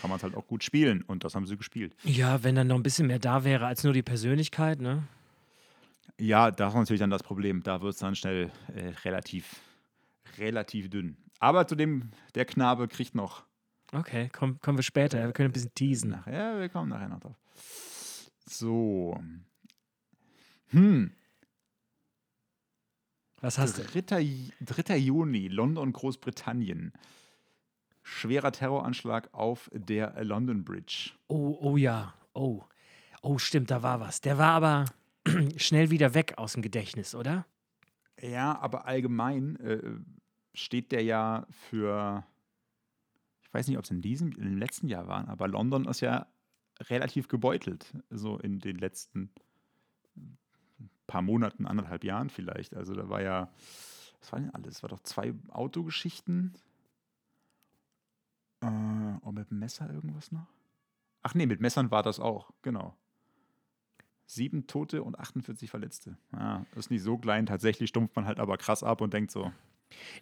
kann 0.00 0.10
man 0.10 0.18
es 0.18 0.22
halt 0.22 0.34
auch 0.36 0.46
gut 0.46 0.62
spielen. 0.62 1.02
Und 1.02 1.24
das 1.24 1.34
haben 1.34 1.46
sie 1.46 1.56
gespielt. 1.56 1.96
Ja, 2.04 2.42
wenn 2.44 2.54
dann 2.54 2.66
noch 2.66 2.76
ein 2.76 2.82
bisschen 2.82 3.06
mehr 3.06 3.18
da 3.18 3.44
wäre 3.44 3.66
als 3.66 3.82
nur 3.84 3.92
die 3.92 4.02
Persönlichkeit, 4.02 4.80
ne? 4.80 5.04
Ja, 6.18 6.50
das 6.50 6.72
ist 6.72 6.78
natürlich 6.78 7.00
dann 7.00 7.10
das 7.10 7.22
Problem. 7.22 7.62
Da 7.62 7.80
wird 7.80 7.94
es 7.94 8.00
dann 8.00 8.14
schnell 8.14 8.50
äh, 8.74 8.88
relativ, 9.04 9.56
relativ 10.38 10.90
dünn. 10.90 11.16
Aber 11.38 11.66
zudem, 11.66 12.10
der 12.34 12.44
Knabe 12.44 12.88
kriegt 12.88 13.14
noch. 13.14 13.44
Okay, 13.92 14.28
komm, 14.32 14.60
kommen 14.60 14.78
wir 14.78 14.82
später. 14.82 15.24
Wir 15.24 15.32
können 15.32 15.50
ein 15.50 15.52
bisschen 15.52 15.74
teasen. 15.74 16.10
Nachher, 16.10 16.60
wir 16.60 16.68
kommen 16.68 16.88
nachher 16.88 17.08
noch 17.08 17.20
drauf. 17.20 17.36
So. 18.46 19.18
Hm. 20.68 21.12
Was 23.40 23.58
hast 23.58 23.78
du? 23.78 23.82
3. 23.84 24.20
Ju- 24.20 24.52
3. 24.60 24.96
Juni, 24.96 25.48
London, 25.48 25.92
Großbritannien. 25.92 26.92
Schwerer 28.02 28.52
Terroranschlag 28.52 29.28
auf 29.32 29.70
der 29.72 30.22
London 30.24 30.64
Bridge. 30.64 31.10
Oh, 31.28 31.56
oh 31.60 31.76
ja. 31.76 32.14
Oh. 32.32 32.62
Oh, 33.22 33.38
stimmt, 33.38 33.70
da 33.70 33.82
war 33.82 34.00
was. 34.00 34.20
Der 34.20 34.38
war 34.38 34.52
aber 34.52 34.84
schnell 35.56 35.90
wieder 35.90 36.14
weg 36.14 36.34
aus 36.36 36.52
dem 36.54 36.62
Gedächtnis, 36.62 37.14
oder? 37.14 37.46
Ja, 38.20 38.58
aber 38.60 38.86
allgemein 38.86 39.56
äh, 39.56 39.80
steht 40.54 40.92
der 40.92 41.02
ja 41.02 41.46
für, 41.50 42.24
ich 43.50 43.54
weiß 43.54 43.66
nicht, 43.66 43.78
ob 43.78 43.84
es 43.84 43.90
in 43.90 44.00
diesem, 44.00 44.30
im 44.30 44.58
letzten 44.58 44.86
Jahr 44.86 45.08
waren, 45.08 45.28
aber 45.28 45.48
London 45.48 45.86
ist 45.86 46.00
ja 46.00 46.28
relativ 46.82 47.26
gebeutelt, 47.26 47.92
so 48.08 48.38
in 48.38 48.60
den 48.60 48.76
letzten 48.76 49.32
paar 51.08 51.20
Monaten, 51.20 51.66
anderthalb 51.66 52.04
Jahren 52.04 52.30
vielleicht. 52.30 52.76
Also 52.76 52.94
da 52.94 53.08
war 53.08 53.20
ja, 53.20 53.50
was 54.20 54.30
war 54.30 54.38
denn 54.38 54.54
alles? 54.54 54.84
War 54.84 54.90
doch 54.90 55.02
zwei 55.02 55.34
Autogeschichten. 55.48 56.54
Äh, 58.60 58.66
und 58.66 59.34
mit 59.34 59.50
dem 59.50 59.58
Messer 59.58 59.92
irgendwas 59.92 60.30
noch? 60.30 60.46
Ach 61.22 61.34
nee, 61.34 61.46
mit 61.46 61.60
Messern 61.60 61.90
war 61.90 62.04
das 62.04 62.20
auch, 62.20 62.52
genau. 62.62 62.96
Sieben 64.26 64.68
Tote 64.68 65.02
und 65.02 65.18
48 65.18 65.68
Verletzte. 65.68 66.16
Ja, 66.32 66.64
ist 66.76 66.92
nicht 66.92 67.02
so 67.02 67.18
klein. 67.18 67.46
Tatsächlich 67.46 67.90
stumpft 67.90 68.14
man 68.14 68.26
halt 68.26 68.38
aber 68.38 68.56
krass 68.58 68.84
ab 68.84 69.00
und 69.00 69.12
denkt 69.12 69.32
so, 69.32 69.50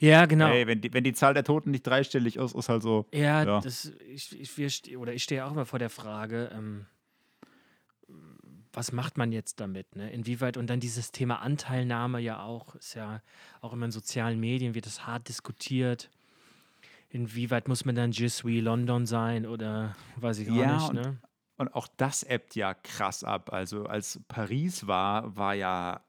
Ja, 0.01 0.27
genau. 0.27 0.49
ey, 0.49 0.67
wenn 0.67 0.81
die, 0.81 0.93
wenn 0.93 1.05
die 1.05 1.13
Zahl 1.13 1.35
der 1.35 1.45
Toten 1.45 1.71
nicht 1.71 1.87
dreistellig 1.87 2.37
ist, 2.37 2.55
ist 2.55 2.69
halt 2.69 2.83
so, 2.83 3.07
Ja, 3.13 3.43
Ja. 3.45 3.61
Das, 3.61 3.93
ich, 4.09 4.39
ich, 4.41 4.57
wir 4.59 4.99
oder 4.99 5.13
ich 5.13 5.23
stehe 5.23 5.45
auch 5.45 5.53
immer 5.53 5.67
vor 5.67 5.79
der 5.79 5.91
Frage, 5.91 6.51
ähm, 6.55 6.87
was 8.73 8.93
macht 8.93 9.19
man 9.19 9.33
jetzt 9.33 9.61
damit? 9.61 9.97
Ne? 9.97 10.11
Inwieweit, 10.13 10.57
und 10.57 10.69
dann 10.69 10.79
dieses 10.81 11.11
Thema 11.11 11.41
Anteilnahme 11.43 12.21
ja 12.21 12.43
auch, 12.43 12.75
ist 12.77 12.95
ja 12.95 13.23
auch 13.61 13.73
immer 13.73 13.87
in 13.87 13.91
sozialen 13.93 14.39
Medien, 14.39 14.75
wird 14.75 14.87
das 14.87 15.07
hart 15.07 15.29
diskutiert. 15.29 16.11
Inwieweit 17.11 17.69
muss 17.69 17.85
man 17.85 17.95
dann 17.95 18.13
suis 18.13 18.43
London 18.43 19.07
sein 19.07 19.47
oder 19.47 19.97
weiß 20.17 20.39
ich 20.41 20.51
auch 20.51 20.55
Ja, 20.57 20.75
nicht, 20.77 20.89
und- 20.91 20.95
ne? 20.97 21.19
Und 21.57 21.75
auch 21.75 21.89
das 21.97 22.23
ebbt 22.23 22.55
ja 22.55 22.73
krass 22.73 23.25
ab. 23.25 23.53
Also 23.53 23.85
als 23.87 24.21
Paris 24.29 24.87
war, 24.87 25.35
war 25.37 25.55
ja, 25.55 26.01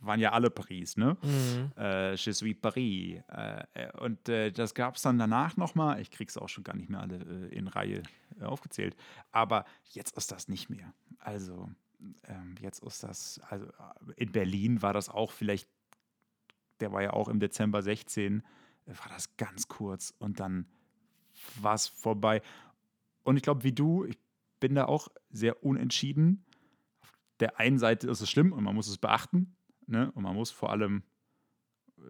waren 0.00 0.20
ja 0.20 0.32
alle 0.32 0.50
Paris, 0.50 0.96
ne? 0.96 1.16
Mhm. 1.22 1.72
Äh, 1.76 2.14
Je 2.14 2.32
suis 2.32 2.54
Paris. 2.54 3.20
Äh, 3.28 3.92
und 3.98 4.28
äh, 4.28 4.50
das 4.50 4.74
gab 4.74 4.96
es 4.96 5.02
dann 5.02 5.18
danach 5.18 5.56
nochmal. 5.56 6.00
Ich 6.00 6.10
krieg's 6.10 6.36
auch 6.36 6.48
schon 6.48 6.64
gar 6.64 6.76
nicht 6.76 6.88
mehr 6.88 7.00
alle 7.00 7.18
äh, 7.18 7.54
in 7.54 7.68
Reihe 7.68 8.02
äh, 8.40 8.44
aufgezählt. 8.44 8.96
Aber 9.30 9.64
jetzt 9.90 10.16
ist 10.16 10.32
das 10.32 10.48
nicht 10.48 10.70
mehr. 10.70 10.92
Also 11.18 11.70
ähm, 12.24 12.54
jetzt 12.60 12.82
ist 12.82 13.02
das, 13.02 13.40
also 13.48 13.66
äh, 13.66 14.12
in 14.16 14.32
Berlin 14.32 14.82
war 14.82 14.92
das 14.92 15.08
auch 15.08 15.32
vielleicht, 15.32 15.68
der 16.80 16.92
war 16.92 17.02
ja 17.02 17.12
auch 17.12 17.28
im 17.28 17.40
Dezember 17.40 17.82
16, 17.82 18.42
äh, 18.86 18.90
war 18.90 19.08
das 19.08 19.36
ganz 19.36 19.68
kurz 19.68 20.14
und 20.18 20.40
dann 20.40 20.66
war 21.60 21.74
es 21.74 21.88
vorbei. 21.88 22.42
Und 23.22 23.36
ich 23.36 23.42
glaube, 23.42 23.64
wie 23.64 23.72
du, 23.72 24.04
ich 24.04 24.18
bin 24.60 24.74
da 24.74 24.86
auch 24.86 25.08
sehr 25.30 25.62
unentschieden. 25.64 26.44
Auf 27.00 27.12
der 27.40 27.58
einen 27.58 27.78
Seite 27.78 28.08
ist 28.08 28.20
es 28.20 28.30
schlimm 28.30 28.52
und 28.52 28.64
man 28.64 28.74
muss 28.74 28.88
es 28.88 28.98
beachten. 28.98 29.56
Ne? 29.90 30.10
Und 30.12 30.22
man 30.22 30.34
muss 30.34 30.50
vor 30.50 30.70
allem, 30.70 31.02
äh, 31.98 32.02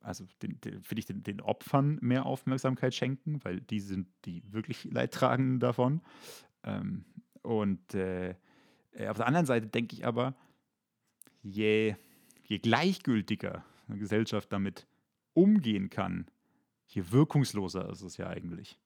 also 0.00 0.26
finde 0.38 0.78
ich, 0.96 1.06
den, 1.06 1.22
den 1.22 1.40
Opfern 1.40 1.98
mehr 2.00 2.26
Aufmerksamkeit 2.26 2.94
schenken, 2.94 3.42
weil 3.44 3.60
die 3.60 3.80
sind 3.80 4.08
die 4.24 4.42
wirklich 4.52 4.84
Leidtragenden 4.84 5.60
davon. 5.60 6.02
Ähm, 6.62 7.04
und 7.42 7.94
äh, 7.94 8.34
äh, 8.92 9.08
auf 9.08 9.16
der 9.16 9.26
anderen 9.26 9.46
Seite 9.46 9.66
denke 9.66 9.94
ich 9.94 10.04
aber, 10.04 10.34
je, 11.42 11.94
je 12.42 12.58
gleichgültiger 12.58 13.64
eine 13.88 13.98
Gesellschaft 13.98 14.52
damit 14.52 14.86
umgehen 15.32 15.90
kann, 15.90 16.26
je 16.86 17.10
wirkungsloser 17.10 17.90
ist 17.90 18.02
es 18.02 18.16
ja 18.16 18.28
eigentlich. 18.28 18.78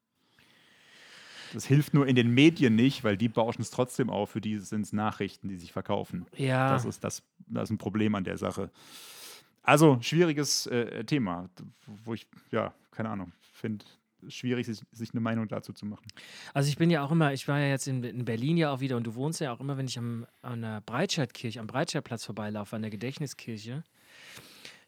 Das 1.54 1.66
hilft 1.66 1.94
nur 1.94 2.06
in 2.06 2.16
den 2.16 2.32
Medien 2.32 2.74
nicht, 2.74 3.04
weil 3.04 3.16
die 3.16 3.28
bauschen 3.28 3.62
es 3.62 3.70
trotzdem 3.70 4.10
auf, 4.10 4.30
für 4.30 4.40
die 4.40 4.58
sind 4.58 4.82
es 4.82 4.92
Nachrichten, 4.92 5.48
die 5.48 5.56
sich 5.56 5.72
verkaufen. 5.72 6.26
Ja, 6.36 6.72
Das, 6.72 6.84
ist 6.84 7.04
das, 7.04 7.22
das 7.46 7.64
ist 7.64 7.70
ein 7.70 7.78
Problem 7.78 8.14
an 8.14 8.24
der 8.24 8.38
Sache. 8.38 8.70
Also, 9.62 9.98
schwieriges 10.00 10.66
äh, 10.66 11.04
Thema, 11.04 11.50
wo 12.04 12.14
ich, 12.14 12.26
ja, 12.50 12.72
keine 12.90 13.10
Ahnung, 13.10 13.32
finde 13.52 13.84
schwierig, 14.28 14.66
sich, 14.66 15.12
eine 15.12 15.20
Meinung 15.20 15.46
dazu 15.48 15.72
zu 15.72 15.86
machen. 15.86 16.06
also 16.54 16.68
ich 16.68 16.76
bin 16.76 16.90
ja 16.90 17.02
auch 17.04 17.12
immer, 17.12 17.32
ich 17.32 17.46
war 17.46 17.60
ja 17.60 17.68
jetzt 17.68 17.86
in, 17.86 18.02
in 18.02 18.24
Berlin 18.24 18.56
ja 18.56 18.72
auch 18.72 18.80
wieder 18.80 18.96
und 18.96 19.06
du 19.06 19.14
wohnst 19.14 19.40
ja 19.40 19.52
auch 19.52 19.60
immer, 19.60 19.76
wenn 19.76 19.86
ich 19.86 19.98
am, 19.98 20.26
an 20.42 20.62
der 20.62 20.80
Breitscheidkirche, 20.80 21.60
am 21.60 21.66
Breitscheidplatz 21.66 22.24
vorbeilaufe, 22.24 22.74
an 22.74 22.82
der 22.82 22.90
Gedächtniskirche, 22.90 23.84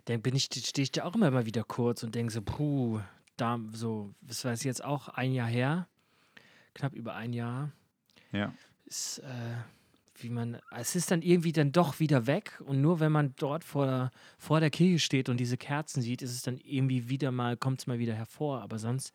dann 0.07 0.23
bin 0.23 0.35
ich, 0.35 0.45
stehe 0.45 0.83
ich 0.83 0.93
da 0.93 1.05
auch 1.05 1.15
immer 1.15 1.31
mal 1.31 1.47
wieder 1.47 1.65
kurz 1.65 2.03
und 2.03 2.15
denke 2.15 2.33
so, 2.33 2.43
puh, 2.43 3.01
da 3.37 3.61
so, 3.73 4.15
das 4.21 4.45
war 4.45 4.55
jetzt 4.55 4.85
auch 4.85 5.09
ein 5.09 5.33
Jahr 5.33 5.49
her, 5.49 5.87
knapp 6.81 6.95
über 6.95 7.15
ein 7.15 7.33
Jahr. 7.33 7.71
Ja. 8.33 8.53
Ist, 8.87 9.19
äh, 9.19 9.57
wie 10.17 10.31
man, 10.31 10.59
es 10.77 10.97
ist 10.97 11.11
dann 11.11 11.23
irgendwie 11.23 11.53
dann 11.53 11.73
doch 11.73 12.01
wieder 12.01 12.27
weg 12.27 12.61
und 12.65 12.81
nur 12.81 13.01
wenn 13.01 13.13
man 13.13 13.35
dort 13.37 13.65
vor, 13.65 14.11
vor 14.39 14.61
der 14.61 14.71
Kirche 14.71 14.99
steht 14.99 15.29
und 15.29 15.39
diese 15.39 15.57
Kerzen 15.57 16.03
sieht, 16.03 16.23
ist 16.23 16.33
es 16.33 16.43
dann 16.43 16.59
irgendwie 16.59 17.09
wieder 17.09 17.31
mal, 17.31 17.57
kommt 17.57 17.81
es 17.81 17.87
mal 17.87 17.99
wieder 17.99 18.15
hervor. 18.15 18.63
Aber 18.63 18.79
sonst 18.79 19.15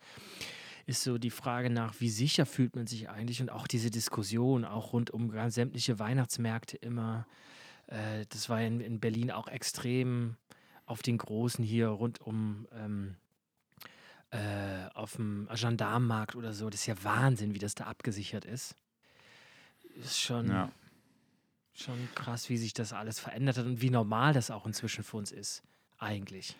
ist 0.85 1.03
so 1.03 1.17
die 1.17 1.31
Frage 1.31 1.69
nach, 1.69 1.99
wie 1.99 2.09
sicher 2.09 2.45
fühlt 2.45 2.75
man 2.75 2.87
sich 2.87 3.09
eigentlich 3.09 3.41
und 3.41 3.49
auch 3.49 3.67
diese 3.67 3.89
Diskussion, 3.89 4.65
auch 4.65 4.93
rund 4.93 5.11
um 5.11 5.31
ganz 5.31 5.55
sämtliche 5.55 5.99
Weihnachtsmärkte 5.99 6.77
immer. 6.77 7.25
Äh, 7.87 8.25
das 8.29 8.49
war 8.49 8.61
in, 8.61 8.79
in 8.79 8.99
Berlin 8.99 9.31
auch 9.31 9.47
extrem 9.47 10.37
auf 10.85 11.01
den 11.01 11.17
großen 11.17 11.63
hier 11.63 11.87
rund 11.87 12.21
um 12.21 12.67
ähm, 12.73 13.15
äh, 14.31 14.87
auf 14.93 15.13
dem 15.15 15.47
Gendarmenmarkt 15.53 16.35
oder 16.35 16.53
so. 16.53 16.69
Das 16.69 16.81
ist 16.81 16.85
ja 16.87 17.03
Wahnsinn, 17.03 17.53
wie 17.53 17.59
das 17.59 17.75
da 17.75 17.85
abgesichert 17.85 18.45
ist. 18.45 18.75
Ist 19.95 20.19
schon, 20.19 20.47
Ja. 20.49 20.71
schon 21.73 21.97
krass, 22.15 22.49
wie 22.49 22.57
sich 22.57 22.73
das 22.73 22.91
alles 22.93 23.19
verändert 23.19 23.57
hat 23.57 23.65
und 23.65 23.81
wie 23.81 23.89
normal 23.89 24.33
das 24.33 24.51
auch 24.51 24.65
inzwischen 24.65 25.03
für 25.03 25.17
uns 25.17 25.31
ist, 25.31 25.63
eigentlich. 25.97 26.55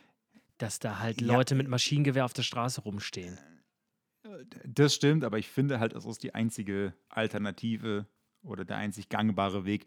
Dass 0.57 0.79
da 0.79 0.99
halt 0.99 1.19
Ja. 1.21 1.27
Leute 1.35 1.55
mit 1.55 1.67
Maschinengewehr 1.67 2.23
auf 2.23 2.33
der 2.33 2.43
Straße 2.43 2.81
rumstehen. 2.81 3.37
Das 4.65 4.95
stimmt, 4.95 5.23
aber 5.23 5.37
ich 5.37 5.47
finde 5.47 5.79
halt, 5.79 5.93
es 5.93 6.05
ist 6.05 6.23
die 6.23 6.33
einzige 6.33 6.93
Alternative 7.09 8.07
oder 8.41 8.65
der 8.65 8.77
einzig 8.77 9.09
gangbare 9.09 9.65
Weg, 9.65 9.85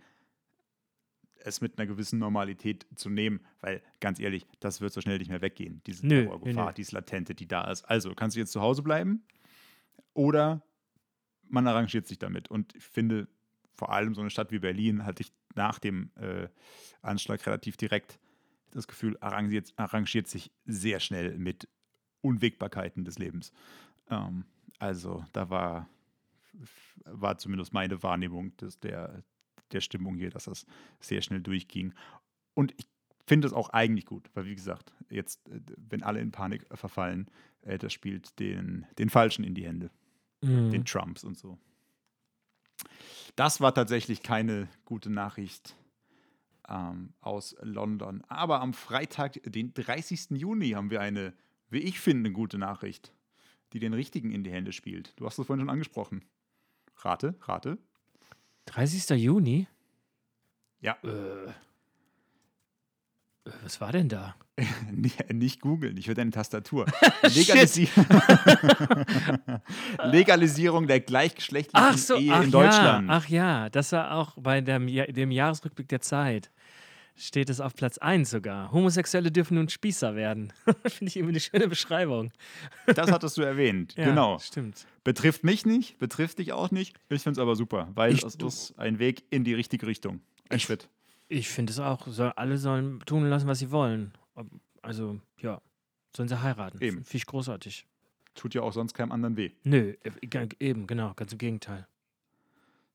es 1.45 1.61
mit 1.61 1.79
einer 1.79 1.87
gewissen 1.87 2.19
Normalität 2.19 2.87
zu 2.95 3.11
nehmen, 3.11 3.41
weil 3.61 3.83
ganz 4.01 4.21
ehrlich, 4.21 4.47
das 4.61 4.81
wird 4.81 4.93
so 4.93 5.01
schnell 5.01 5.19
nicht 5.19 5.31
mehr 5.31 5.41
weggehen, 5.41 5.83
diese 5.87 6.07
Nö, 6.07 6.25
Terrorgefahr, 6.25 6.67
nö, 6.67 6.73
diese 6.73 6.95
Latente, 6.95 7.35
die 7.35 7.47
da 7.47 7.71
ist. 7.71 7.85
Also 7.85 8.15
kannst 8.15 8.37
du 8.37 8.41
jetzt 8.41 8.53
zu 8.53 8.61
Hause 8.61 8.83
bleiben 8.83 9.25
oder 10.15 10.63
man 11.49 11.67
arrangiert 11.67 12.07
sich 12.07 12.19
damit. 12.19 12.51
Und 12.51 12.75
ich 12.75 12.85
finde, 12.85 13.29
vor 13.75 13.93
allem 13.93 14.15
so 14.15 14.21
eine 14.21 14.31
Stadt 14.31 14.53
wie 14.53 14.59
Berlin 14.59 15.05
hatte 15.05 15.23
ich 15.23 15.33
nach 15.55 15.79
dem 15.79 16.11
äh, 16.17 16.49
Anschlag 17.03 17.45
relativ 17.47 17.77
direkt 17.77 18.19
das 18.71 18.87
Gefühl, 18.87 19.17
arrangiert, 19.21 19.73
arrangiert 19.77 20.29
sich 20.29 20.51
sehr 20.67 21.01
schnell 21.01 21.39
mit 21.39 21.69
Unwägbarkeiten 22.21 23.05
des 23.05 23.19
Lebens. 23.19 23.53
Ähm, 24.11 24.45
also 24.79 25.25
da 25.33 25.51
war, 25.51 25.89
war 27.05 27.39
zumindest 27.39 27.73
meine 27.73 28.03
Wahrnehmung 28.03 28.57
des, 28.57 28.79
der, 28.81 29.23
der 29.73 29.81
Stimmung 29.81 30.17
hier, 30.17 30.31
dass 30.31 30.45
das 30.45 30.67
sehr 31.01 31.23
schnell 31.23 31.41
durchging. 31.41 31.93
Und 32.55 32.75
ich 32.77 32.87
finde 33.27 33.47
es 33.47 33.53
auch 33.53 33.71
eigentlich 33.71 34.07
gut, 34.07 34.31
weil 34.35 34.47
wie 34.47 34.55
gesagt, 34.55 34.93
jetzt, 35.11 35.49
äh, 35.49 35.61
wenn 35.77 36.03
alle 36.03 36.21
in 36.21 36.31
Panik 36.33 36.67
verfallen, 36.73 37.31
äh, 37.63 37.79
das 37.79 37.93
spielt 37.93 38.39
den, 38.39 38.87
den 38.99 39.11
Falschen 39.11 39.45
in 39.45 39.55
die 39.55 39.67
Hände, 39.67 39.91
Mhm. 40.43 40.71
den 40.71 40.85
Trumps 40.85 41.25
und 41.25 41.37
so. 41.37 41.59
Das 43.37 43.61
war 43.61 43.75
tatsächlich 43.75 44.23
keine 44.23 44.69
gute 44.85 45.11
Nachricht 45.11 45.77
ähm, 46.69 47.13
aus 47.21 47.57
London. 47.61 48.23
Aber 48.29 48.61
am 48.61 48.73
Freitag, 48.73 49.41
den 49.45 49.75
30. 49.75 50.31
Juni, 50.39 50.71
haben 50.71 50.91
wir 50.91 51.01
eine, 51.01 51.33
wie 51.71 51.79
ich 51.79 51.99
finde, 52.01 52.31
gute 52.33 52.59
Nachricht, 52.59 53.13
die 53.73 53.79
den 53.79 53.95
Richtigen 53.95 54.31
in 54.31 54.45
die 54.45 54.51
Hände 54.53 54.73
spielt. 54.73 55.13
Du 55.17 55.27
hast 55.27 55.39
es 55.39 55.47
vorhin 55.47 55.61
schon 55.63 55.71
angesprochen. 55.71 56.25
Rate, 56.97 57.35
rate. 57.43 57.79
30. 58.69 59.11
Juni? 59.11 59.67
Ja, 60.81 60.97
Äh, 61.03 61.09
äh, 61.09 61.53
was 63.63 63.81
war 63.81 63.93
denn 63.93 64.09
da? 64.09 64.35
nicht, 64.93 65.61
googeln, 65.61 65.97
ich 65.97 66.09
will 66.09 66.15
deine 66.15 66.31
Tastatur. 66.31 66.87
Legalisi 67.23 67.89
Legalisierung 70.03 70.87
der 70.87 71.01
gleichgeschlechtlichen 71.01 71.97
so, 71.97 72.17
Ehe 72.17 72.33
ach 72.33 72.43
in 72.43 72.51
Deutschland. 72.51 73.09
ja, 73.09 73.15
ach 73.15 73.29
ja, 73.29 73.71
das 73.71 73.93
war 73.93 74.13
auch 74.13 74.35
bei 74.37 74.61
dem, 74.61 74.87
dem 74.87 75.31
Jahresrückblick 75.31 75.89
der 75.89 76.01
Zeit. 76.01 76.51
Steht 77.19 77.51
es 77.51 77.61
auf 77.61 77.75
Platz 77.75 77.99
1 77.99 78.31
sogar. 78.31 78.71
Homosexuelle 78.71 79.33
dürfen 79.33 79.57
nun 79.57 79.69
Spießer 79.69 80.15
werden. 80.15 80.53
Finde 80.87 81.07
ich 81.09 81.17
irgendwie 81.17 81.33
eine 81.33 81.41
schöne 81.41 81.67
Beschreibung. 81.69 82.31
Das 82.87 83.11
hattest 83.11 83.37
du 83.37 83.43
erwähnt. 83.43 83.95
Ja, 83.99 84.05
genau. 84.07 84.39
Stimmt. 84.39 84.87
Betrifft 85.03 85.43
mich 85.43 85.67
nicht, 85.67 85.99
betrifft 85.99 86.39
dich 86.39 86.53
auch 86.53 86.71
nicht. 86.71 86.97
Ich 87.09 87.23
finde 87.23 87.33
es 87.33 87.43
aber 87.43 87.57
super, 87.57 87.89
weil 87.95 88.13
Ich- 88.15 88.23
es 88.23 88.37
ist 88.37 88.79
ein 88.79 88.99
Weg 89.01 89.25
in 89.31 89.43
die 89.45 89.55
richtige 89.55 89.87
Richtung. 89.87 90.21
Ein 90.49 90.59
Ich- 90.59 90.63
Schritt. 90.63 90.89
Ich 91.29 91.49
finde 91.49 91.73
es 91.73 91.79
auch. 91.81 92.07
Soll, 92.07 92.33
alle 92.37 92.57
sollen 92.57 93.01
tun 93.05 93.29
lassen, 93.29 93.49
was 93.49 93.59
sie 93.59 93.71
wollen. 93.71 94.13
Also, 94.81 95.21
ja, 95.41 95.61
sollen 96.17 96.29
sie 96.29 96.41
heiraten. 96.41 96.79
Eben. 96.81 96.99
Finde 97.05 97.17
ich 97.17 97.27
großartig. 97.27 97.87
Tut 98.35 98.55
ja 98.55 98.63
auch 98.63 98.73
sonst 98.73 98.95
keinem 98.95 99.11
anderen 99.13 99.37
weh. 99.37 99.51
Nö, 99.65 99.95
ge- 100.23 100.49
eben, 100.61 100.87
genau, 100.87 101.13
ganz 101.15 101.33
im 101.33 101.39
Gegenteil. 101.39 101.87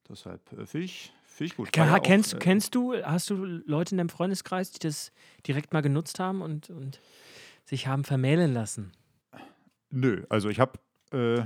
Deshalb 0.09 0.41
äh, 0.53 0.65
finde 0.65 0.86
ich, 0.86 1.13
find 1.34 1.52
ich 1.52 1.58
gut. 1.58 1.72
Ke- 1.72 1.82
War 1.82 1.88
ja 1.88 1.98
auch, 1.98 2.04
kennst, 2.04 2.34
äh, 2.34 2.38
kennst 2.39 2.76
du, 2.76 2.93
hast 3.04 3.30
du 3.30 3.36
Leute 3.46 3.93
in 3.93 3.98
deinem 3.98 4.10
Freundeskreis, 4.10 4.72
die 4.72 4.80
das 4.80 5.12
direkt 5.48 5.74
mal 5.74 5.82
genutzt 5.82 6.19
haben 6.19 6.41
und, 6.41 6.69
und 6.69 7.00
sich 7.65 7.88
haben 7.88 8.04
vermählen 8.04 8.54
lassen? 8.54 8.91
Nö, 9.89 10.26
also 10.30 10.50
ich 10.50 10.60
habe 10.60 10.80
äh, 11.12 11.46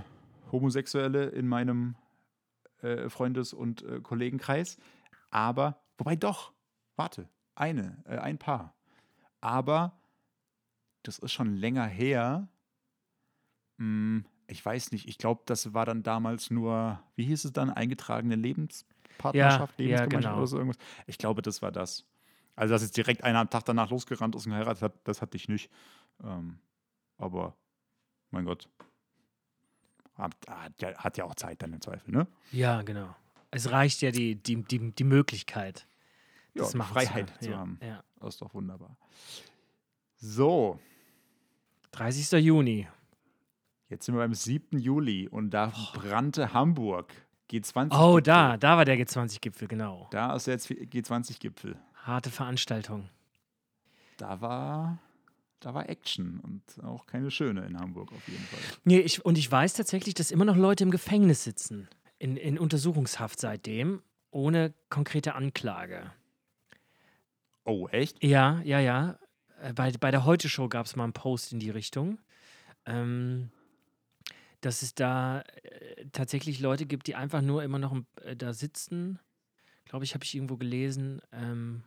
Homosexuelle 0.52 1.26
in 1.28 1.48
meinem 1.48 1.96
äh, 2.82 3.10
Freundes- 3.10 3.54
und 3.54 3.82
äh, 3.84 4.00
Kollegenkreis, 4.02 4.78
aber, 5.30 5.82
wobei 5.98 6.16
doch, 6.16 6.54
warte, 6.96 7.28
eine, 7.56 8.04
äh, 8.06 8.18
ein 8.18 8.38
Paar. 8.38 8.74
Aber 9.42 10.00
das 11.04 11.20
ist 11.20 11.32
schon 11.32 11.56
länger 11.56 11.86
her. 11.86 12.48
Hm, 13.78 14.26
ich 14.48 14.66
weiß 14.66 14.92
nicht, 14.92 15.08
ich 15.08 15.18
glaube, 15.18 15.44
das 15.46 15.74
war 15.74 15.86
dann 15.86 16.04
damals 16.04 16.50
nur, 16.52 17.04
wie 17.16 17.26
hieß 17.26 17.46
es 17.46 17.52
dann, 17.54 17.70
eingetragene 17.70 18.36
Lebenspartnerschaft, 18.36 18.97
Ja, 19.24 19.50
ja, 19.50 19.68
Lebensgemeinschaft 19.78 20.12
genau. 20.12 20.38
oder 20.38 20.48
so 20.48 20.58
irgendwas. 20.58 20.78
Ich 21.06 21.18
glaube, 21.18 21.42
das 21.42 21.62
war 21.62 21.72
das. 21.72 22.06
Also, 22.56 22.74
dass 22.74 22.82
jetzt 22.82 22.98
direkt 22.98 23.24
einer 23.24 23.40
am 23.40 23.50
Tag 23.50 23.66
danach 23.66 23.90
losgerannt 23.90 24.36
ist 24.36 24.46
und 24.46 24.52
geheiratet 24.52 24.82
hat, 24.82 24.94
das 25.04 25.22
hatte 25.22 25.38
ich 25.38 25.48
nicht. 25.48 25.70
Ähm, 26.24 26.60
aber, 27.18 27.56
mein 28.32 28.46
Gott. 28.46 28.68
Hat, 30.16 30.36
hat, 30.50 30.82
ja, 30.82 31.12
ja 31.16 31.24
auch 31.26 31.36
Zeit 31.36 31.62
dann 31.62 31.74
im 31.74 31.82
Zweifel, 31.82 32.12
ne? 32.12 32.28
Ja, 32.52 32.82
genau. 32.82 33.16
Es 33.52 33.72
reicht 33.72 34.02
ja 34.02 34.10
die, 34.10 34.36
die, 34.36 34.64
die, 34.64 34.92
die 34.92 35.04
Möglichkeit, 35.04 35.88
Ja, 36.56 36.64
das 36.64 36.74
machen 36.74 36.94
Freiheit 36.94 37.32
zu, 37.40 37.52
ja, 37.52 37.58
haben. 37.58 37.80
Ja. 37.82 38.04
Das 38.20 38.34
ist 38.34 38.42
doch 38.42 38.54
wunderbar. 38.56 38.98
So, 40.16 40.80
30. 41.92 42.44
Juni. 42.44 42.88
jetzt 43.90 44.06
sind 44.06 44.16
wir 44.16 44.20
beim 44.20 44.34
7. 44.34 44.80
Juli 44.80 45.28
und 45.28 45.52
da 45.52 45.72
brannte 45.94 46.54
Hamburg. 46.54 47.14
G20. 47.52 47.98
Oh, 47.98 48.20
da, 48.20 48.58
da 48.58 48.78
war 48.78 48.86
der 48.86 48.98
G20-Gipfel, 48.98 49.68
genau. 49.68 50.08
Da 50.12 50.36
ist 50.36 50.48
jetzt 50.48 50.70
G20-Gipfel. 50.70 51.78
Harte 52.04 52.30
Veranstaltung. 52.30 53.10
Da 54.18 54.42
war, 54.42 54.98
da 55.60 55.74
war 55.74 55.90
Action 55.90 56.40
und 56.40 56.84
auch 56.84 57.06
keine 57.06 57.32
schöne 57.32 57.66
in 57.66 57.80
Hamburg 57.80 58.12
auf 58.12 58.28
jeden 58.28 58.44
Fall. 58.44 58.60
Nee, 58.84 59.00
ich, 59.00 59.24
und 59.24 59.38
ich 59.38 59.50
weiß 59.52 59.74
tatsächlich, 59.74 60.14
dass 60.16 60.32
immer 60.32 60.46
noch 60.46 60.56
Leute 60.58 60.84
im 60.84 60.92
Gefängnis 60.92 61.44
sitzen, 61.44 61.88
in, 62.20 62.36
in 62.36 62.58
Untersuchungshaft 62.58 63.40
seitdem, 63.40 64.02
ohne 64.32 64.74
konkrete 64.90 65.36
Anklage. 65.36 66.12
Oh, 67.64 67.88
echt? 67.90 68.24
Ja, 68.24 68.62
ja, 68.64 68.80
ja. 68.80 69.18
Äh, 69.62 69.74
Bei, 69.74 69.92
bei 69.92 70.12
der 70.12 70.26
Heute-Show 70.26 70.68
gab 70.70 70.86
es 70.86 70.96
mal 70.96 71.04
einen 71.04 71.14
Post 71.14 71.54
in 71.54 71.60
die 71.60 71.70
Richtung, 71.70 72.20
ähm, 72.86 73.52
dass 74.62 74.82
es 74.82 74.96
da 74.96 75.42
äh, 75.42 76.06
tatsächlich 76.12 76.60
Leute 76.60 76.86
gibt, 76.86 77.08
die 77.08 77.16
einfach 77.16 77.42
nur 77.42 77.64
immer 77.64 77.80
noch 77.80 77.96
äh, 78.22 78.36
da 78.36 78.54
sitzen. 78.54 79.20
Glaube 79.86 80.06
ich, 80.06 80.14
habe 80.14 80.24
ich 80.24 80.36
irgendwo 80.36 80.58
gelesen. 80.58 81.22
Ähm, 81.32 81.84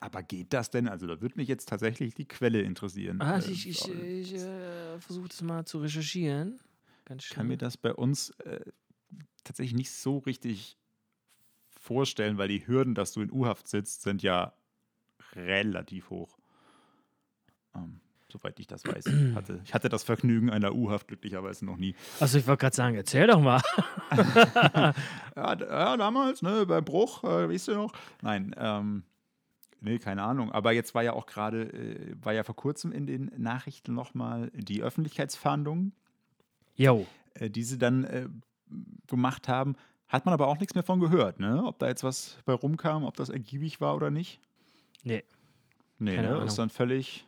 Aber 0.00 0.22
geht 0.22 0.52
das 0.52 0.70
denn? 0.70 0.88
Also, 0.88 1.06
da 1.06 1.20
würde 1.20 1.36
mich 1.36 1.48
jetzt 1.48 1.68
tatsächlich 1.68 2.14
die 2.14 2.26
Quelle 2.26 2.62
interessieren. 2.62 3.20
ah, 3.20 3.38
Äh, 3.38 3.50
ich 3.50 3.68
ich, 3.68 3.88
ich 3.88 4.34
äh, 4.34 4.98
versuche 5.00 5.28
das 5.28 5.42
mal 5.42 5.64
zu 5.64 5.78
recherchieren. 5.78 6.60
Ganz 7.04 7.28
kann 7.28 7.48
mir 7.48 7.58
das 7.58 7.76
bei 7.76 7.92
uns 7.92 8.30
äh, 8.40 8.60
tatsächlich 9.44 9.74
nicht 9.74 9.90
so 9.90 10.18
richtig 10.18 10.78
vorstellen, 11.68 12.38
weil 12.38 12.48
die 12.48 12.66
Hürden, 12.66 12.94
dass 12.94 13.12
du 13.12 13.20
in 13.20 13.30
U-Haft 13.30 13.68
sitzt, 13.68 14.02
sind 14.02 14.22
ja 14.22 14.54
relativ 15.34 16.10
hoch. 16.10 16.38
Ähm, 17.74 18.00
soweit 18.34 18.58
ich 18.58 18.66
das 18.66 18.84
weiß. 18.84 19.04
hatte, 19.34 19.60
ich 19.64 19.72
hatte 19.74 19.88
das 19.88 20.02
Vergnügen 20.02 20.50
einer 20.50 20.74
U-Haft 20.74 21.06
glücklicherweise 21.08 21.64
noch 21.64 21.76
nie. 21.76 21.94
Also 22.18 22.38
ich 22.38 22.46
wollte 22.46 22.62
gerade 22.62 22.76
sagen, 22.76 22.96
erzähl 22.96 23.26
doch 23.26 23.40
mal. 23.40 23.62
Ja, 25.36 25.56
ja 25.58 25.96
damals, 25.96 26.42
ne, 26.42 26.64
beim 26.66 26.84
Bruch, 26.84 27.24
äh, 27.24 27.48
weißt 27.48 27.68
du 27.68 27.74
noch? 27.74 27.92
Nein, 28.22 28.54
ähm, 28.56 29.02
nee, 29.80 29.98
keine 29.98 30.22
Ahnung. 30.22 30.52
Aber 30.52 30.70
jetzt 30.72 30.94
war 30.94 31.02
ja 31.02 31.12
auch 31.12 31.26
gerade, 31.26 31.62
äh, 31.72 32.14
war 32.22 32.32
ja 32.32 32.44
vor 32.44 32.54
kurzem 32.54 32.92
in 32.92 33.06
den 33.06 33.32
Nachrichten 33.36 33.94
nochmal 33.94 34.50
die 34.54 34.82
Öffentlichkeitsfahndung, 34.82 35.92
Jo. 36.76 37.04
äh, 37.34 37.50
die 37.50 37.64
sie 37.64 37.78
dann 37.78 38.04
äh, 38.04 38.28
gemacht 39.08 39.48
haben. 39.48 39.74
Hat 40.06 40.24
man 40.24 40.34
aber 40.34 40.46
auch 40.46 40.58
nichts 40.58 40.74
mehr 40.74 40.84
von 40.84 41.00
gehört, 41.00 41.40
ne? 41.40 41.64
Ob 41.64 41.80
da 41.80 41.88
jetzt 41.88 42.04
was 42.04 42.38
bei 42.44 42.52
rumkam, 42.52 43.02
ob 43.04 43.16
das 43.16 43.30
ergiebig 43.30 43.80
war 43.80 43.96
oder 43.96 44.10
nicht. 44.10 44.40
Nee. 45.02 45.24
Nee, 45.98 46.16
ne? 46.16 46.44
Ist 46.44 46.58
dann 46.58 46.70
völlig, 46.70 47.26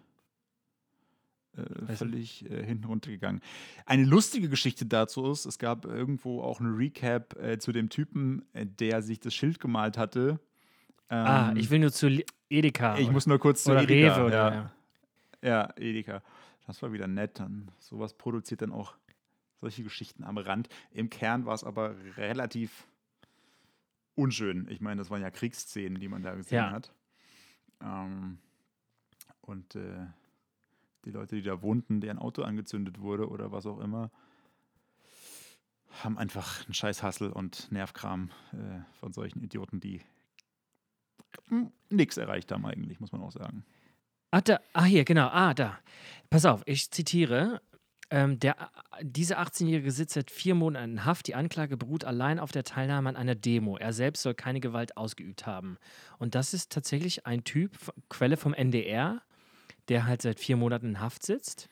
äh, 1.56 1.94
völlig 1.94 2.48
äh, 2.50 2.64
hinten 2.64 2.84
runtergegangen. 2.84 3.40
Eine 3.84 4.04
lustige 4.04 4.48
Geschichte 4.48 4.86
dazu 4.86 5.30
ist, 5.30 5.44
es 5.46 5.58
gab 5.58 5.84
irgendwo 5.84 6.42
auch 6.42 6.60
ein 6.60 6.74
Recap 6.74 7.36
äh, 7.36 7.58
zu 7.58 7.72
dem 7.72 7.88
Typen, 7.88 8.44
äh, 8.52 8.66
der 8.66 9.02
sich 9.02 9.20
das 9.20 9.34
Schild 9.34 9.60
gemalt 9.60 9.96
hatte. 9.98 10.38
ah, 11.08 11.50
Ähm, 11.50 11.56
ich 11.56 11.70
will 11.70 11.78
nur 11.80 11.92
zu 11.92 12.08
Edeka. 12.48 12.96
ich 12.98 13.04
oder, 13.04 13.12
muss 13.12 13.26
nur 13.26 13.38
kurz 13.38 13.64
zu 13.64 13.72
oder 13.72 13.82
Edeka. 13.82 14.16
Rewe 14.16 14.26
oder 14.26 14.34
ja. 14.52 14.54
ja. 14.54 14.72
Ja, 15.42 15.68
Edeka. 15.76 16.22
Das 16.66 16.82
war 16.82 16.92
wieder 16.92 17.06
nett. 17.06 17.38
Dann 17.38 17.70
sowas 17.78 18.14
produziert 18.14 18.62
dann 18.62 18.72
auch 18.72 18.96
solche 19.60 19.82
Geschichten 19.84 20.24
am 20.24 20.38
Rand. 20.38 20.68
Im 20.90 21.08
Kern 21.10 21.46
war 21.46 21.54
es 21.54 21.62
aber 21.64 21.94
relativ 22.16 22.86
unschön. 24.14 24.66
Ich 24.70 24.80
meine, 24.80 24.98
das 25.00 25.10
waren 25.10 25.22
ja 25.22 25.30
Kriegsszenen, 25.30 26.00
die 26.00 26.08
man 26.08 26.22
da 26.22 26.34
gesehen 26.34 26.56
Ja. 26.56 26.70
hat. 26.70 26.92
Ähm, 27.82 28.38
und 29.42 29.74
äh, 29.76 30.06
die 31.06 31.12
Leute, 31.12 31.36
die 31.36 31.42
da 31.42 31.62
wohnten, 31.62 32.00
deren 32.00 32.18
Auto 32.18 32.42
angezündet 32.42 33.00
wurde 33.00 33.28
oder 33.28 33.52
was 33.52 33.64
auch 33.64 33.78
immer, 33.78 34.10
haben 36.02 36.18
einfach 36.18 36.64
einen 36.66 36.74
scheiß 36.74 37.02
und 37.22 37.70
Nervkram 37.72 38.30
äh, 38.52 38.80
von 38.98 39.12
solchen 39.12 39.40
Idioten, 39.40 39.80
die 39.80 40.02
nichts 41.88 42.16
erreicht 42.16 42.50
haben 42.52 42.66
eigentlich, 42.66 43.00
muss 43.00 43.12
man 43.12 43.22
auch 43.22 43.32
sagen. 43.32 43.64
Ah, 44.32 44.40
da, 44.40 44.60
ah, 44.72 44.84
hier, 44.84 45.04
genau. 45.04 45.28
Ah, 45.28 45.54
da. 45.54 45.78
Pass 46.28 46.44
auf, 46.44 46.62
ich 46.66 46.90
zitiere. 46.90 47.62
Ähm, 48.08 48.38
der, 48.38 48.70
diese 49.02 49.38
18-Jährige 49.38 49.90
sitzt 49.90 50.14
seit 50.14 50.30
vier 50.30 50.54
Monaten 50.54 50.92
in 50.92 51.04
Haft. 51.04 51.26
Die 51.26 51.34
Anklage 51.34 51.76
beruht 51.76 52.04
allein 52.04 52.38
auf 52.38 52.52
der 52.52 52.64
Teilnahme 52.64 53.08
an 53.08 53.16
einer 53.16 53.34
Demo. 53.34 53.76
Er 53.76 53.92
selbst 53.92 54.22
soll 54.22 54.34
keine 54.34 54.60
Gewalt 54.60 54.96
ausgeübt 54.96 55.46
haben. 55.46 55.76
Und 56.18 56.34
das 56.34 56.54
ist 56.54 56.70
tatsächlich 56.70 57.26
ein 57.26 57.44
Typ, 57.44 57.72
Quelle 58.08 58.36
vom 58.36 58.54
NDR, 58.54 59.22
der 59.88 60.06
halt 60.06 60.22
seit 60.22 60.40
vier 60.40 60.56
Monaten 60.56 60.86
in 60.90 61.00
Haft 61.00 61.24
sitzt, 61.24 61.68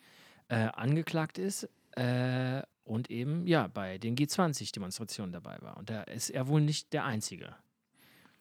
äh, 0.48 0.68
angeklagt 0.74 1.38
ist 1.38 1.68
äh, 1.92 2.62
und 2.84 3.10
eben, 3.10 3.46
ja, 3.46 3.66
bei 3.68 3.98
den 3.98 4.16
G20-Demonstrationen 4.16 5.32
dabei 5.32 5.56
war. 5.60 5.76
Und 5.76 5.90
da 5.90 6.02
ist 6.02 6.30
er 6.30 6.48
wohl 6.48 6.60
nicht 6.60 6.92
der 6.92 7.04
Einzige. 7.04 7.54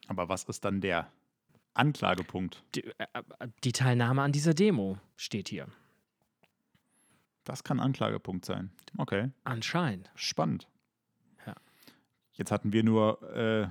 Aber 0.07 0.29
was 0.29 0.43
ist 0.43 0.65
dann 0.65 0.81
der 0.81 1.09
Anklagepunkt? 1.73 2.63
Die, 2.75 2.83
äh, 2.83 2.93
äh, 3.13 3.47
die 3.63 3.71
Teilnahme 3.71 4.21
an 4.21 4.31
dieser 4.31 4.53
Demo 4.53 4.97
steht 5.15 5.49
hier. 5.49 5.67
Das 7.45 7.63
kann 7.63 7.79
Anklagepunkt 7.79 8.45
sein. 8.45 8.71
Okay, 8.97 9.31
Anscheinend. 9.43 10.09
spannend. 10.15 10.67
Ja. 11.45 11.55
Jetzt 12.33 12.51
hatten 12.51 12.71
wir 12.71 12.83
nur 12.83 13.21
äh, 13.35 13.67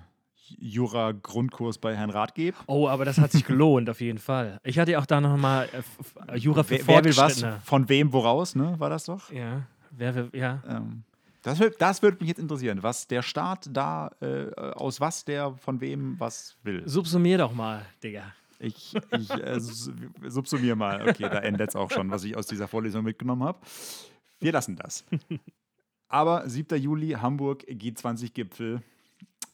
Jura-Grundkurs 0.58 1.78
bei 1.78 1.96
Herrn 1.96 2.10
Ratgeb. 2.10 2.54
Oh, 2.66 2.88
aber 2.88 3.04
das 3.04 3.18
hat 3.18 3.32
sich 3.32 3.44
gelohnt, 3.46 3.88
auf 3.90 4.00
jeden 4.00 4.18
Fall. 4.18 4.58
Ich 4.64 4.78
hatte 4.78 4.92
ja 4.92 4.98
auch 4.98 5.06
da 5.06 5.20
nochmal 5.20 5.68
äh, 5.72 5.78
f- 5.78 6.14
Jura 6.36 6.62
für 6.62 6.70
Wer, 6.78 6.86
wer 6.86 7.04
will 7.04 7.10
was? 7.10 7.16
Fortgeschrittene. 7.16 7.60
Von 7.64 7.88
wem 7.88 8.12
woraus, 8.12 8.54
ne? 8.54 8.74
War 8.78 8.90
das 8.90 9.04
doch? 9.04 9.30
Ja, 9.30 9.62
wer, 9.90 10.14
wer, 10.14 10.28
ja. 10.38 10.62
Ähm, 10.68 11.02
das, 11.42 11.58
wird, 11.58 11.80
das 11.80 12.02
würde 12.02 12.18
mich 12.20 12.28
jetzt 12.28 12.38
interessieren, 12.38 12.82
was 12.82 13.06
der 13.06 13.22
Staat 13.22 13.68
da, 13.72 14.10
äh, 14.20 14.50
aus 14.56 15.00
was 15.00 15.24
der 15.24 15.52
von 15.54 15.80
wem 15.80 16.16
was 16.18 16.56
will. 16.62 16.82
Subsumier 16.86 17.38
doch 17.38 17.52
mal, 17.54 17.84
Digga. 18.02 18.22
Ich, 18.58 18.94
ich 19.18 19.30
äh, 19.30 19.58
subsumiere 20.28 20.76
mal. 20.76 21.08
Okay, 21.08 21.28
da 21.28 21.40
endet 21.40 21.70
es 21.70 21.76
auch 21.76 21.90
schon, 21.90 22.10
was 22.10 22.22
ich 22.24 22.36
aus 22.36 22.46
dieser 22.46 22.68
Vorlesung 22.68 23.02
mitgenommen 23.04 23.42
habe. 23.42 23.58
Wir 24.38 24.52
lassen 24.52 24.76
das. 24.76 25.04
Aber 26.08 26.48
7. 26.48 26.80
Juli, 26.80 27.10
Hamburg, 27.12 27.64
G20-Gipfel. 27.64 28.82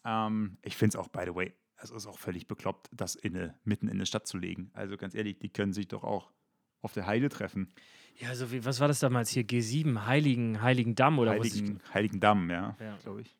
Ähm, 0.09 0.57
ich 0.63 0.77
finde 0.77 0.97
es 0.97 1.05
auch, 1.05 1.09
by 1.09 1.25
the 1.27 1.35
way, 1.35 1.53
es 1.77 1.91
ist 1.91 2.07
auch 2.07 2.19
völlig 2.19 2.49
bekloppt, 2.49 2.89
das 2.93 3.15
in 3.15 3.37
eine, 3.37 3.59
mitten 3.65 3.89
in 3.89 3.95
eine 3.95 4.07
Stadt 4.07 4.27
zu 4.27 4.39
legen. 4.39 4.71
Also 4.73 4.97
ganz 4.97 5.15
ehrlich, 5.15 5.39
die 5.39 5.51
können 5.51 5.75
sich 5.75 5.87
doch 5.89 6.03
auch 6.03 6.33
auf 6.81 6.93
der 6.95 7.07
Heide 7.07 7.29
treffen. 7.29 7.73
Ja, 8.17 8.35
so 8.35 8.51
wie, 8.51 8.65
was 8.65 8.81
war 8.81 8.89
das 8.89 9.01
damals 9.01 9.29
hier? 9.31 9.45
G7, 9.45 10.07
Heiligen, 10.07 10.63
Heiligen 10.63 10.95
Damm 10.95 11.19
oder 11.19 11.39
was? 11.39 11.51
Heiligen, 11.51 11.81
Heiligen 11.93 12.21
Damm, 12.21 12.51
ja, 12.51 12.75
Ja. 12.81 12.97
glaube 12.97 13.21
ich. 13.21 13.37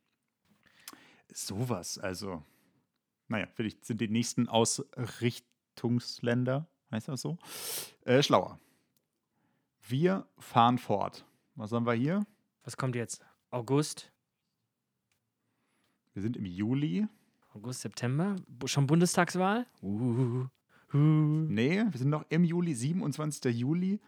Sowas, 1.33 1.99
also. 1.99 2.45
Naja, 3.29 3.47
vielleicht 3.55 3.85
sind 3.85 4.01
die 4.01 4.09
nächsten 4.09 4.49
Ausrichtungsländer, 4.49 6.67
heißt 6.91 7.09
das 7.09 7.21
so, 7.21 7.39
äh, 8.05 8.23
schlauer. 8.23 8.59
Wir 9.87 10.27
fahren 10.39 10.79
fort. 10.79 11.25
Was 11.55 11.73
haben 11.73 11.87
wir 11.87 11.93
hier? 11.95 12.27
Was 12.65 12.77
kommt 12.77 12.95
jetzt? 12.95 13.25
August? 13.51 14.11
Wir 16.19 16.23
sind 16.23 16.37
im 16.37 16.47
Juli. 16.47 17.07
August, 17.55 17.83
September? 17.83 18.35
Schon 18.65 18.89
Bundestagswahl? 18.89 19.67
Uh, 19.81 20.49
uh. 20.93 20.99
Nee, 20.99 21.85
wir 21.89 21.97
sind 21.97 22.11
noch 22.11 22.25
im 22.29 22.43
Juli, 22.43 22.75
27. 22.75 23.55
Juli. 23.55 24.01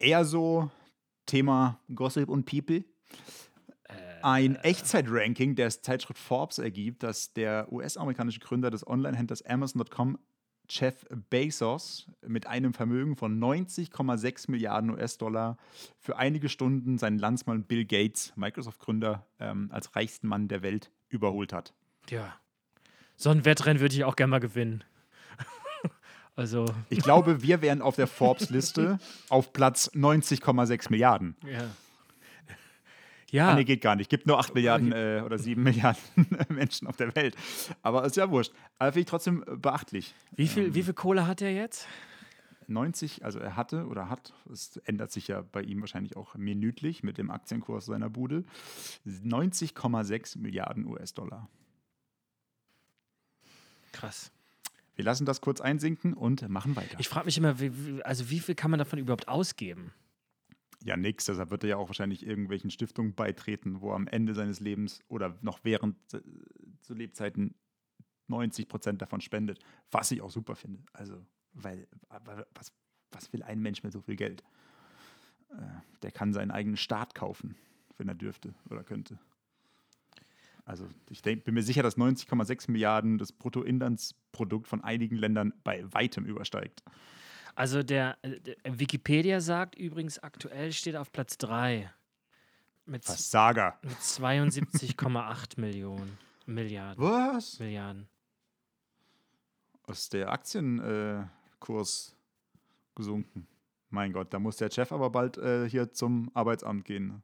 Eher 0.00 0.24
so 0.24 0.68
Thema 1.24 1.78
Gossip 1.94 2.28
und 2.28 2.44
People. 2.44 2.82
Ein 4.20 4.56
Echtzeit-Ranking 4.56 5.54
der 5.54 5.70
Zeitschrift 5.70 6.18
Forbes 6.18 6.58
ergibt, 6.58 7.04
dass 7.04 7.32
der 7.32 7.72
US-amerikanische 7.72 8.40
Gründer 8.40 8.72
des 8.72 8.84
Online-Händlers 8.84 9.42
Amazon.com, 9.42 10.18
Jeff 10.68 11.06
Bezos, 11.30 12.10
mit 12.26 12.48
einem 12.48 12.74
Vermögen 12.74 13.14
von 13.14 13.38
90,6 13.38 14.50
Milliarden 14.50 14.90
US-Dollar 14.90 15.56
für 16.00 16.16
einige 16.16 16.48
Stunden 16.48 16.98
seinen 16.98 17.20
Landsmann 17.20 17.62
Bill 17.62 17.84
Gates, 17.84 18.32
Microsoft-Gründer, 18.34 19.24
ähm, 19.38 19.68
als 19.70 19.94
reichsten 19.94 20.26
Mann 20.26 20.48
der 20.48 20.62
Welt 20.62 20.90
überholt 21.08 21.52
hat. 21.52 21.72
Ja. 22.10 22.34
So 23.16 23.30
ein 23.30 23.44
Wettrennen 23.44 23.80
würde 23.80 23.94
ich 23.94 24.04
auch 24.04 24.16
gerne 24.16 24.30
mal 24.30 24.40
gewinnen. 24.40 24.84
also, 26.36 26.66
Ich 26.90 27.00
glaube, 27.00 27.42
wir 27.42 27.62
wären 27.62 27.80
auf 27.82 27.96
der 27.96 28.06
Forbes-Liste 28.06 28.98
auf 29.28 29.52
Platz 29.52 29.90
90,6 29.94 30.90
Milliarden. 30.90 31.36
ja. 31.50 31.60
Ah, 31.60 31.70
Ja, 33.30 33.54
nee, 33.54 33.64
geht 33.64 33.80
gar 33.80 33.96
nicht. 33.96 34.08
Gibt 34.08 34.26
nur 34.26 34.38
8 34.38 34.54
Milliarden 34.54 34.92
äh, 34.92 35.20
oder 35.24 35.36
7 35.38 35.60
Milliarden 35.62 36.00
Menschen 36.48 36.86
auf 36.86 36.96
der 36.96 37.14
Welt. 37.16 37.34
Aber 37.82 38.04
ist 38.04 38.16
ja 38.16 38.30
wurscht. 38.30 38.52
Aber 38.78 38.92
finde 38.92 39.00
ich 39.00 39.06
trotzdem 39.06 39.42
äh, 39.46 39.56
beachtlich. 39.56 40.14
wie, 40.36 40.46
viel, 40.46 40.74
wie 40.74 40.82
viel 40.82 40.94
Kohle 40.94 41.26
hat 41.26 41.42
er 41.42 41.52
jetzt? 41.52 41.88
90, 42.68 43.24
also 43.24 43.38
er 43.38 43.56
hatte 43.56 43.86
oder 43.86 44.08
hat, 44.08 44.34
es 44.50 44.76
ändert 44.78 45.12
sich 45.12 45.28
ja 45.28 45.42
bei 45.42 45.62
ihm 45.62 45.80
wahrscheinlich 45.80 46.16
auch 46.16 46.34
minütlich 46.36 47.02
mit 47.02 47.18
dem 47.18 47.30
Aktienkurs 47.30 47.86
seiner 47.86 48.10
Bude, 48.10 48.44
90,6 49.06 50.38
Milliarden 50.38 50.86
US-Dollar. 50.86 51.48
Krass. 53.92 54.30
Wir 54.94 55.04
lassen 55.04 55.26
das 55.26 55.40
kurz 55.40 55.60
einsinken 55.60 56.14
und 56.14 56.48
machen 56.48 56.74
weiter. 56.76 56.98
Ich 56.98 57.08
frage 57.08 57.26
mich 57.26 57.36
immer, 57.36 57.60
wie, 57.60 58.02
also 58.02 58.30
wie 58.30 58.40
viel 58.40 58.54
kann 58.54 58.70
man 58.70 58.78
davon 58.78 58.98
überhaupt 58.98 59.28
ausgeben? 59.28 59.92
ja, 60.86 60.96
nix. 60.96 61.24
Deshalb 61.24 61.50
wird 61.50 61.64
er 61.64 61.70
ja 61.70 61.76
auch 61.76 61.88
wahrscheinlich 61.88 62.24
irgendwelchen 62.24 62.70
Stiftungen 62.70 63.14
beitreten, 63.14 63.80
wo 63.80 63.92
am 63.92 64.06
Ende 64.06 64.34
seines 64.34 64.60
Lebens 64.60 65.00
oder 65.08 65.36
noch 65.42 65.60
während 65.64 65.96
äh, 66.14 66.20
zu 66.80 66.94
Lebzeiten 66.94 67.56
90 68.28 68.68
Prozent 68.68 69.02
davon 69.02 69.20
spendet. 69.20 69.58
Was 69.90 70.12
ich 70.12 70.22
auch 70.22 70.30
super 70.30 70.54
finde. 70.54 70.82
Also, 70.92 71.26
weil, 71.56 71.86
was, 72.54 72.72
was 73.10 73.32
will 73.32 73.42
ein 73.42 73.60
Mensch 73.60 73.82
mit 73.82 73.92
so 73.92 74.00
viel 74.00 74.16
Geld? 74.16 74.42
Äh, 75.50 75.62
der 76.02 76.12
kann 76.12 76.32
seinen 76.32 76.50
eigenen 76.50 76.76
Staat 76.76 77.14
kaufen, 77.14 77.56
wenn 77.96 78.08
er 78.08 78.14
dürfte 78.14 78.54
oder 78.70 78.84
könnte. 78.84 79.18
Also, 80.64 80.88
ich 81.08 81.22
denk, 81.22 81.44
bin 81.44 81.54
mir 81.54 81.62
sicher, 81.62 81.82
dass 81.82 81.96
90,6 81.96 82.70
Milliarden 82.70 83.18
das 83.18 83.30
Bruttoinlandsprodukt 83.32 84.66
von 84.66 84.82
einigen 84.82 85.16
Ländern 85.16 85.52
bei 85.62 85.84
weitem 85.92 86.24
übersteigt. 86.24 86.82
Also 87.54 87.82
der, 87.82 88.18
äh, 88.22 88.38
der 88.40 88.56
Wikipedia 88.78 89.40
sagt 89.40 89.76
übrigens, 89.76 90.18
aktuell 90.18 90.72
steht 90.72 90.94
er 90.94 91.00
auf 91.00 91.10
Platz 91.10 91.38
3 91.38 91.90
mit, 92.84 93.08
Was 93.08 93.30
Saga? 93.30 93.78
mit 93.82 93.96
72,8 93.96 95.52
Millionen 95.60 96.18
Milliarden. 96.44 97.02
Was? 97.02 97.58
Milliarden. 97.58 98.08
ist 99.88 100.12
der 100.12 100.30
Aktienkurs 101.60 102.14
gesunken. 102.94 103.46
Mein 103.90 104.12
Gott, 104.12 104.32
da 104.34 104.38
muss 104.38 104.56
der 104.56 104.70
Chef 104.70 104.92
aber 104.92 105.10
bald 105.10 105.38
äh, 105.38 105.68
hier 105.68 105.92
zum 105.92 106.30
Arbeitsamt 106.34 106.84
gehen. 106.84 107.22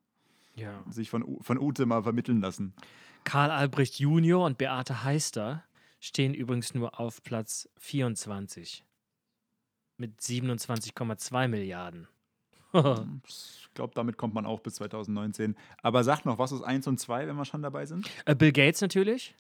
Ja. 0.54 0.82
Sich 0.90 1.10
von, 1.10 1.22
U- 1.24 1.40
von 1.42 1.58
Ute 1.58 1.86
mal 1.86 2.02
vermitteln 2.02 2.40
lassen. 2.40 2.74
Karl 3.24 3.50
Albrecht 3.50 3.98
Junior 3.98 4.44
und 4.44 4.58
Beate 4.58 5.02
Heister 5.04 5.64
stehen 6.00 6.34
übrigens 6.34 6.74
nur 6.74 6.98
auf 7.00 7.22
Platz 7.22 7.68
24 7.78 8.84
mit 9.96 10.20
27,2 10.20 11.48
Milliarden. 11.48 12.08
Ich 13.72 13.74
glaube, 13.74 13.94
damit 13.94 14.18
kommt 14.18 14.34
man 14.34 14.44
auch 14.44 14.60
bis 14.60 14.74
2019. 14.74 15.56
Aber 15.82 16.04
sag 16.04 16.26
noch, 16.26 16.36
was 16.38 16.52
ist 16.52 16.60
1 16.60 16.86
und 16.88 16.98
2, 17.00 17.26
wenn 17.26 17.36
wir 17.36 17.46
schon 17.46 17.62
dabei 17.62 17.86
sind? 17.86 18.06
Äh, 18.26 18.34
Bill 18.34 18.52
Gates 18.52 18.82
natürlich 18.82 19.34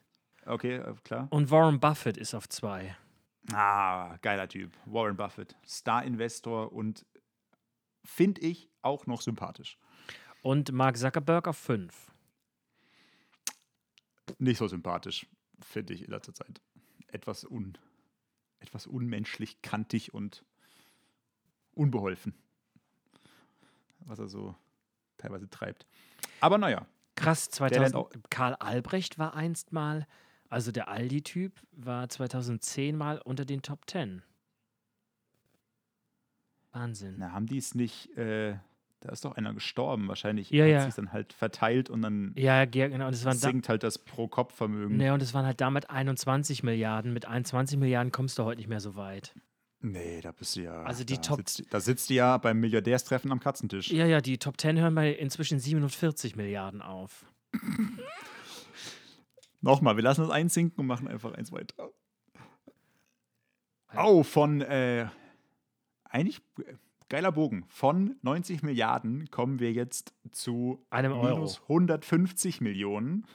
Okay, 0.46 0.76
äh, 0.76 0.94
klar. 1.04 1.26
und 1.28 1.50
Warren 1.50 1.78
Buffett 1.80 2.16
ist 2.16 2.34
auf 2.34 2.48
2. 2.48 2.96
Ah, 3.52 4.16
geiler 4.22 4.48
Typ. 4.48 4.72
Warren 4.86 5.16
Buffett. 5.16 5.56
Star-Investor 5.66 6.72
und 6.72 7.04
finde 8.04 8.40
ich 8.42 8.68
auch 8.82 9.06
noch 9.06 9.20
sympathisch. 9.20 9.78
Und 10.42 10.72
Mark 10.72 10.96
Zuckerberg 10.96 11.48
auf 11.48 11.56
5. 11.56 12.12
Nicht 14.38 14.58
so 14.58 14.68
sympathisch, 14.68 15.26
finde 15.60 15.94
ich 15.94 16.04
in 16.04 16.10
letzter 16.10 16.34
Zeit. 16.34 16.60
Etwas, 17.08 17.44
un, 17.44 17.76
etwas 18.60 18.86
unmenschlich, 18.86 19.60
kantig 19.62 20.14
und 20.14 20.44
unbeholfen. 21.74 22.34
was 24.04 24.18
er 24.18 24.28
so 24.28 24.56
teilweise 25.16 25.48
treibt. 25.48 25.86
Aber 26.40 26.58
naja, 26.58 26.86
Krass, 27.14 27.46
lernt 27.60 27.72
2000. 27.92 27.94
auch- 27.96 28.10
Karl 28.30 28.54
Albrecht 28.56 29.16
war 29.16 29.34
einst 29.34 29.72
mal, 29.72 30.08
also 30.52 30.70
der 30.72 30.88
Aldi-Typ, 30.88 31.52
war 31.72 32.08
2010 32.08 32.96
mal 32.96 33.18
unter 33.20 33.44
den 33.44 33.62
Top 33.62 33.88
10. 33.88 34.22
Wahnsinn. 36.72 37.16
na, 37.18 37.32
haben 37.32 37.46
die 37.46 37.58
es 37.58 37.74
nicht, 37.74 38.16
äh, 38.16 38.56
da 39.00 39.10
ist 39.10 39.24
doch 39.24 39.32
einer 39.36 39.52
gestorben. 39.52 40.08
Wahrscheinlich 40.08 40.48
Ja, 40.50 40.64
hat 40.64 40.70
ja. 40.70 40.84
sich 40.86 40.94
dann 40.94 41.12
halt 41.12 41.32
verteilt 41.34 41.90
und 41.90 42.00
dann 42.02 42.32
Ja, 42.36 42.64
ge- 42.64 42.88
genau. 42.88 43.08
Und 43.08 43.12
es 43.14 43.24
waren, 43.26 43.36
sinkt 43.36 43.68
halt 43.68 43.82
das 43.82 43.98
Pro-Kopf-Vermögen. 43.98 44.96
nee, 44.96 45.10
und 45.10 45.20
es 45.20 45.34
waren 45.34 45.44
halt 45.44 45.60
damit 45.60 45.90
21 45.90 46.62
Milliarden. 46.62 47.12
Mit 47.12 47.26
21 47.26 47.78
Milliarden 47.78 48.10
kommst 48.10 48.38
du 48.38 48.44
heute 48.44 48.58
nicht 48.58 48.68
mehr 48.68 48.80
so 48.80 48.96
weit. 48.96 49.34
Nee, 49.80 50.20
da 50.22 50.32
bist 50.32 50.56
du 50.56 50.60
ja. 50.62 50.82
Also 50.84 51.04
die 51.04 51.16
da 51.16 51.20
Top- 51.22 51.36
Sitzt, 51.38 51.64
da 51.74 51.80
sitzt 51.80 52.08
du 52.08 52.14
ja 52.14 52.38
beim 52.38 52.58
Milliardärstreffen 52.60 53.30
am 53.32 53.40
Katzentisch. 53.40 53.90
Ja, 53.90 54.06
ja, 54.06 54.20
die 54.20 54.38
Top 54.38 54.58
10 54.60 54.78
hören 54.78 54.94
bei 54.94 55.12
inzwischen 55.12 55.58
47 55.58 56.36
Milliarden 56.36 56.80
auf. 56.80 57.26
Nochmal, 59.62 59.96
wir 59.96 60.02
lassen 60.02 60.22
das 60.22 60.30
einsinken 60.30 60.80
und 60.80 60.86
machen 60.86 61.08
einfach 61.08 61.32
eins 61.32 61.50
weiter. 61.52 61.90
Oh, 63.96 64.22
von, 64.22 64.60
äh, 64.62 65.06
eigentlich 66.04 66.40
geiler 67.08 67.32
Bogen. 67.32 67.64
Von 67.68 68.16
90 68.22 68.62
Milliarden 68.62 69.30
kommen 69.30 69.60
wir 69.60 69.72
jetzt 69.72 70.14
zu 70.32 70.84
Einem 70.90 71.12
Euro. 71.12 71.34
minus 71.36 71.60
150 71.62 72.60
Millionen. 72.60 73.26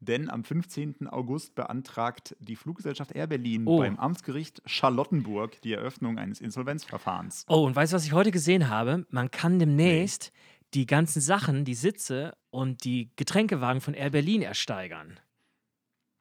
Denn 0.00 0.30
am 0.30 0.44
15. 0.44 1.08
August 1.08 1.56
beantragt 1.56 2.36
die 2.38 2.54
Fluggesellschaft 2.54 3.10
Air 3.12 3.26
Berlin 3.26 3.64
Oh. 3.66 3.78
beim 3.78 3.98
Amtsgericht 3.98 4.62
Charlottenburg 4.64 5.60
die 5.62 5.72
Eröffnung 5.72 6.18
eines 6.18 6.40
Insolvenzverfahrens. 6.40 7.46
Oh, 7.48 7.64
und 7.66 7.74
weißt 7.74 7.92
du, 7.92 7.96
was 7.96 8.04
ich 8.04 8.12
heute 8.12 8.30
gesehen 8.30 8.68
habe? 8.68 9.06
Man 9.10 9.32
kann 9.32 9.58
demnächst 9.58 10.30
die 10.74 10.86
ganzen 10.86 11.20
Sachen, 11.20 11.64
die 11.64 11.74
Sitze 11.74 12.36
und 12.50 12.84
die 12.84 13.10
Getränkewagen 13.16 13.80
von 13.80 13.94
Air 13.94 14.10
Berlin 14.10 14.42
ersteigern. 14.42 15.18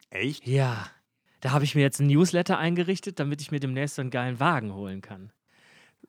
Echt? 0.10 0.48
Ja, 0.48 0.88
da 1.42 1.52
habe 1.52 1.64
ich 1.66 1.76
mir 1.76 1.82
jetzt 1.82 2.00
ein 2.00 2.08
Newsletter 2.08 2.58
eingerichtet, 2.58 3.20
damit 3.20 3.42
ich 3.42 3.52
mir 3.52 3.60
demnächst 3.60 3.96
so 3.96 4.02
einen 4.02 4.10
geilen 4.12 4.40
Wagen 4.40 4.74
holen 4.74 5.02
kann. 5.02 5.32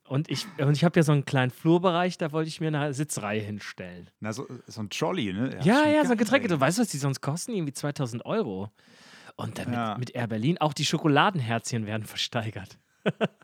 Und 0.05 0.31
ich, 0.31 0.47
und 0.59 0.75
ich 0.75 0.85
habe 0.85 0.99
ja 0.99 1.03
so 1.03 1.13
einen 1.13 1.25
kleinen 1.25 1.51
Flurbereich, 1.51 2.17
da 2.17 2.33
wollte 2.33 2.49
ich 2.49 2.61
mir 2.61 2.69
eine 2.69 2.95
Sitzreihe 2.95 3.41
hinstellen. 3.41 4.09
Na, 4.21 4.33
so, 4.33 4.47
so 4.67 4.81
ein 4.81 4.89
Trolley, 4.91 5.33
ne? 5.33 5.59
Ja, 5.63 5.83
schon 5.83 5.93
ja, 5.93 6.05
so 6.05 6.13
ein. 6.13 6.19
Getränke. 6.19 6.49
Du 6.49 6.59
weißt, 6.59 6.79
was 6.79 6.89
die 6.89 6.99
sonst 6.99 7.21
kosten? 7.21 7.53
Irgendwie 7.53 7.75
2000 7.75 8.25
Euro. 8.25 8.71
Und 9.37 9.59
dann 9.59 9.73
Ja. 9.73 9.91
mit, 9.91 9.99
mit 9.99 10.11
Air 10.17 10.27
Berlin, 10.29 10.59
auch 10.59 10.73
die 10.73 10.85
Schokoladenherzchen 10.85 11.87
werden 11.87 12.05
versteigert. 12.05 12.79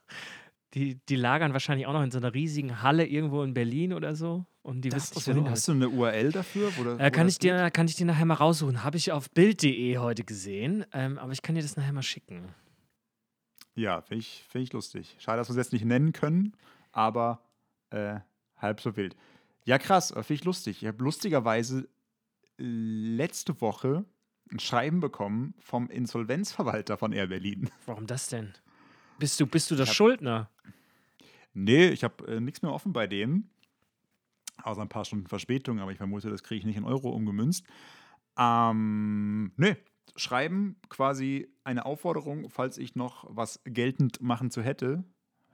die, 0.75 0.99
die 1.09 1.17
lagern 1.17 1.53
wahrscheinlich 1.53 1.87
auch 1.87 1.93
noch 1.93 2.03
in 2.03 2.11
so 2.11 2.19
einer 2.19 2.33
riesigen 2.35 2.83
Halle 2.83 3.07
irgendwo 3.07 3.43
in 3.43 3.55
Berlin 3.55 3.93
oder 3.93 4.15
so. 4.17 4.47
Und 4.65 4.81
die 4.81 4.89
Das 4.89 5.15
wissen 5.15 5.35
nicht, 5.37 5.45
wo 5.45 5.51
hast 5.51 5.69
du 5.69 5.73
eine 5.73 5.89
URL 5.91 6.33
dafür? 6.33 6.73
Wo, 6.77 6.85
da- 6.85 6.95
äh, 6.95 7.07
wo 7.07 7.11
kann, 7.11 7.27
das 7.27 7.35
ich 7.35 7.39
dir, 7.39 7.71
kann 7.71 7.87
ich 7.87 7.97
dir 7.97 8.07
nachher 8.07 8.25
mal 8.25 8.35
raussuchen. 8.35 8.83
Habe 8.83 8.97
ich 8.97 9.13
auf 9.13 9.31
Bild.de 9.31 9.99
heute 9.99 10.25
gesehen, 10.25 10.87
ähm, 10.93 11.19
aber 11.19 11.33
ich 11.33 11.43
kann 11.43 11.55
dir 11.55 11.61
das 11.61 11.77
nachher 11.77 11.93
mal 11.93 12.03
schicken. 12.03 12.49
Ja, 13.75 14.01
finde 14.01 14.21
ich, 14.21 14.43
find 14.49 14.65
ich 14.65 14.73
lustig. 14.73 15.17
Schade, 15.19 15.37
dass 15.39 15.49
wir 15.49 15.53
es 15.53 15.59
jetzt 15.67 15.73
nicht 15.75 15.85
nennen 15.85 16.13
können, 16.13 16.55
aber 16.93 17.43
äh, 17.91 18.21
halb 18.57 18.81
so 18.81 18.97
wild. 18.97 19.15
Ja, 19.67 19.79
krass, 19.79 20.09
finde 20.13 20.33
ich 20.35 20.45
lustig. 20.45 20.81
Ich 20.83 20.89
habe 20.89 21.03
lustigerweise 21.05 21.87
letzte 22.57 23.61
Woche 23.61 24.05
ein 24.51 24.61
Schreiben 24.61 25.01
bekommen 25.01 25.55
vom 25.59 25.91
Insolvenzverwalter 25.91 26.97
von 26.97 27.13
Air 27.13 27.27
Berlin. 27.27 27.69
Warum 27.87 28.07
das 28.07 28.29
denn? 28.29 28.55
Bist 29.19 29.39
du, 29.41 29.47
bist 29.47 29.71
du 29.71 29.75
das 29.77 29.89
hab- 29.89 29.95
Schuldner? 29.95 30.51
Nee, 31.53 31.89
ich 31.89 32.03
habe 32.03 32.27
äh, 32.29 32.41
nichts 32.41 32.63
mehr 32.63 32.73
offen 32.73 32.93
bei 32.93 33.07
denen. 33.07 33.51
Außer 34.63 34.83
ein 34.83 34.89
paar 34.89 35.05
Stunden 35.05 35.27
Verspätung, 35.27 35.81
aber 35.81 35.93
ich 35.93 35.99
vermute, 35.99 36.31
das 36.31 36.43
kriege 36.43 36.61
ich 36.61 36.65
nicht 36.65 36.77
in 36.77 36.85
Euro 36.85 37.11
umgemünzt. 37.11 37.67
Ähm, 38.39 39.53
nee, 39.57 39.77
schreiben 40.17 40.81
quasi 40.89 41.49
eine 41.65 41.87
Aufforderung, 41.87 42.51
falls 42.51 42.79
ich 42.79 42.95
noch 42.95 43.27
was 43.29 43.61
geltend 43.65 44.21
machen 44.21 44.51
zu 44.51 44.63
hätte. 44.63 45.05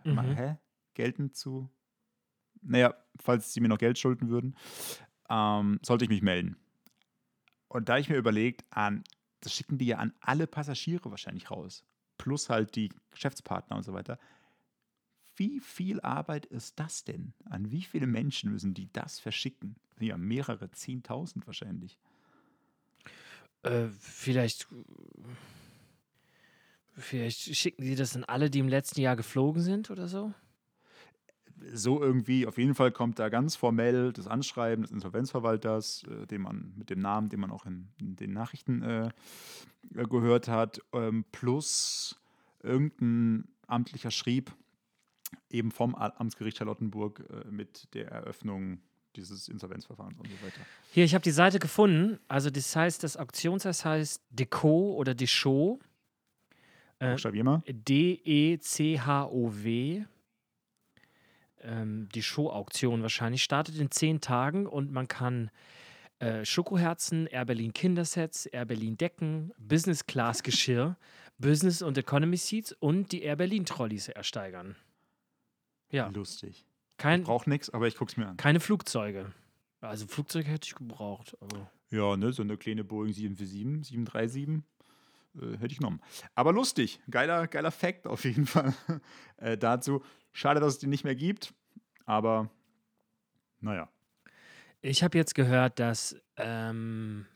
Mhm. 0.05 0.19
Hä? 0.19 0.57
Geltend 0.95 1.37
zu? 1.37 1.71
Naja, 2.63 2.95
falls 3.19 3.53
sie 3.53 3.61
mir 3.61 3.69
noch 3.69 3.79
Geld 3.79 3.99
schulden 3.99 4.29
würden, 4.29 4.57
ähm, 5.29 5.79
sollte 5.83 6.05
ich 6.05 6.11
mich 6.11 6.23
melden. 6.23 6.57
Und 7.69 7.89
da 7.89 7.99
ich 7.99 8.09
mir 8.11 8.17
überlegt, 8.17 8.65
an, 8.71 9.05
das 9.41 9.55
schicken 9.55 9.79
die 9.79 9.87
ja 9.87 9.99
an 9.99 10.13
alle 10.21 10.47
Passagiere 10.47 11.11
wahrscheinlich 11.11 11.51
raus. 11.51 11.85
Plus 12.19 12.51
halt 12.51 12.77
die 12.77 12.93
Geschäftspartner 13.13 13.77
und 13.77 13.83
so 13.83 13.93
weiter. 13.95 14.19
Wie 15.41 15.59
viel 15.59 16.03
Arbeit 16.03 16.45
ist 16.45 16.79
das 16.79 17.03
denn? 17.03 17.33
An 17.47 17.71
wie 17.71 17.81
viele 17.81 18.07
Menschen 18.07 18.53
müssen 18.53 18.75
die 18.75 18.93
das 18.93 19.19
verschicken? 19.19 19.75
Ja 19.99 20.19
mehrere, 20.19 20.71
zehntausend 20.71 21.47
wahrscheinlich. 21.47 21.97
Äh, 23.63 23.87
vielleicht, 23.89 24.69
vielleicht 26.93 27.57
schicken 27.57 27.83
sie 27.83 27.95
das 27.95 28.15
an 28.15 28.25
alle, 28.25 28.51
die 28.51 28.59
im 28.59 28.69
letzten 28.69 29.01
Jahr 29.01 29.17
geflogen 29.17 29.63
sind 29.63 29.91
oder 29.91 30.09
so? 30.09 30.35
so 31.73 32.03
irgendwie, 32.03 32.47
auf 32.47 32.59
jeden 32.59 32.75
Fall 32.75 32.93
kommt 32.93 33.19
da 33.19 33.31
ganz 33.31 33.57
formell 33.57 34.13
das 34.13 34.27
Anschreiben 34.27 34.83
des 34.83 34.93
Insolvenzverwalters, 34.93 36.05
äh, 36.05 36.27
den 36.27 36.43
man 36.43 36.75
mit 36.77 36.91
dem 36.91 37.01
Namen, 37.01 37.31
den 37.31 37.41
man 37.41 37.51
auch 37.51 37.65
in, 37.65 37.89
in 37.99 38.15
den 38.17 38.35
Nachrichten 38.35 38.83
äh, 38.83 39.09
gehört 39.91 40.49
hat, 40.49 40.83
ähm, 40.93 41.25
plus 41.33 42.21
irgendein 42.63 43.49
amtlicher 43.67 44.11
Schrieb 44.11 44.53
eben 45.51 45.71
vom 45.71 45.95
Amtsgericht 45.95 46.59
Charlottenburg 46.59 47.25
äh, 47.31 47.45
mit 47.51 47.93
der 47.95 48.09
Eröffnung 48.09 48.81
dieses 49.17 49.49
Insolvenzverfahrens 49.49 50.19
und 50.19 50.29
so 50.29 50.47
weiter. 50.47 50.61
Hier, 50.93 51.05
ich 51.05 51.15
habe 51.15 51.23
die 51.23 51.31
Seite 51.31 51.59
gefunden. 51.59 52.21
Also 52.29 52.51
das 52.51 52.77
heißt, 52.77 53.03
das 53.03 53.17
Auktionshaus 53.17 53.85
heißt 53.85 54.23
Deco 54.31 54.95
oder 54.95 55.15
Deschaux. 55.15 55.81
Äh. 57.01 57.17
D-E-C-H-O-W. 57.67 58.45
Ähm, 61.63 62.09
die 62.15 62.23
Show-Auktion 62.23 63.03
wahrscheinlich 63.03 63.43
startet 63.43 63.79
in 63.79 63.91
zehn 63.91 64.21
Tagen 64.21 64.67
und 64.67 64.93
man 64.93 65.09
kann 65.09 65.51
äh, 66.19 66.45
Schokoherzen, 66.45 67.27
Air 67.27 67.47
Berlin 67.47 67.73
Kindersets, 67.73 68.47
Air 68.47 68.67
Berlin 68.67 68.97
Decken, 68.97 69.53
Business 69.59 70.07
Class 70.07 70.43
Geschirr, 70.43 70.97
Business 71.39 71.83
und 71.83 71.99
Economy 71.99 72.37
Seats 72.37 72.73
und 72.73 73.13
die 73.13 73.23
Air 73.23 73.37
Berlin 73.37 73.65
Trolleys 73.65 74.09
ersteigern. 74.09 74.77
Ja, 75.91 76.09
Lustig. 76.09 76.65
kein, 76.99 77.25
Braucht 77.25 77.47
nichts, 77.47 77.71
aber 77.71 77.87
ich 77.89 77.97
guck's 77.97 78.17
mir 78.17 78.29
an. 78.29 78.37
keine 78.37 78.61
Flugzeuge. 78.61 79.33
Also 79.81 80.07
Flugzeuge 80.07 80.49
hätte 80.49 80.67
ich 80.67 80.75
gebraucht. 80.75 81.37
Aber 81.41 81.71
Ja, 81.91 82.17
ne, 82.17 82.33
so 82.33 82.43
eine 82.43 82.57
kleine 82.57 82.85
Boeing 82.85 83.13
747, 83.13 83.89
737 83.89 84.63
äh, 85.35 85.59
hätte 85.59 85.73
ich 85.73 85.79
genommen. 85.79 86.01
Aber 86.35 86.53
lustig, 86.53 87.01
geiler, 87.11 87.47
geiler 87.47 87.71
Fact 87.71 88.07
auf 88.07 88.25
jeden 88.25 88.47
Fall 88.47 88.75
äh, 89.39 89.57
dazu. 89.57 90.03
Schade, 90.33 90.61
dass 90.61 90.75
es 90.75 90.79
die 90.79 90.87
nicht 90.87 91.05
mehr 91.05 91.17
gibt, 91.17 91.55
aber 92.05 92.51
naja. 93.61 93.89
Ich 94.83 95.03
habe 95.03 95.19
jetzt 95.19 95.35
gehört, 95.35 95.79
dass 95.79 96.17
ähm, 96.37 97.27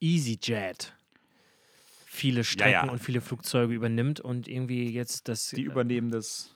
EasyJet 0.00 0.94
viele 2.06 2.44
Strecken 2.44 2.86
ja. 2.86 2.90
und 2.90 3.00
viele 3.00 3.20
Flugzeuge 3.20 3.74
übernimmt 3.74 4.20
und 4.20 4.48
irgendwie 4.48 4.90
jetzt 4.90 5.28
das. 5.28 5.50
Die 5.50 5.62
übernehmen 5.62 6.10
das 6.10 6.54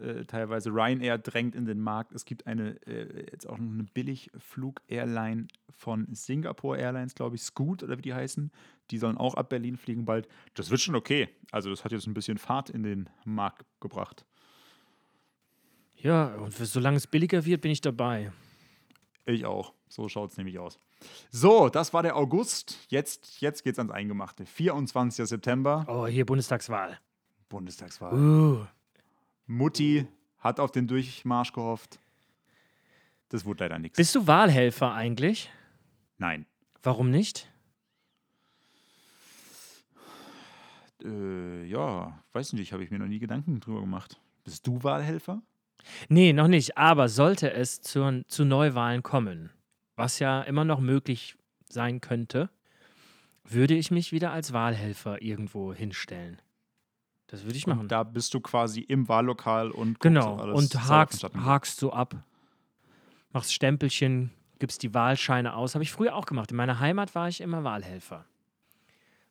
äh, 0.00 0.24
teilweise. 0.24 0.70
Ryanair 0.70 1.18
drängt 1.18 1.54
in 1.54 1.64
den 1.64 1.80
Markt. 1.80 2.12
Es 2.12 2.24
gibt 2.24 2.46
eine, 2.46 2.80
äh, 2.86 3.26
jetzt 3.30 3.48
auch 3.48 3.58
noch 3.58 3.72
eine 3.72 3.84
Billigflug-Airline 3.84 5.48
von 5.76 6.06
Singapore 6.14 6.78
Airlines, 6.78 7.14
glaube 7.14 7.36
ich, 7.36 7.42
Scoot 7.42 7.82
oder 7.82 7.98
wie 7.98 8.02
die 8.02 8.14
heißen. 8.14 8.50
Die 8.90 8.98
sollen 8.98 9.16
auch 9.16 9.34
ab 9.34 9.48
Berlin 9.50 9.76
fliegen 9.76 10.04
bald. 10.04 10.28
Das 10.54 10.70
wird 10.70 10.80
schon 10.80 10.94
okay. 10.96 11.28
Also, 11.52 11.70
das 11.70 11.84
hat 11.84 11.92
jetzt 11.92 12.06
ein 12.06 12.14
bisschen 12.14 12.38
Fahrt 12.38 12.70
in 12.70 12.82
den 12.82 13.08
Markt 13.24 13.64
gebracht. 13.80 14.24
ja, 15.96 16.34
und 16.36 16.52
für, 16.54 16.66
solange 16.66 16.96
es 16.96 17.06
billiger 17.06 17.44
wird, 17.44 17.60
bin 17.60 17.70
ich 17.70 17.80
dabei. 17.80 18.32
Ich 19.26 19.44
auch. 19.44 19.74
So 19.88 20.08
schaut 20.08 20.30
es 20.32 20.36
nämlich 20.36 20.58
aus. 20.58 20.78
So, 21.30 21.68
das 21.68 21.92
war 21.92 22.02
der 22.02 22.16
August. 22.16 22.78
Jetzt, 22.88 23.40
jetzt 23.40 23.62
geht 23.62 23.74
es 23.74 23.78
ans 23.78 23.92
Eingemachte. 23.92 24.46
24. 24.46 25.26
September, 25.26 25.84
Oh, 25.88 26.06
hier 26.06 26.26
Bundestagswahl. 26.26 26.98
Bundestagswahl. 27.48 28.14
Uh, 28.14 28.66
Mutti 29.48 30.06
hat 30.38 30.60
auf 30.60 30.70
den 30.70 30.86
Durchmarsch 30.86 31.52
gehofft. 31.52 31.98
Das 33.30 33.44
wurde 33.44 33.64
leider 33.64 33.78
nichts. 33.78 33.96
bist 33.96 34.14
du 34.14 34.26
Wahlhelfer 34.26 34.92
eigentlich? 34.94 35.50
Nein. 36.18 36.46
Warum 36.82 37.10
nicht? 37.10 37.50
Äh, 41.02 41.64
ja, 41.64 42.22
weiß 42.32 42.52
nicht, 42.52 42.72
habe 42.72 42.84
ich 42.84 42.90
mir 42.90 42.98
noch 42.98 43.06
nie 43.08 43.18
Gedanken 43.18 43.60
drüber 43.60 43.80
gemacht. 43.80 44.20
Bist 44.44 44.66
du 44.66 44.82
Wahlhelfer? 44.82 45.42
Nee, 46.08 46.32
noch 46.32 46.48
nicht. 46.48 46.76
Aber 46.76 47.08
sollte 47.08 47.52
es 47.52 47.80
zu, 47.80 48.24
zu 48.28 48.44
Neuwahlen 48.44 49.02
kommen, 49.02 49.50
was 49.96 50.18
ja 50.18 50.42
immer 50.42 50.64
noch 50.64 50.80
möglich 50.80 51.36
sein 51.68 52.00
könnte, 52.00 52.50
würde 53.44 53.74
ich 53.74 53.90
mich 53.90 54.12
wieder 54.12 54.32
als 54.32 54.52
Wahlhelfer 54.52 55.22
irgendwo 55.22 55.72
hinstellen. 55.72 56.40
Das 57.28 57.44
würde 57.44 57.56
ich 57.56 57.66
machen. 57.66 57.80
Und 57.80 57.92
da 57.92 58.02
bist 58.02 58.34
du 58.34 58.40
quasi 58.40 58.80
im 58.80 59.08
Wahllokal 59.08 59.70
und 59.70 60.00
Genau. 60.00 60.36
alles 60.38 60.56
Und 60.74 60.88
hakst, 60.88 61.24
hakst 61.24 61.78
so 61.78 61.92
ab. 61.92 62.16
machst 63.32 63.52
Stempelchen, 63.54 64.30
gibst 64.58 64.82
die 64.82 64.92
Wahlscheine 64.94 65.54
aus. 65.54 65.74
Habe 65.74 65.84
ich 65.84 65.92
früher 65.92 66.16
auch 66.16 66.26
gemacht. 66.26 66.50
In 66.50 66.56
meiner 66.56 66.80
Heimat 66.80 67.14
war 67.14 67.28
ich 67.28 67.40
immer 67.40 67.62
Wahlhelfer. 67.64 68.24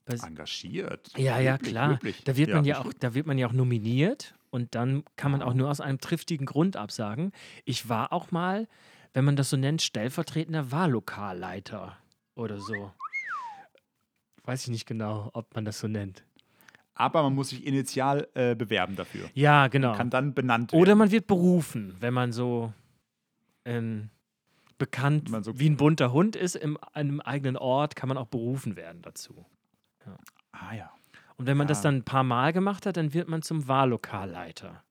Bei- 0.06 0.14
Engagiert. 0.16 1.12
Ja, 1.18 1.40
ja, 1.40 1.54
Löblich, 1.54 1.70
klar. 1.72 1.90
löblich. 1.90 2.24
Da 2.24 2.38
wird 2.38 2.52
man 2.52 2.64
ja 2.66 2.80
auch, 2.80 2.94
da 3.00 3.14
wird 3.14 3.26
man 3.28 3.38
ja 3.38 3.48
auch 3.48 3.52
nominiert 3.54 4.36
und 4.52 4.74
dann 4.76 5.04
kann 5.18 5.32
man 5.32 5.42
auch 5.42 5.54
nur 5.54 5.70
aus 5.70 5.82
einem 5.82 6.00
triftigen 6.00 6.46
Grund 6.46 6.78
absagen. 6.78 7.34
Ich 7.66 7.90
war 7.90 8.14
auch 8.14 8.32
mal, 8.32 8.68
wenn 9.14 9.26
man 9.26 9.36
das 9.36 9.50
so 9.50 9.58
nennt, 9.58 9.82
stellvertretender 9.82 10.72
Wahllokalleiter 10.72 11.98
oder 12.36 12.60
so. 12.60 12.94
Weiß 14.44 14.62
ich 14.64 14.70
nicht 14.70 14.86
genau, 14.86 15.30
ob 15.34 15.54
man 15.56 15.66
das 15.66 15.80
so 15.80 15.88
nennt. 15.88 16.24
Aber 17.00 17.22
man 17.24 17.36
muss 17.36 17.50
sich 17.50 17.66
initial 17.66 18.28
äh, 18.34 18.56
bewerben 18.56 18.96
dafür. 18.96 19.30
Ja, 19.34 19.68
genau. 19.68 19.94
Kann 19.96 20.10
dann 20.10 20.34
benannt 20.34 20.74
Oder 20.74 20.88
werden. 20.88 20.98
man 21.00 21.12
wird 21.12 21.28
berufen, 21.28 21.96
wenn 22.00 22.14
man 22.14 22.32
so 22.32 22.74
ähm, 23.66 24.10
bekannt 24.78 25.30
man 25.30 25.44
so- 25.44 25.60
wie 25.60 25.70
ein 25.70 25.78
bunter 25.78 26.12
Hund 26.12 26.36
ist 26.36 26.56
im 26.56 26.78
einem 26.94 27.20
eigenen 27.22 27.58
Ort, 27.58 27.96
kann 27.96 28.08
man 28.10 28.18
auch 28.18 28.28
berufen 28.28 28.76
werden 28.76 29.02
dazu. 29.02 29.46
Ah 30.52 30.74
ja. 30.74 30.92
Und 31.36 31.46
wenn 31.46 31.58
man 31.58 31.68
das 31.68 31.80
Ja. 31.80 31.84
dann 31.84 31.98
ein 31.98 32.04
paar 32.04 32.24
Mal 32.24 32.52
gemacht 32.54 32.86
hat, 32.86 32.98
dann 32.98 33.14
wird 33.14 33.28
man 33.28 33.42
zum 33.44 33.68
Wahllokalleiter. 33.68 34.84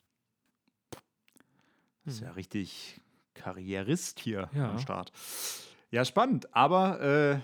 Das 2.04 2.14
ist 2.14 2.20
ja 2.20 2.30
richtig 2.32 3.00
Karrierist 3.34 4.20
hier 4.20 4.48
Ja. 4.54 4.70
am 4.70 4.78
Start. 4.78 5.10
Ja, 5.90 6.04
spannend. 6.04 6.54
Aber 6.54 7.00
äh, 7.00 7.38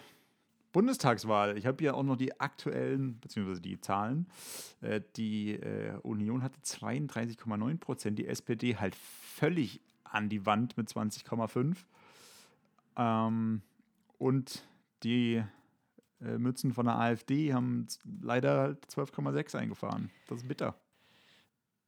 Bundestagswahl. 0.72 1.56
Ich 1.58 1.66
habe 1.66 1.78
hier 1.80 1.94
auch 1.94 2.02
noch 2.02 2.16
die 2.16 2.40
aktuellen, 2.40 3.20
beziehungsweise 3.20 3.60
die 3.60 3.80
Zahlen. 3.80 4.26
Äh, 4.80 5.00
die 5.16 5.52
äh, 5.52 5.98
Union 6.02 6.42
hatte 6.42 6.58
32,9 6.60 7.78
Prozent, 7.78 8.18
die 8.18 8.26
SPD 8.26 8.76
halt 8.76 8.94
völlig 8.94 9.80
an 10.04 10.28
die 10.28 10.44
Wand 10.46 10.76
mit 10.76 10.88
20,5. 10.88 11.76
Ähm, 12.96 13.62
und 14.18 14.66
die 15.02 15.42
äh, 16.20 16.38
Mützen 16.38 16.72
von 16.72 16.86
der 16.86 16.98
AfD 16.98 17.52
haben 17.52 17.86
leider 18.22 18.60
halt 18.60 18.86
12,6 18.86 19.56
eingefahren. 19.56 20.10
Das 20.28 20.38
ist 20.38 20.48
bitter. 20.48 20.76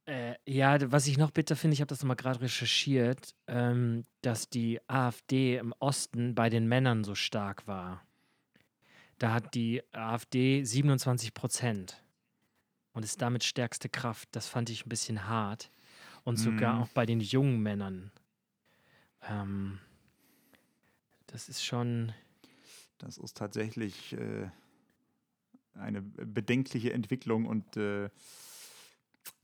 Äh, 0.07 0.35
ja, 0.45 0.91
was 0.91 1.07
ich 1.07 1.17
noch 1.17 1.31
bitter 1.31 1.55
finde, 1.55 1.73
ich 1.73 1.81
habe 1.81 1.87
das 1.87 2.01
nochmal 2.01 2.15
gerade 2.15 2.41
recherchiert, 2.41 3.33
ähm, 3.47 4.03
dass 4.21 4.49
die 4.49 4.79
AfD 4.87 5.57
im 5.57 5.73
Osten 5.79 6.35
bei 6.35 6.49
den 6.49 6.67
Männern 6.67 7.03
so 7.03 7.15
stark 7.15 7.65
war. 7.67 8.04
Da 9.19 9.33
hat 9.33 9.53
die 9.55 9.81
AfD 9.93 10.63
27 10.63 11.33
Prozent 11.33 12.03
und 12.93 13.03
ist 13.03 13.21
damit 13.21 13.43
stärkste 13.43 13.89
Kraft. 13.89 14.29
Das 14.33 14.47
fand 14.47 14.69
ich 14.69 14.85
ein 14.85 14.89
bisschen 14.89 15.27
hart. 15.27 15.71
Und 16.23 16.37
sogar 16.37 16.75
Mhm. 16.75 16.81
auch 16.81 16.87
bei 16.89 17.05
den 17.05 17.19
jungen 17.19 17.59
Männern. 17.61 18.11
Ähm, 19.21 19.79
das 21.27 21.49
ist 21.49 21.63
schon. 21.63 22.13
Das 22.97 23.17
ist 23.17 23.37
tatsächlich 23.37 24.13
äh, 24.13 24.49
eine 25.73 26.01
bedenkliche 26.01 26.93
Entwicklung 26.93 27.45
und 27.45 27.77
äh, 27.77 28.09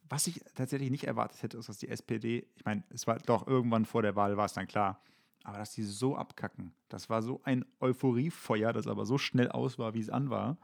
was 0.10 0.28
ich 0.28 0.42
tatsächlich 0.56 0.90
nicht 0.92 1.06
erwartet 1.06 1.42
hätte, 1.44 1.58
ist, 1.58 1.70
dass 1.70 1.78
die 1.78 1.88
SPD, 1.90 2.46
ich 2.56 2.66
meine, 2.66 2.84
es 2.90 3.08
war 3.08 3.18
doch 3.20 3.48
irgendwann 3.48 3.86
vor 3.86 4.02
der 4.02 4.16
Wahl, 4.16 4.36
war 4.38 4.46
es 4.46 4.54
dann 4.54 4.68
klar, 4.68 5.02
aber 5.44 5.58
dass 5.58 5.72
die 5.74 5.84
so 5.84 6.16
abkacken, 6.16 6.72
das 6.90 7.10
war 7.10 7.22
so 7.22 7.42
ein 7.44 7.66
Euphoriefeuer, 7.80 8.74
das 8.74 8.88
aber 8.88 9.06
so 9.06 9.18
schnell 9.18 9.50
aus 9.50 9.78
war, 9.80 9.94
wie 9.94 10.00
es 10.02 10.10
an 10.10 10.30
war, 10.30 10.58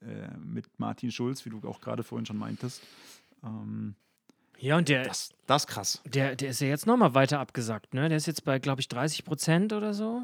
äh, 0.00 0.28
mit 0.38 0.66
Martin 0.78 1.10
Schulz, 1.10 1.44
wie 1.44 1.50
du 1.50 1.60
auch 1.68 1.80
gerade 1.80 2.02
vorhin 2.02 2.26
schon 2.26 2.38
meintest. 2.38 2.82
Ähm, 3.42 3.94
Ja, 4.58 4.76
und 4.78 4.88
der, 4.88 5.04
das, 5.04 5.30
das 5.46 5.62
ist 5.64 5.66
krass. 5.68 6.02
der, 6.06 6.36
der 6.36 6.50
ist 6.50 6.60
ja 6.60 6.68
jetzt 6.68 6.86
nochmal 6.86 7.14
weiter 7.14 7.40
abgesackt, 7.40 7.92
ne? 7.94 8.08
Der 8.08 8.16
ist 8.16 8.26
jetzt 8.26 8.44
bei, 8.44 8.58
glaube 8.58 8.80
ich, 8.80 8.88
30 8.88 9.24
Prozent 9.24 9.72
oder 9.72 9.92
so. 9.94 10.22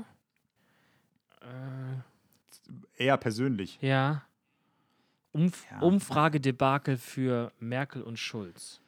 Äh, 1.42 3.04
Eher 3.04 3.16
persönlich. 3.16 3.78
Ja. 3.80 4.22
Umf 5.32 5.64
Ja. 5.70 5.80
Umfragedebakel 5.80 6.96
für 6.96 7.52
Merkel 7.58 8.02
und 8.02 8.18
Schulz. 8.18 8.80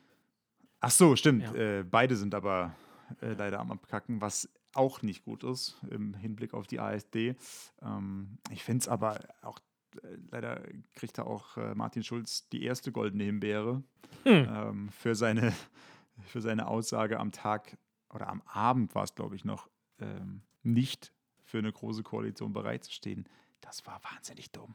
Ach 0.80 0.90
so, 0.90 1.16
stimmt. 1.16 1.44
Ja. 1.44 1.54
Äh, 1.54 1.84
beide 1.84 2.16
sind 2.16 2.34
aber 2.34 2.74
äh, 3.20 3.32
leider 3.34 3.60
am 3.60 3.70
Abkacken, 3.72 4.20
was 4.20 4.48
auch 4.74 5.02
nicht 5.02 5.24
gut 5.24 5.44
ist 5.44 5.76
im 5.90 6.14
Hinblick 6.14 6.54
auf 6.54 6.66
die 6.66 6.80
AfD. 6.80 7.36
Ähm, 7.82 8.38
ich 8.50 8.62
finde 8.62 8.82
es 8.82 8.88
aber 8.88 9.20
auch, 9.42 9.58
äh, 10.02 10.16
leider 10.30 10.62
kriegt 10.94 11.18
da 11.18 11.24
auch 11.24 11.56
äh, 11.56 11.74
Martin 11.74 12.02
Schulz 12.02 12.48
die 12.48 12.64
erste 12.64 12.92
goldene 12.92 13.24
Himbeere 13.24 13.82
Hm. 14.24 14.48
ähm, 14.48 14.88
für, 14.90 15.14
seine, 15.14 15.52
für 16.26 16.40
seine 16.40 16.68
Aussage 16.68 17.18
am 17.18 17.32
Tag 17.32 17.76
oder 18.10 18.28
am 18.28 18.42
Abend 18.46 18.94
war 18.94 19.04
es, 19.04 19.14
glaube 19.14 19.36
ich, 19.36 19.44
noch, 19.44 19.68
ähm, 20.00 20.42
nicht 20.62 21.12
für 21.44 21.58
eine 21.58 21.72
große 21.72 22.02
Koalition 22.02 22.52
bereitzustehen. 22.52 23.28
Das 23.60 23.86
war 23.86 24.00
wahnsinnig 24.12 24.50
dumm. 24.52 24.74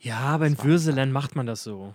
Ja, 0.00 0.18
aber 0.18 0.46
in 0.46 0.62
Würselen 0.62 1.10
macht 1.10 1.36
man 1.36 1.46
das 1.46 1.64
so. 1.64 1.94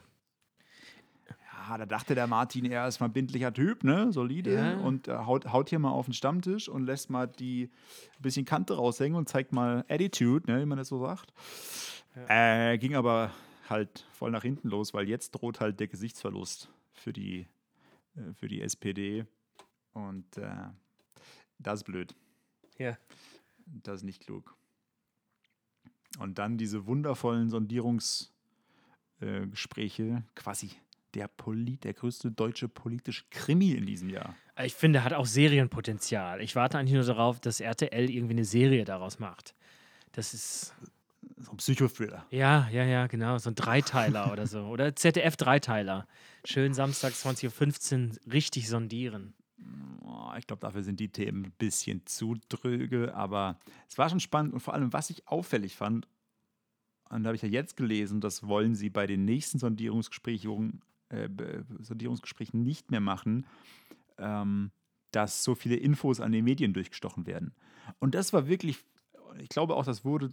Ja, 1.70 1.78
da 1.78 1.86
dachte 1.86 2.15
der 2.15 2.26
Martin, 2.26 2.65
er 2.65 2.88
ist 2.88 2.99
mal 2.99 3.05
ein 3.05 3.13
bindlicher 3.13 3.53
Typ, 3.53 3.84
ne? 3.84 4.11
Solide. 4.11 4.55
Ja. 4.55 4.78
Und 4.78 5.07
äh, 5.07 5.17
haut, 5.17 5.45
haut 5.53 5.70
hier 5.70 5.78
mal 5.78 5.91
auf 5.91 6.05
den 6.05 6.13
Stammtisch 6.13 6.67
und 6.67 6.84
lässt 6.84 7.11
mal 7.11 7.28
die 7.28 7.70
ein 8.17 8.22
bisschen 8.24 8.43
Kante 8.43 8.76
raushängen 8.76 9.15
und 9.15 9.30
zeigt 9.30 9.51
mal 9.51 9.86
Attitude, 9.88 10.51
ne, 10.51 10.61
wie 10.61 10.65
man 10.65 10.80
das 10.80 10.88
so 10.88 10.99
sagt. 10.99 11.32
Äh, 12.28 12.80
ging 12.80 12.95
aber 12.95 13.32
halt 13.70 14.07
voll 14.11 14.32
nach 14.32 14.41
hinten 14.41 14.70
los, 14.70 14.95
weil 14.95 15.07
jetzt 15.07 15.30
droht 15.32 15.59
halt 15.59 15.80
der 15.80 15.88
Gesichtsverlust 15.88 16.70
für 16.93 17.13
die, 17.13 17.45
äh, 18.15 18.34
für 18.34 18.47
die 18.47 18.61
SPD. 18.61 19.28
Und 19.93 20.38
äh, 20.38 20.49
das 21.59 21.82
ist 21.82 21.84
blöd. 21.84 22.15
Ja. 22.80 22.97
Das 23.67 23.97
ist 23.97 24.03
nicht 24.03 24.26
klug. 24.26 24.55
Und 26.17 26.39
dann 26.39 26.57
diese 26.57 26.88
wundervollen 26.88 27.51
Sondierungsgespräche, 27.51 30.03
äh, 30.03 30.24
quasi 30.34 30.72
der, 31.16 31.28
Polit, 31.28 31.84
der 31.84 31.93
größte 31.93 32.32
deutsche 32.32 32.68
politische 32.68 33.26
Krimi 33.30 33.72
in 33.72 33.86
diesem 33.86 34.10
Jahr. 34.10 34.36
Ich 34.64 34.76
finde, 34.76 35.03
hat 35.03 35.14
auch 35.14 35.26
Serienpotenzial. 35.26 36.41
Ich 36.41 36.55
warte 36.55 36.78
eigentlich 36.78 36.93
nur 36.93 37.03
darauf, 37.03 37.39
dass 37.39 37.60
RTL 37.60 38.10
irgendwie 38.10 38.34
eine 38.34 38.45
Serie 38.45 38.86
daraus 38.86 39.20
macht. 39.20 39.55
Das 40.12 40.34
ist, 40.34 40.74
So 41.38 41.51
ein 41.51 41.57
Psychothriller. 41.57 42.26
ja, 42.32 42.68
ja, 42.70 42.84
ja, 42.84 43.07
genau, 43.07 43.38
so 43.38 43.49
ein 43.49 43.55
Dreiteiler 43.55 44.32
oder 44.32 44.47
so. 44.47 44.62
Oder 44.66 44.95
ZDF-Dreiteiler. 44.95 46.07
Schön 46.45 46.74
samstags 46.74 47.26
20.15 47.26 48.10
Uhr 48.10 48.34
richtig 48.34 48.68
sondieren. 48.68 49.34
Ich 50.38 50.47
glaube, 50.47 50.62
dafür 50.62 50.84
sind 50.84 50.99
die 50.99 51.10
Themen 51.10 51.45
ein 51.45 51.51
bisschen 51.57 52.05
zu 52.05 52.36
dröge, 52.49 53.14
aber 53.14 53.60
es 53.88 53.97
war 53.97 54.10
schon 54.10 54.20
spannend 54.20 54.53
und 54.53 54.60
vor 54.60 54.74
allem, 54.74 54.93
was 54.93 55.10
ich 55.10 55.28
auffällig 55.28 55.76
fand, 55.76 56.07
und 57.10 57.24
da 57.24 57.30
habe 57.30 57.36
ich 57.36 57.41
ja 57.41 57.47
jetzt 57.47 57.76
gelesen, 57.76 58.22
das 58.22 58.47
wollen 58.47 58.76
sie 58.76 58.89
bei 58.89 59.07
den 59.07 59.26
nächsten 59.26 59.57
Sondierungsgesprächen, 59.57 60.82
äh, 61.10 61.30
Sondierungsgesprächen 61.80 62.64
nicht 62.64 62.91
mehr 62.91 62.99
machen, 62.99 63.45
ähm, 64.18 64.72
dass 65.12 65.43
so 65.43 65.55
viele 65.55 65.76
Infos 65.76 66.20
an 66.20 66.32
den 66.32 66.43
Medien 66.45 66.74
durchgestochen 66.74 67.26
werden. 67.26 67.53
Und 67.99 68.16
das 68.16 68.34
war 68.34 68.47
wirklich, 68.47 68.84
ich 69.39 69.49
glaube 69.49 69.76
auch, 69.76 69.86
das 69.86 70.05
wurde 70.05 70.30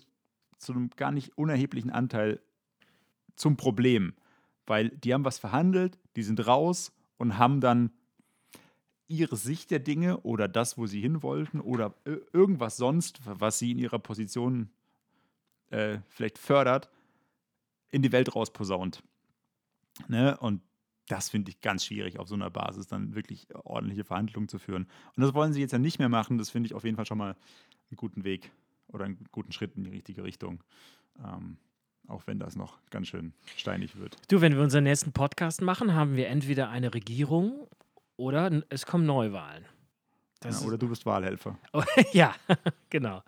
zu 0.59 0.73
einem 0.73 0.91
gar 0.91 1.13
nicht 1.13 1.37
unerheblichen 1.37 1.91
Anteil 1.91 2.41
zum 3.37 3.57
Problem, 3.57 4.15
weil 4.67 4.91
die 4.91 5.15
haben 5.15 5.25
was 5.25 5.39
verhandelt, 5.39 5.99
die 6.17 6.23
sind 6.23 6.47
raus 6.47 6.93
und 7.19 7.39
haben 7.39 7.61
dann 7.61 7.91
ihre 9.09 9.37
Sicht 9.37 9.71
der 9.71 9.79
Dinge 9.79 10.19
oder 10.21 10.49
das, 10.49 10.77
wo 10.77 10.87
sie 10.87 11.01
hin 11.01 11.23
wollten 11.23 11.61
oder 11.61 11.95
irgendwas 12.33 12.77
sonst, 12.77 13.21
was 13.25 13.59
sie 13.59 13.71
in 13.71 13.79
ihrer 13.79 13.99
Position 13.99 14.71
äh, 15.71 15.99
vielleicht 16.09 16.39
fördert, 16.39 16.91
in 17.91 18.03
die 18.03 18.13
Welt 18.13 18.35
rausposaunt. 18.35 19.03
Ne? 20.09 20.37
Und 20.39 20.61
das 21.09 21.29
finde 21.29 21.51
ich 21.51 21.61
ganz 21.61 21.85
schwierig, 21.85 22.19
auf 22.19 22.29
so 22.29 22.35
einer 22.35 22.51
Basis 22.51 22.87
dann 22.87 23.15
wirklich 23.15 23.47
ordentliche 23.55 24.05
Verhandlungen 24.05 24.49
zu 24.49 24.59
führen. 24.59 24.87
Und 25.15 25.23
das 25.23 25.35
wollen 25.35 25.53
sie 25.53 25.61
jetzt 25.61 25.73
ja 25.73 25.79
nicht 25.79 25.99
mehr 25.99 26.09
machen. 26.09 26.39
Das 26.39 26.51
finde 26.51 26.67
ich 26.67 26.75
auf 26.75 26.85
jeden 26.85 26.97
Fall 26.97 27.07
schon 27.07 27.19
mal 27.19 27.37
einen 27.91 27.97
guten 27.97 28.25
Weg 28.25 28.51
oder 28.89 29.05
einen 29.05 29.25
guten 29.31 29.53
Schritt 29.53 29.77
in 29.77 29.85
die 29.85 29.91
richtige 29.91 30.25
Richtung. 30.25 30.63
Ähm, 31.25 31.59
auch 32.09 32.27
wenn 32.27 32.39
das 32.39 32.57
noch 32.57 32.79
ganz 32.91 33.09
schön 33.09 33.33
steinig 33.57 33.97
wird. 33.97 34.17
Du, 34.29 34.41
wenn 34.41 34.55
wir 34.55 34.63
unseren 34.63 34.85
nächsten 34.85 35.13
Podcast 35.13 35.61
machen, 35.61 35.95
haben 35.95 36.17
wir 36.17 36.29
entweder 36.29 36.71
eine 36.71 36.95
Regierung 36.95 37.69
oder 38.17 38.63
es 38.69 38.87
kommen 38.87 39.07
Neuwahlen. 39.07 39.65
Ja, 40.45 40.61
oder 40.61 40.79
du 40.79 40.89
bist 40.89 41.07
Wahlhelfer. 41.07 41.59
ja, 42.13 42.35
genau. 42.91 43.23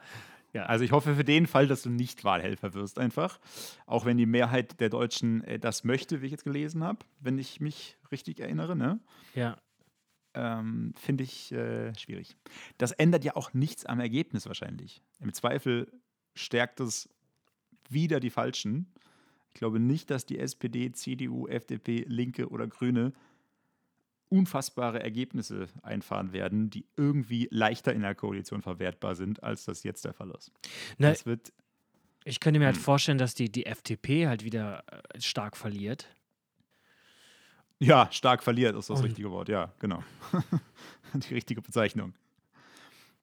Also 0.67 0.85
ich 0.85 0.93
hoffe 0.93 1.15
für 1.15 1.25
den 1.25 1.47
Fall, 1.47 1.67
dass 1.67 1.83
du 1.83 1.91
nicht 1.91 2.25
Wahlhelfer 2.25 2.75
wirst 2.75 2.99
einfach. 2.99 3.39
Auch 3.87 4.05
wenn 4.05 4.17
die 4.17 4.27
Mehrheit 4.27 4.81
der 4.81 4.89
Deutschen 4.89 5.43
äh, 5.45 5.59
das 5.59 5.85
möchte, 5.85 6.23
wie 6.23 6.27
ich 6.27 6.33
jetzt 6.33 6.45
gelesen 6.45 6.83
habe, 6.85 7.01
wenn 7.21 7.39
ich 7.39 7.61
mich 7.61 7.97
richtig 8.11 8.41
erinnere, 8.41 8.77
ne? 8.77 9.01
Ja. 9.35 9.57
ähm, 10.35 10.93
finde 10.97 11.25
ich 11.25 11.53
äh, 11.53 11.95
schwierig. 11.99 12.37
Das 12.79 12.93
ändert 12.93 13.25
ja 13.25 13.37
auch 13.37 13.53
nichts 13.55 13.85
am 13.87 14.01
Ergebnis 14.01 14.47
wahrscheinlich. 14.47 15.03
Im 15.21 15.33
Zweifel 15.33 15.91
stärkt 16.35 16.81
es 16.81 17.09
wieder 17.89 18.21
die 18.21 18.31
Falschen. 18.31 18.93
Ich 19.49 19.55
glaube 19.55 19.81
nicht, 19.81 20.11
dass 20.11 20.27
die 20.27 20.39
SPD, 20.39 20.93
CDU, 20.93 21.49
FDP, 21.49 22.05
Linke 22.07 22.49
oder 22.49 22.67
Grüne 22.69 23.13
unfassbare 24.31 25.03
Ergebnisse 25.03 25.69
einfahren 25.83 26.33
werden, 26.33 26.71
die 26.71 26.87
irgendwie 26.97 27.49
leichter 27.51 27.93
in 27.93 28.03
der 28.03 28.15
Koalition 28.15 28.63
verwertbar 28.63 29.15
sind, 29.15 29.43
als 29.43 29.65
das 29.65 29.83
jetzt 29.85 30.05
der 30.05 30.13
Fall 30.13 30.31
ist. 30.33 30.53
Na, 30.99 31.11
Das 31.11 31.27
wird 31.27 31.53
ich 32.25 32.41
könnte 32.41 32.61
mir 32.61 32.67
halt 32.67 32.77
Hm. 32.77 32.83
vorstellen, 32.83 33.17
dass 33.19 33.35
die, 33.35 33.51
die 33.51 33.65
FDP 33.65 34.27
halt 34.29 34.45
wieder 34.45 34.85
äh, 34.93 35.21
stark 35.21 35.57
verliert. 35.57 36.09
Ja, 37.79 38.09
stark 38.11 38.43
verliert 38.43 38.77
ist 38.77 38.91
das 38.91 38.99
Und- 38.99 39.07
richtige 39.07 39.31
Wort, 39.31 39.49
ja, 39.49 39.73
genau. 39.79 40.03
Die 41.15 41.33
richtige 41.35 41.63
Bezeichnung. 41.63 42.13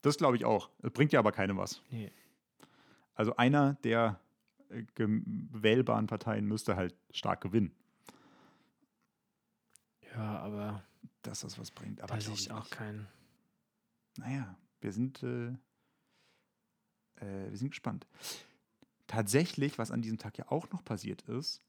Das 0.01 0.17
glaube 0.17 0.37
ich 0.37 0.45
auch. 0.45 0.69
Das 0.81 0.91
bringt 0.91 1.11
ja 1.11 1.19
aber 1.19 1.31
keinem 1.31 1.57
was. 1.57 1.81
Nee. 1.91 2.11
Also 3.13 3.35
einer 3.35 3.73
der 3.83 4.19
äh, 4.69 4.83
wählbaren 4.97 6.07
Parteien 6.07 6.45
müsste 6.45 6.75
halt 6.75 6.95
stark 7.11 7.41
gewinnen, 7.41 7.71
Ja, 10.15 10.39
aber 10.39 10.83
dass 11.27 11.41
das 11.41 11.57
was 11.59 11.71
bringt. 11.71 12.01
Aber 12.01 12.15
da 12.15 12.21
sehe 12.21 12.33
ich 12.33 12.51
auch 12.51 12.59
nicht. 12.63 12.71
keinen. 12.71 13.07
Naja, 14.17 14.55
wir 14.81 14.91
sind, 14.91 15.23
äh, 15.23 15.47
äh, 17.17 17.49
wir 17.49 17.57
sind 17.57 17.69
gespannt. 17.69 18.07
Tatsächlich, 19.07 19.77
was 19.77 19.91
an 19.91 20.01
diesem 20.01 20.17
Tag 20.17 20.37
ja 20.37 20.49
auch 20.49 20.69
noch 20.71 20.83
passiert 20.83 21.21
ist, 21.23 21.61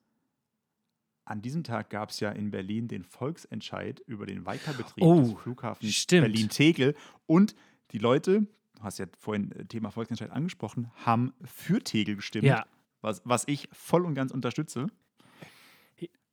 an 1.24 1.42
diesem 1.42 1.64
Tag 1.64 1.90
gab 1.90 2.10
es 2.10 2.20
ja 2.20 2.30
in 2.30 2.50
Berlin 2.50 2.86
den 2.88 3.02
Volksentscheid 3.02 4.00
über 4.06 4.26
den 4.26 4.46
Weiterbetrieb 4.46 5.02
Oh, 5.04 5.20
des 5.22 5.32
Flughafens. 5.42 6.06
Berlin-Tegel. 6.06 6.94
Und 7.26 7.56
die 7.90 7.98
Leute, 7.98 8.42
du 8.74 8.82
hast 8.82 8.98
ja 8.98 9.06
vorhin 9.18 9.50
äh, 9.52 9.64
Thema 9.64 9.90
Volksentscheid 9.90 10.30
angesprochen, 10.30 10.90
haben 11.04 11.34
für 11.44 11.80
Tegel 11.82 12.14
gestimmt, 12.16 12.44
Ja, 12.44 12.64
was, 13.00 13.22
was 13.24 13.42
ich 13.48 13.68
voll 13.72 14.06
und 14.06 14.14
ganz 14.14 14.30
unterstütze. 14.30 14.86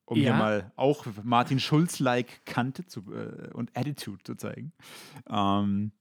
Um 0.06 0.18
Ja. 0.18 0.24
hier 0.24 0.34
mal 0.34 0.72
auch 0.76 1.06
Martin 1.24 1.60
Schulz-like 1.60 2.46
Kante 2.46 2.86
zu, 2.86 3.02
äh, 3.14 3.50
und 3.54 3.76
Attitude 3.78 4.22
zu 4.24 4.36
zeigen. 4.36 4.74
Ähm, 5.30 5.92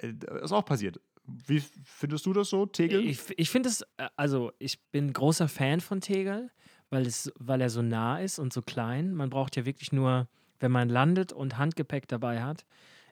äh, 0.00 0.14
ist 0.42 0.52
auch 0.52 0.64
passiert. 0.64 1.00
Wie 1.24 1.60
findest 1.84 2.26
du 2.26 2.32
das 2.32 2.48
so, 2.48 2.66
Tegel? 2.66 3.04
ich, 3.06 3.20
ich 3.36 3.50
finde 3.50 3.68
es, 3.68 3.82
äh, 3.98 4.08
also 4.16 4.52
ich 4.58 4.82
bin 4.90 5.12
großer 5.12 5.48
Fan 5.48 5.80
von 5.80 6.00
Tegel, 6.00 6.50
weil, 6.88 7.06
es, 7.06 7.32
weil 7.38 7.60
er 7.60 7.70
so 7.70 7.82
nah 7.82 8.18
ist 8.18 8.38
und 8.38 8.52
so 8.52 8.62
klein. 8.62 9.14
Man 9.14 9.30
braucht 9.30 9.54
ja 9.56 9.64
wirklich 9.64 9.92
nur, 9.92 10.28
wenn 10.58 10.72
man 10.72 10.88
landet 10.88 11.32
und 11.32 11.56
Handgepäck 11.58 12.08
dabei 12.08 12.42
hat, 12.42 12.64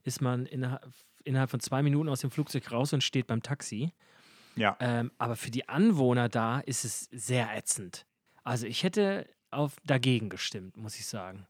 ist 0.05 0.21
man 0.21 0.47
innerhalb, 0.47 0.91
innerhalb 1.25 1.51
von 1.51 1.61
zwei 1.61 1.83
Minuten 1.83 2.09
aus 2.09 2.21
dem 2.21 2.31
Flugzeug 2.31 2.73
raus 2.73 2.93
und 2.93 3.05
steht 3.05 3.27
beim 3.27 3.43
Taxi. 3.43 3.93
ja. 4.57 4.77
Ähm, 4.81 5.13
aber 5.19 5.37
für 5.37 5.51
die 5.51 5.69
Anwohner 5.69 6.29
da 6.29 6.61
ist 6.61 6.85
es 6.85 7.09
sehr 7.13 7.55
ätzend. 7.57 8.07
Also 8.43 8.67
ich 8.67 8.83
hätte 8.83 9.29
auf 9.51 9.77
dagegen 9.85 10.29
gestimmt, 10.29 10.77
muss 10.77 10.99
ich 10.99 11.07
sagen. 11.07 11.47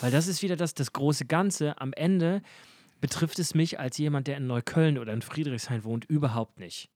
Weil 0.00 0.10
das 0.10 0.26
ist 0.26 0.42
wieder 0.42 0.56
das, 0.56 0.74
das 0.74 0.92
große 0.92 1.26
Ganze. 1.26 1.80
Am 1.80 1.92
Ende 1.92 2.42
betrifft 3.00 3.38
es 3.38 3.54
mich 3.54 3.78
als 3.78 3.98
jemand, 3.98 4.26
der 4.26 4.36
in 4.36 4.46
Neukölln 4.46 4.98
oder 4.98 5.12
in 5.12 5.22
Friedrichshain 5.22 5.84
wohnt, 5.84 6.04
überhaupt 6.04 6.58
nicht. 6.58 6.90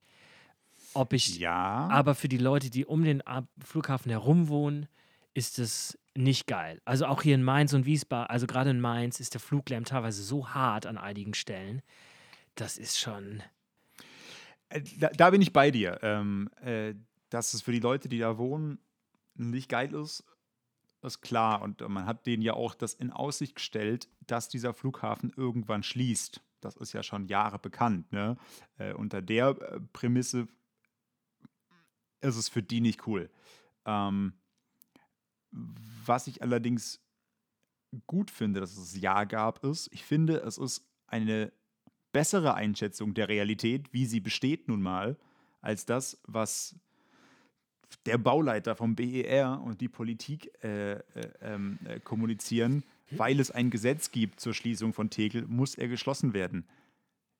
Ob 0.94 1.12
ich, 1.12 1.38
ja. 1.38 1.88
aber 1.90 2.14
für 2.14 2.28
die 2.28 2.38
Leute, 2.38 2.70
die 2.70 2.86
um 2.86 3.04
den 3.04 3.22
Flughafen 3.62 4.10
herum 4.10 4.48
wohnen, 4.48 4.86
ist 5.34 5.58
es 5.58 5.98
nicht 6.14 6.46
geil. 6.46 6.80
Also 6.86 7.04
auch 7.06 7.22
hier 7.22 7.34
in 7.34 7.42
Mainz 7.42 7.74
und 7.74 7.84
Wiesbaden, 7.84 8.30
also 8.30 8.46
gerade 8.46 8.70
in 8.70 8.80
Mainz 8.80 9.20
ist 9.20 9.34
der 9.34 9.40
Fluglärm 9.40 9.84
teilweise 9.84 10.22
so 10.22 10.48
hart 10.48 10.86
an 10.86 10.96
einigen 10.96 11.34
Stellen. 11.34 11.82
Das 12.54 12.78
ist 12.78 12.98
schon. 12.98 13.42
Äh, 14.70 14.80
Da, 14.98 15.08
da 15.10 15.30
bin 15.30 15.42
ich 15.42 15.52
bei 15.52 15.70
dir. 15.70 15.98
Ähm, 16.02 16.48
äh, 16.62 16.94
dass 17.28 17.52
es 17.52 17.62
für 17.62 17.72
die 17.72 17.80
Leute, 17.80 18.08
die 18.08 18.18
da 18.18 18.38
wohnen, 18.38 18.78
nicht 19.34 19.68
geil 19.68 19.92
ist, 19.94 20.24
ist 21.06 21.22
klar. 21.22 21.62
Und 21.62 21.80
äh, 21.80 21.88
man 21.88 22.06
hat 22.06 22.26
denen 22.26 22.42
ja 22.42 22.54
auch 22.54 22.74
das 22.74 22.94
in 22.94 23.10
Aussicht 23.10 23.56
gestellt, 23.56 24.08
dass 24.26 24.48
dieser 24.48 24.74
Flughafen 24.74 25.32
irgendwann 25.36 25.82
schließt. 25.82 26.42
Das 26.60 26.76
ist 26.76 26.92
ja 26.92 27.02
schon 27.02 27.26
Jahre 27.26 27.58
bekannt. 27.58 28.12
Ne? 28.12 28.36
Äh, 28.78 28.92
unter 28.92 29.22
der 29.22 29.48
äh, 29.48 29.80
Prämisse 29.92 30.48
ist 32.20 32.36
es 32.36 32.48
für 32.48 32.62
die 32.62 32.80
nicht 32.80 33.06
cool. 33.06 33.30
Ähm, 33.84 34.34
was 35.50 36.26
ich 36.26 36.42
allerdings 36.42 37.00
gut 38.06 38.30
finde, 38.30 38.60
dass 38.60 38.76
es 38.76 39.00
Ja 39.00 39.24
gab, 39.24 39.64
ist, 39.64 39.88
ich 39.92 40.04
finde, 40.04 40.38
es 40.38 40.58
ist 40.58 40.86
eine 41.06 41.52
bessere 42.12 42.54
Einschätzung 42.54 43.14
der 43.14 43.28
Realität, 43.28 43.92
wie 43.92 44.06
sie 44.06 44.20
besteht 44.20 44.68
nun 44.68 44.82
mal, 44.82 45.16
als 45.60 45.86
das, 45.86 46.20
was 46.26 46.76
der 48.06 48.18
Bauleiter 48.18 48.74
vom 48.76 48.94
BER 48.96 49.60
und 49.64 49.80
die 49.80 49.88
Politik 49.88 50.52
äh, 50.64 50.92
äh, 50.94 51.00
ähm, 51.40 51.78
äh, 51.84 52.00
kommunizieren, 52.00 52.84
weil 53.10 53.38
es 53.40 53.50
ein 53.50 53.70
Gesetz 53.70 54.10
gibt 54.10 54.40
zur 54.40 54.54
Schließung 54.54 54.92
von 54.92 55.10
Tegel, 55.10 55.46
muss 55.46 55.74
er 55.76 55.88
geschlossen 55.88 56.32
werden. 56.34 56.66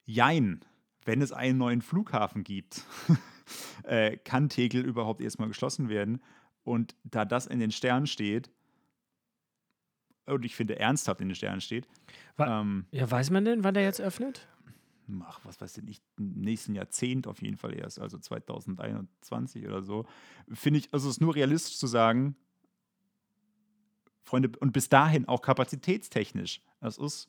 Jein, 0.05 0.61
wenn 1.05 1.21
es 1.23 1.33
einen 1.33 1.59
neuen 1.59 1.83
Flughafen 1.83 2.45
gibt, 2.45 2.83
äh, 3.85 4.17
kann 4.19 4.49
Tegel 4.49 4.85
überhaupt 4.85 5.21
erstmal 5.21 5.49
geschlossen 5.49 5.89
werden. 5.89 6.23
Und 6.63 6.97
da 7.05 7.25
das 7.25 7.47
in 7.47 7.59
den 7.61 7.71
Sternen 7.71 8.07
steht, 8.07 8.51
und 10.27 10.45
ich 10.45 10.57
finde 10.57 10.79
ernsthaft 10.79 11.21
in 11.21 11.29
den 11.29 11.35
Sternen 11.37 11.61
steht, 11.61 11.87
Wa- 12.37 12.61
ähm, 12.61 12.87
Ja, 12.91 13.09
weiß 13.09 13.31
man 13.31 13.45
denn, 13.45 13.63
wann 13.63 13.75
der 13.75 13.85
jetzt 13.85 14.01
öffnet? 14.01 14.49
Ach, 15.25 15.41
was 15.45 15.61
weiß 15.61 15.79
ich 15.79 15.85
nicht, 15.85 16.03
im 16.19 16.41
nächsten 16.41 16.75
Jahrzehnt 16.75 17.27
auf 17.27 17.43
jeden 17.43 17.57
Fall 17.57 17.75
erst, 17.75 17.99
also 18.01 18.19
2021 18.19 19.67
oder 19.67 19.83
so, 19.83 20.07
finde 20.53 20.79
ich, 20.79 20.93
also 20.93 21.09
es 21.09 21.17
ist 21.17 21.21
nur 21.21 21.35
realistisch 21.35 21.79
zu 21.79 21.87
sagen, 21.87 22.37
Freunde, 24.23 24.51
und 24.59 24.73
bis 24.73 24.89
dahin 24.89 25.29
auch 25.29 25.43
kapazitätstechnisch, 25.43 26.61
es 26.81 26.99
ist 26.99 27.29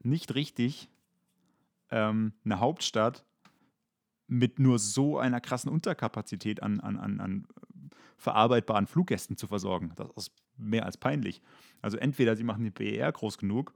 nicht 0.00 0.34
richtig, 0.34 0.88
ähm, 1.90 2.32
eine 2.44 2.58
Hauptstadt 2.58 3.24
mit 4.26 4.58
nur 4.58 4.78
so 4.78 5.18
einer 5.18 5.40
krassen 5.40 5.70
Unterkapazität 5.70 6.62
an, 6.62 6.80
an, 6.80 6.96
an, 6.96 7.20
an 7.20 7.46
verarbeitbaren 8.16 8.86
Fluggästen 8.86 9.36
zu 9.36 9.46
versorgen. 9.46 9.92
Das 9.96 10.08
ist 10.16 10.32
mehr 10.56 10.86
als 10.86 10.96
peinlich. 10.96 11.42
Also 11.80 11.98
entweder 11.98 12.36
sie 12.36 12.44
machen 12.44 12.64
den 12.64 12.72
BER 12.72 13.12
groß 13.12 13.38
genug 13.38 13.74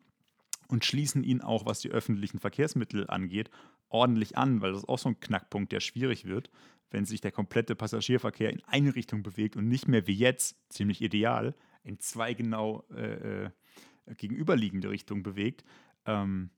und 0.69 0.85
schließen 0.85 1.23
ihn 1.25 1.41
auch, 1.41 1.67
was 1.67 1.81
die 1.81 1.91
öffentlichen 1.91 2.39
Verkehrsmittel 2.39 3.09
angeht, 3.09 3.51
ordentlich 3.89 4.37
an, 4.37 4.61
weil 4.61 4.73
das 4.73 4.83
ist 4.83 4.89
auch 4.89 4.99
so 4.99 5.11
ein 5.11 5.21
Knackpunkt, 5.21 5.73
der 5.73 5.81
schwierig 5.81 6.25
wird, 6.25 6.51
wenn 6.91 7.05
sich 7.05 7.21
der 7.21 7.33
komplette 7.33 7.75
Passagierverkehr 7.75 8.51
in 8.51 8.62
eine 8.64 8.95
Richtung 8.95 9.23
bewegt 9.23 9.57
und 9.57 9.69
nicht 9.69 9.89
mehr 9.89 10.07
wie 10.07 10.14
jetzt, 10.14 10.57
ziemlich 10.69 11.03
ideal, 11.03 11.55
in 11.83 11.99
zwei 12.01 12.35
genau 12.35 12.85
äh, 12.91 13.45
äh, 13.45 13.51
gegenüberliegende 14.17 14.91
Richtungen 14.91 15.23
bewegt. 15.23 15.64
Ähm, 16.05 16.51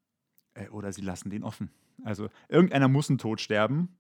äh, 0.59 0.69
oder 0.69 0.93
sie 0.93 1.03
lassen 1.03 1.31
den 1.31 1.45
offen. 1.45 1.71
Also 2.05 2.29
irgendeiner 2.49 2.89
muss 2.89 3.09
einen 3.09 3.19
Tod 3.19 3.41
sterben. 3.41 3.97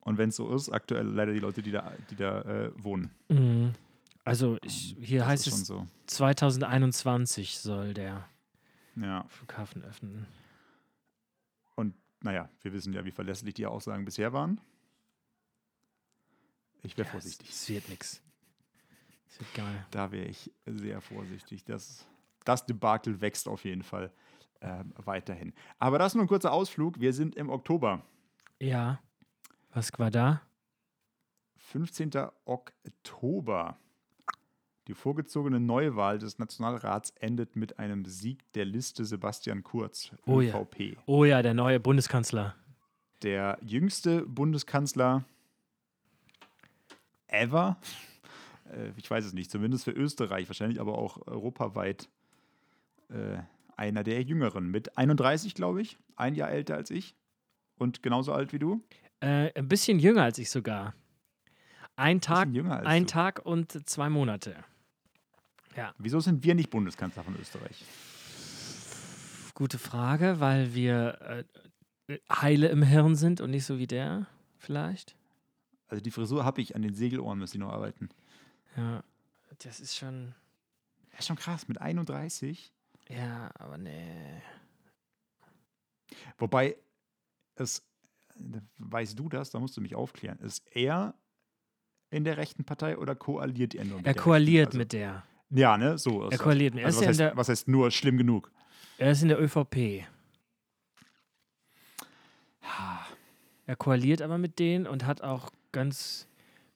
Und 0.00 0.18
wenn 0.18 0.30
es 0.30 0.36
so 0.36 0.54
ist, 0.54 0.70
aktuell 0.70 1.06
leider 1.06 1.32
die 1.32 1.40
Leute, 1.40 1.62
die 1.62 1.70
da, 1.70 1.92
die 2.10 2.16
da 2.16 2.40
äh, 2.42 2.72
wohnen. 2.76 3.10
Mhm. 3.28 3.72
Also 4.24 4.58
ich, 4.62 4.96
hier 5.00 5.20
Das 5.20 5.28
heißt 5.28 5.46
ist 5.46 5.52
schon 5.52 5.62
es, 5.62 5.66
so. 5.66 5.86
2021 6.06 7.58
soll 7.58 7.94
der 7.94 8.28
Ja. 9.00 9.24
Flughafen 9.28 9.82
öffnen. 9.84 10.26
Und 11.76 11.94
naja, 12.20 12.48
wir 12.62 12.72
wissen 12.72 12.92
ja, 12.92 13.04
wie 13.04 13.10
verlässlich 13.10 13.54
die 13.54 13.66
Aussagen 13.66 14.04
bisher 14.04 14.32
waren. 14.32 14.60
Ich 16.82 16.96
wäre 16.96 17.06
Ja, 17.06 17.12
vorsichtig. 17.12 17.50
Es, 17.50 17.68
wird 17.68 17.88
nichts. 17.88 18.22
Es 19.28 19.40
wird 19.40 19.54
geil. 19.54 19.86
Da 19.90 20.10
wäre 20.12 20.26
ich 20.26 20.52
sehr 20.66 21.00
vorsichtig. 21.00 21.64
Das, 21.64 22.06
das 22.44 22.66
Debakel 22.66 23.20
wächst 23.20 23.48
auf 23.48 23.64
jeden 23.64 23.82
Fall 23.82 24.12
ähm, 24.60 24.92
weiterhin. 24.96 25.52
Aber 25.78 25.98
das 25.98 26.12
ist 26.12 26.14
nur 26.16 26.24
ein 26.24 26.28
kurzer 26.28 26.52
Ausflug. 26.52 27.00
Wir 27.00 27.12
sind 27.12 27.36
im 27.36 27.50
Oktober. 27.50 28.04
Ja. 28.60 29.00
Was 29.70 29.90
war 29.98 30.10
da? 30.10 30.42
15. 31.56 32.10
Oktober. 32.44 33.78
Die 34.88 34.94
vorgezogene 34.94 35.60
Neuwahl 35.60 36.18
des 36.18 36.38
Nationalrats 36.38 37.10
endet 37.20 37.56
mit 37.56 37.78
einem 37.78 38.06
Sieg 38.06 38.50
der 38.54 38.64
Liste 38.64 39.04
Sebastian 39.04 39.62
Kurz, 39.62 40.12
Oh 40.24 40.40
ja. 40.40 40.58
ÖVP. 40.58 40.96
Oh 41.04 41.24
ja, 41.26 41.42
der 41.42 41.52
neue 41.52 41.78
Bundeskanzler. 41.78 42.54
Der 43.22 43.58
jüngste 43.60 44.22
Bundeskanzler 44.22 45.24
ever. 47.26 47.76
Äh, 48.72 48.92
ich 48.96 49.10
weiß 49.10 49.26
es 49.26 49.34
nicht, 49.34 49.50
zumindest 49.50 49.84
für 49.84 49.90
Österreich, 49.90 50.48
wahrscheinlich 50.48 50.80
aber 50.80 50.96
auch 50.96 51.26
europaweit 51.26 52.08
äh, 53.10 53.38
einer 53.76 54.04
der 54.04 54.22
jüngeren. 54.22 54.70
Mit 54.70 54.96
31, 54.96 55.54
glaube 55.54 55.82
ich, 55.82 55.98
ein 56.16 56.34
Jahr 56.34 56.50
älter 56.50 56.76
als 56.76 56.90
ich 56.90 57.14
und 57.76 58.02
genauso 58.02 58.32
alt 58.32 58.54
wie 58.54 58.58
du. 58.58 58.82
Äh, 59.20 59.52
ein 59.52 59.68
bisschen 59.68 59.98
jünger 59.98 60.22
als 60.22 60.38
ich 60.38 60.48
sogar. 60.48 60.94
Ein 61.94 62.22
Tag, 62.22 62.48
ein 62.66 63.02
du. 63.04 63.10
Tag 63.10 63.44
und 63.44 63.86
zwei 63.86 64.08
Monate. 64.08 64.64
Wieso 65.98 66.20
sind 66.20 66.42
wir 66.44 66.54
nicht 66.54 66.70
Bundeskanzler 66.70 67.22
von 67.24 67.36
Österreich? 67.38 67.84
Gute 69.54 69.78
Frage, 69.78 70.40
weil 70.40 70.74
wir 70.74 71.44
äh, 72.08 72.18
heile 72.30 72.68
im 72.68 72.82
Hirn 72.82 73.16
sind 73.16 73.40
und 73.40 73.50
nicht 73.50 73.64
so 73.66 73.78
wie 73.78 73.86
der, 73.86 74.26
vielleicht. 74.58 75.16
Also 75.88 76.02
die 76.02 76.10
Frisur 76.10 76.44
habe 76.44 76.60
ich, 76.60 76.76
an 76.76 76.82
den 76.82 76.94
Segelohren 76.94 77.38
müsste 77.38 77.56
ich 77.56 77.60
noch 77.60 77.72
arbeiten. 77.72 78.08
Ja, 78.76 79.02
das 79.60 79.80
ist 79.80 79.96
schon. 79.96 80.34
Ja, 81.12 81.22
schon 81.22 81.36
krass, 81.36 81.66
mit 81.66 81.80
31. 81.80 82.72
Ja, 83.08 83.50
aber 83.58 83.78
nee. 83.78 84.40
Wobei 86.36 86.76
es, 87.56 87.82
weißt 88.78 89.18
du 89.18 89.28
das, 89.28 89.50
da 89.50 89.58
musst 89.58 89.76
du 89.76 89.80
mich 89.80 89.94
aufklären, 89.94 90.38
ist 90.38 90.64
er 90.70 91.14
in 92.10 92.24
der 92.24 92.36
rechten 92.36 92.64
Partei 92.64 92.96
oder 92.96 93.14
koaliert 93.14 93.74
er 93.74 93.84
nur 93.84 93.98
mit 93.98 94.06
Er 94.06 94.14
der 94.14 94.22
koaliert 94.22 94.66
rechten? 94.68 94.78
mit 94.78 94.92
der. 94.92 95.24
Also, 95.50 95.60
Ja, 95.60 95.76
ne? 95.78 95.98
So 95.98 96.22
ist 96.22 96.26
Er 96.26 96.30
das. 96.30 96.40
koaliert 96.40 96.74
mit. 96.74 96.82
Er 96.82 96.86
Also 96.86 97.00
ist 97.00 97.00
was, 97.00 97.04
ja 97.04 97.08
heißt, 97.08 97.20
der, 97.20 97.36
was 97.36 97.48
heißt 97.48 97.68
nur 97.68 97.90
schlimm 97.90 98.16
genug? 98.18 98.50
er 98.98 99.12
ist 99.12 99.22
in 99.22 99.28
der 99.28 99.40
ÖVP. 99.40 100.04
Er 103.66 103.76
koaliert 103.76 104.22
aber 104.22 104.38
mit 104.38 104.58
denen 104.58 104.86
und 104.86 105.04
hat 105.04 105.20
auch 105.22 105.50
ganz 105.72 106.26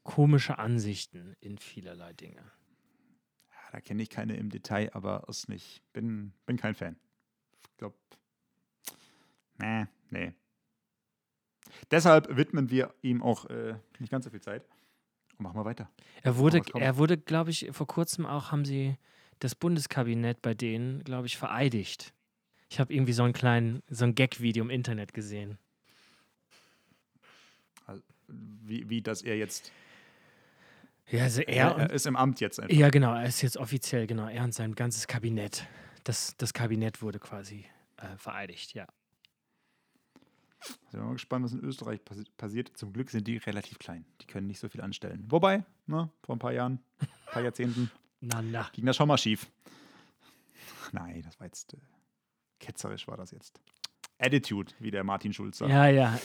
komische 0.02 0.58
Ansichten 0.58 1.34
in 1.40 1.56
vielerlei 1.58 2.12
Dinge. 2.12 2.42
Ja, 3.50 3.56
da 3.72 3.80
kenne 3.80 4.02
ich 4.02 4.10
keine 4.10 4.36
im 4.36 4.50
Detail, 4.50 4.90
aber 4.92 5.24
ist 5.28 5.48
nicht. 5.48 5.82
Bin, 5.94 6.32
bin 6.44 6.58
kein 6.58 6.74
Fan. 6.74 6.96
Ich 7.70 7.76
glaube. 7.78 7.96
Nee, 9.58 9.86
nee. 10.10 10.34
Deshalb 11.90 12.36
widmen 12.36 12.68
wir 12.70 12.92
ihm 13.00 13.22
auch 13.22 13.46
äh, 13.46 13.74
nicht 13.98 14.10
ganz 14.10 14.24
so 14.26 14.30
viel 14.30 14.42
Zeit. 14.42 14.66
Und 15.38 15.44
machen 15.44 15.56
wir 15.56 15.64
weiter. 15.64 15.90
Er 16.22 16.36
wurde, 16.36 16.62
er 16.74 16.96
wurde, 16.96 17.18
glaube 17.18 17.50
ich, 17.50 17.68
vor 17.72 17.86
kurzem 17.86 18.26
auch 18.26 18.52
haben 18.52 18.64
sie 18.64 18.96
das 19.38 19.54
Bundeskabinett 19.54 20.40
bei 20.42 20.54
denen, 20.54 21.02
glaube 21.04 21.26
ich, 21.26 21.36
vereidigt. 21.36 22.12
Ich 22.70 22.78
habe 22.80 22.94
irgendwie 22.94 23.12
so 23.12 23.22
einen 23.22 23.32
kleinen, 23.32 23.82
so 23.88 24.04
ein 24.04 24.14
Gag-Video 24.14 24.64
im 24.64 24.70
Internet 24.70 25.12
gesehen. 25.12 25.58
Wie, 28.28 28.88
wie 28.88 29.02
dass 29.02 29.22
er 29.22 29.36
jetzt. 29.36 29.72
Ja, 31.10 31.24
also 31.24 31.42
Er, 31.42 31.76
er, 31.76 31.90
ist 31.90 32.06
im 32.06 32.16
Amt 32.16 32.40
jetzt 32.40 32.58
einfach. 32.60 32.74
ja 32.74 32.88
genau, 32.88 33.14
er 33.14 33.26
ist 33.26 33.42
jetzt 33.42 33.58
offiziell, 33.58 34.06
genau, 34.06 34.28
er 34.28 34.44
und 34.44 34.54
sein 34.54 34.74
ganzes 34.74 35.06
Kabinett. 35.06 35.66
Das, 36.04 36.36
das 36.38 36.54
Kabinett 36.54 37.02
wurde 37.02 37.18
quasi 37.18 37.66
äh, 37.98 38.16
vereidigt, 38.16 38.72
ja. 38.74 38.86
Sind 40.90 41.00
wir 41.00 41.02
mal 41.04 41.12
gespannt, 41.14 41.44
was 41.44 41.52
in 41.52 41.60
Österreich 41.60 42.04
passi 42.04 42.24
passiert. 42.36 42.70
Zum 42.76 42.92
Glück 42.92 43.10
sind 43.10 43.26
die 43.26 43.36
relativ 43.38 43.78
klein. 43.78 44.04
Die 44.20 44.26
können 44.26 44.46
nicht 44.46 44.60
so 44.60 44.68
viel 44.68 44.80
anstellen. 44.80 45.24
Wobei, 45.28 45.64
ne, 45.86 46.10
vor 46.22 46.36
ein 46.36 46.38
paar 46.38 46.52
Jahren, 46.52 46.78
ein 47.00 47.08
paar 47.32 47.42
Jahrzehnten 47.42 47.90
Na, 48.20 48.40
na. 48.42 48.68
ging 48.72 48.86
das 48.86 48.96
schon 48.96 49.08
mal 49.08 49.18
schief. 49.18 49.50
Nein, 50.92 51.22
das 51.22 51.38
war 51.40 51.46
jetzt. 51.46 51.74
Äh, 51.74 51.78
ketzerisch 52.60 53.08
war 53.08 53.16
das 53.16 53.30
jetzt. 53.32 53.60
Attitude, 54.18 54.72
wie 54.78 54.90
der 54.90 55.02
Martin 55.04 55.32
Schulz 55.32 55.58
sagt. 55.58 55.70
Ja, 55.70 55.86
ja. 55.88 56.18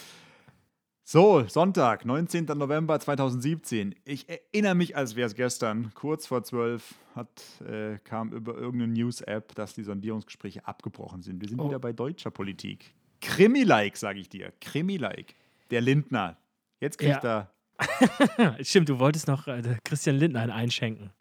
So, 1.03 1.47
Sonntag, 1.47 2.03
19. 2.05 2.45
November 2.45 2.99
2017. 2.99 3.95
Ich 4.03 4.27
erinnere 4.27 4.75
mich, 4.75 4.95
als 4.97 5.15
wäre 5.15 5.25
es 5.27 5.35
gestern, 5.35 5.91
kurz 5.93 6.27
vor 6.27 6.43
12, 6.43 6.95
hat, 7.15 7.41
äh, 7.61 7.97
kam 8.03 8.33
über 8.33 8.55
irgendeine 8.55 8.91
News-App, 8.93 9.55
dass 9.55 9.73
die 9.73 9.83
Sondierungsgespräche 9.83 10.67
abgebrochen 10.67 11.21
sind. 11.23 11.39
Wir 11.41 11.47
sind 11.47 11.61
Oh. 11.61 11.69
wieder 11.69 11.79
bei 11.79 11.93
deutscher 11.93 12.29
Politik. 12.29 12.93
Krimi-like, 13.21 13.97
sage 13.97 14.19
ich 14.19 14.29
dir. 14.29 14.51
Krimi-like. 14.61 15.35
Der 15.71 15.81
Lindner. 15.81 16.37
Jetzt 16.79 16.97
kriegt 16.97 17.23
Ja. 17.23 17.49
er. 17.79 18.57
Stimmt, 18.65 18.89
du 18.89 18.99
wolltest 18.99 19.27
noch 19.27 19.47
äh, 19.47 19.61
Christian 19.83 20.15
Lindner 20.17 20.41
einen 20.41 20.51
einschenken. 20.51 21.11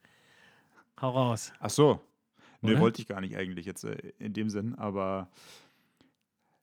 Hau 1.00 1.10
raus. 1.10 1.52
Ach 1.60 1.70
so. 1.70 2.00
Nee, 2.62 2.72
Oder? 2.72 2.80
wollte 2.80 3.02
ich 3.02 3.08
gar 3.08 3.20
nicht 3.20 3.36
eigentlich 3.36 3.66
jetzt 3.66 3.84
äh, 3.84 3.96
in 4.18 4.32
dem 4.32 4.48
Sinn, 4.48 4.74
aber 4.76 5.28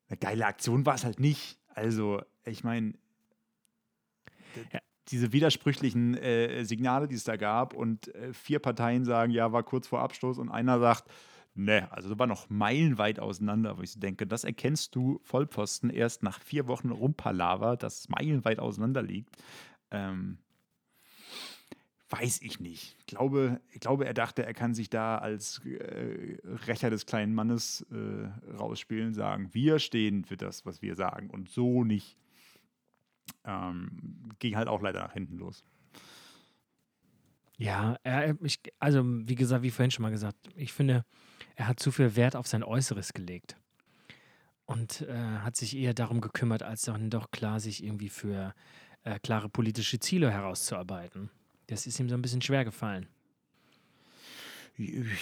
eine 0.09 0.17
geile 0.17 0.45
Aktion 0.45 0.85
war 0.85 0.95
es 0.95 1.03
halt 1.05 1.19
nicht. 1.19 1.59
Also, 1.75 2.21
ich 2.45 2.63
meine, 2.63 2.93
Ja. 4.71 4.79
diese 5.09 5.31
widersprüchlichen 5.33 6.15
äh, 6.17 6.63
Signale, 6.65 7.07
die 7.07 7.15
es 7.15 7.23
da 7.23 7.35
gab 7.35 7.73
und 7.75 8.13
äh, 8.15 8.33
vier 8.33 8.59
Parteien 8.59 9.05
sagen, 9.05 9.31
ja, 9.31 9.51
war 9.51 9.63
kurz 9.63 9.87
vor 9.87 9.99
Abstoß 10.01 10.39
und 10.39 10.49
einer 10.49 10.79
sagt, 10.79 11.05
ne, 11.55 11.91
also 11.91 12.09
das 12.09 12.19
war 12.19 12.27
noch 12.27 12.49
meilenweit 12.49 13.19
auseinander, 13.19 13.77
wo 13.77 13.81
ich 13.81 13.91
so 13.91 13.99
denke, 13.99 14.27
das 14.27 14.43
erkennst 14.43 14.95
du 14.95 15.19
Vollpfosten 15.23 15.89
erst 15.89 16.23
nach 16.23 16.39
vier 16.41 16.67
Wochen 16.67 16.89
Rumpalava, 16.89 17.75
das 17.75 18.09
meilenweit 18.09 18.59
auseinander 18.59 19.01
liegt. 19.01 19.35
Ähm, 19.91 20.37
weiß 22.09 22.41
ich 22.41 22.59
nicht. 22.59 22.95
Ich 22.99 23.05
glaube, 23.07 23.59
ich 23.71 23.79
glaube, 23.79 24.05
er 24.05 24.13
dachte, 24.13 24.45
er 24.45 24.53
kann 24.53 24.75
sich 24.75 24.89
da 24.89 25.17
als 25.17 25.65
äh, 25.65 26.37
Rächer 26.67 26.89
des 26.89 27.05
kleinen 27.05 27.33
Mannes 27.33 27.85
äh, 27.91 28.53
rausspielen, 28.55 29.13
sagen, 29.13 29.49
wir 29.53 29.79
stehen 29.79 30.23
für 30.23 30.37
das, 30.37 30.65
was 30.65 30.81
wir 30.81 30.95
sagen 30.95 31.29
und 31.29 31.49
so 31.49 31.83
nicht. 31.83 32.17
Ähm, 33.45 34.29
ging 34.39 34.55
halt 34.55 34.67
auch 34.67 34.81
leider 34.81 35.01
nach 35.01 35.13
hinten 35.13 35.37
los. 35.37 35.63
Ja, 37.63 37.95
er, 38.03 38.35
ich, 38.41 38.59
also 38.79 39.03
wie 39.05 39.35
gesagt, 39.35 39.63
wie 39.63 39.71
vorhin 39.71 39.89
schon 39.89 40.03
mal 40.03 40.09
gesagt, 40.11 40.35
ich 40.57 40.73
finde, 40.73 41.05
er 41.55 41.69
hat 41.69 41.79
zu 41.79 41.93
viel 41.93 42.17
Wert 42.17 42.35
auf 42.35 42.45
sein 42.45 42.61
Äußeres 42.61 43.13
gelegt. 43.13 43.55
Und 44.65 45.01
äh, 45.03 45.15
hat 45.15 45.55
sich 45.55 45.73
eher 45.77 45.93
darum 45.93 46.19
gekümmert, 46.19 46.61
als 46.61 46.81
dann 46.81 47.09
doch 47.09 47.31
klar 47.31 47.61
sich 47.61 47.81
irgendwie 47.81 48.09
für 48.09 48.53
äh, 49.03 49.17
klare 49.19 49.47
politische 49.47 49.97
Ziele 49.99 50.29
herauszuarbeiten. 50.29 51.29
Das 51.67 51.87
ist 51.87 51.97
ihm 52.01 52.09
so 52.09 52.15
ein 52.15 52.21
bisschen 52.21 52.41
schwer 52.41 52.65
gefallen. 52.65 53.07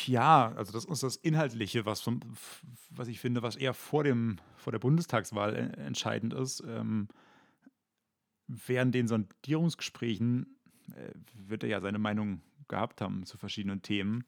Ja, 0.07 0.51
also 0.55 0.71
das 0.73 0.85
ist 0.85 1.03
das 1.03 1.17
Inhaltliche, 1.17 1.85
was, 1.85 2.01
vom, 2.01 2.21
was 2.89 3.07
ich 3.07 3.19
finde, 3.19 3.43
was 3.43 3.55
eher 3.55 3.75
vor, 3.75 4.03
dem, 4.03 4.37
vor 4.55 4.71
der 4.71 4.79
Bundestagswahl 4.79 5.55
äh, 5.55 5.81
entscheidend 5.81 6.33
ist. 6.33 6.63
Ähm, 6.65 7.07
während 8.47 8.95
den 8.95 9.07
Sondierungsgesprächen 9.07 10.47
wird 11.33 11.63
er 11.63 11.69
ja 11.69 11.81
seine 11.81 11.99
Meinung 11.99 12.41
gehabt 12.67 13.01
haben 13.01 13.25
zu 13.25 13.37
verschiedenen 13.37 13.81
Themen. 13.81 14.25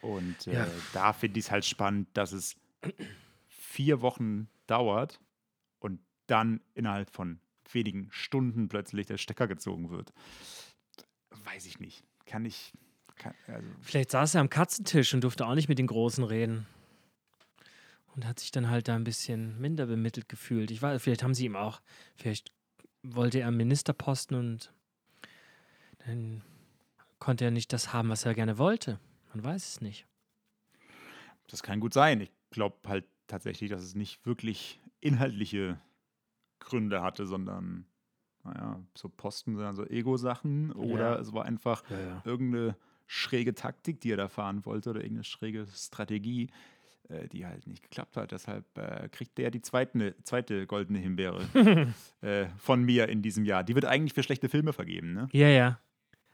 Und 0.00 0.46
äh, 0.46 0.52
Ja. 0.54 0.68
da 0.92 1.12
finde 1.12 1.38
ich 1.38 1.46
es 1.46 1.50
halt 1.50 1.64
spannend, 1.64 2.08
dass 2.14 2.32
es 2.32 2.56
vier 3.48 4.00
Wochen 4.00 4.48
dauert 4.66 5.20
und 5.80 6.00
dann 6.26 6.60
innerhalb 6.74 7.10
von 7.10 7.40
wenigen 7.70 8.08
Stunden 8.10 8.68
plötzlich 8.68 9.06
der 9.06 9.18
Stecker 9.18 9.46
gezogen 9.46 9.90
wird. 9.90 10.12
Weiß 11.44 11.66
ich 11.66 11.80
nicht. 11.80 12.04
Kann 12.26 12.44
ich. 12.44 12.72
Kann, 13.16 13.34
also, 13.46 13.68
Vielleicht 13.80 14.10
saß 14.10 14.36
er 14.36 14.40
am 14.42 14.50
Katzentisch 14.50 15.12
und 15.14 15.22
durfte 15.24 15.46
auch 15.46 15.54
nicht 15.54 15.68
mit 15.68 15.78
den 15.78 15.86
Großen 15.88 16.22
reden. 16.24 16.66
Und 18.14 18.26
hat 18.26 18.40
sich 18.40 18.50
dann 18.50 18.68
halt 18.70 18.88
da 18.88 18.94
ein 18.96 19.04
bisschen 19.04 19.60
minder 19.60 19.86
bemittelt 19.86 20.28
gefühlt. 20.28 20.70
Ich 20.70 20.82
weiß, 20.82 21.02
vielleicht 21.02 21.22
haben 21.22 21.34
sie 21.34 21.44
ihm 21.46 21.56
auch, 21.56 21.80
vielleicht 22.16 22.52
wollte 23.02 23.40
er 23.40 23.48
einen 23.48 23.56
Ministerposten 23.56 24.36
und 24.36 24.72
dann 26.06 26.42
konnte 27.18 27.44
er 27.44 27.50
nicht 27.50 27.72
das 27.72 27.92
haben, 27.92 28.08
was 28.08 28.24
er 28.24 28.34
gerne 28.34 28.58
wollte. 28.58 28.98
Man 29.34 29.44
weiß 29.44 29.66
es 29.68 29.80
nicht. 29.80 30.06
Das 31.48 31.62
kann 31.62 31.80
gut 31.80 31.94
sein. 31.94 32.20
Ich 32.20 32.30
glaube 32.50 32.76
halt 32.86 33.04
tatsächlich, 33.26 33.70
dass 33.70 33.82
es 33.82 33.94
nicht 33.94 34.24
wirklich 34.26 34.80
inhaltliche 35.00 35.78
Gründe 36.60 37.02
hatte, 37.02 37.26
sondern, 37.26 37.86
naja, 38.44 38.80
so 38.96 39.08
Posten 39.08 39.56
sind 39.56 39.74
so 39.74 39.86
Ego-Sachen 39.86 40.72
oder 40.72 41.14
Ja. 41.14 41.18
es 41.20 41.32
war 41.32 41.44
einfach 41.44 41.82
Ja, 41.90 42.00
ja. 42.00 42.22
irgendeine 42.24 42.76
schräge 43.06 43.54
Taktik, 43.54 44.00
die 44.00 44.12
er 44.12 44.16
da 44.16 44.28
fahren 44.28 44.64
wollte 44.66 44.90
oder 44.90 45.00
irgendeine 45.00 45.24
schräge 45.24 45.66
Strategie, 45.74 46.50
äh, 47.08 47.26
die 47.28 47.46
halt 47.46 47.66
nicht 47.66 47.82
geklappt 47.82 48.16
hat. 48.18 48.32
Deshalb 48.32 48.66
äh, 48.76 49.08
kriegt 49.10 49.38
der 49.38 49.50
die 49.50 49.62
zweite, 49.62 50.14
zweite 50.24 50.66
goldene 50.66 50.98
Himbeere 50.98 51.46
äh, 52.20 52.46
von 52.58 52.82
mir 52.84 53.08
in 53.08 53.22
diesem 53.22 53.44
Jahr. 53.44 53.64
Die 53.64 53.74
wird 53.74 53.86
eigentlich 53.86 54.12
für 54.14 54.22
schlechte 54.22 54.48
Filme 54.50 54.72
vergeben, 54.74 55.12
ne? 55.14 55.28
Ja, 55.32 55.48
ja. 55.48 55.80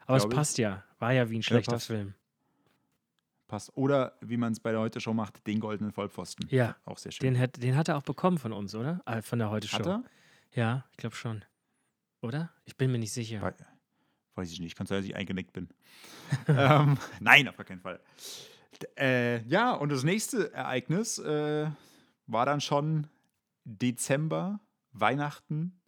Aber 0.06 0.16
es 0.16 0.22
Glaube 0.22 0.34
ich. 0.34 0.36
passt 0.38 0.58
ja. 0.58 0.84
War 0.98 1.12
ja 1.12 1.28
wie 1.30 1.38
ein 1.38 1.42
schlechter 1.42 1.72
passt. 1.72 1.86
Film. 1.86 2.14
Passt. 3.48 3.76
Oder 3.76 4.16
wie 4.20 4.36
man 4.36 4.52
es 4.52 4.60
bei 4.60 4.70
der 4.72 4.80
Heute 4.80 5.00
Show 5.00 5.12
macht, 5.14 5.46
den 5.46 5.60
goldenen 5.60 5.92
Vollpfosten. 5.92 6.46
Ja. 6.50 6.76
Auch 6.84 6.98
sehr 6.98 7.12
schön. 7.12 7.34
Den 7.34 7.38
hat, 7.40 7.62
den 7.62 7.76
hat 7.76 7.88
er 7.88 7.96
auch 7.96 8.02
bekommen 8.02 8.38
von 8.38 8.52
uns, 8.52 8.74
oder? 8.74 9.00
Ah, 9.04 9.20
Von 9.22 9.38
der 9.38 9.50
Heute 9.50 9.68
Show. 9.68 9.78
Hat 9.78 9.86
er? 9.86 10.04
Ja, 10.52 10.84
ich 10.92 10.96
glaube 10.96 11.14
schon. 11.16 11.44
Oder? 12.22 12.50
Ich 12.64 12.76
bin 12.76 12.90
mir 12.90 12.98
nicht 12.98 13.12
sicher. 13.12 13.42
Wei- 13.42 13.54
Weiß 14.36 14.50
ich 14.50 14.58
nicht, 14.60 14.76
kann 14.76 14.86
sein, 14.86 14.98
dass 14.98 15.06
ich 15.06 15.14
eingenickt 15.14 15.52
bin. 15.52 15.68
ähm, 16.48 16.98
nein, 17.20 17.46
auf 17.48 17.56
gar 17.56 17.64
keinen 17.66 17.80
Fall. 17.80 18.00
Äh, 18.98 19.42
ja, 19.46 19.72
und 19.72 19.90
das 19.90 20.02
nächste 20.02 20.52
Ereignis 20.52 21.18
äh, 21.20 21.70
war 22.26 22.44
dann 22.46 22.60
schon 22.60 23.06
Dezember, 23.64 24.58
Weihnachten, 24.92 25.78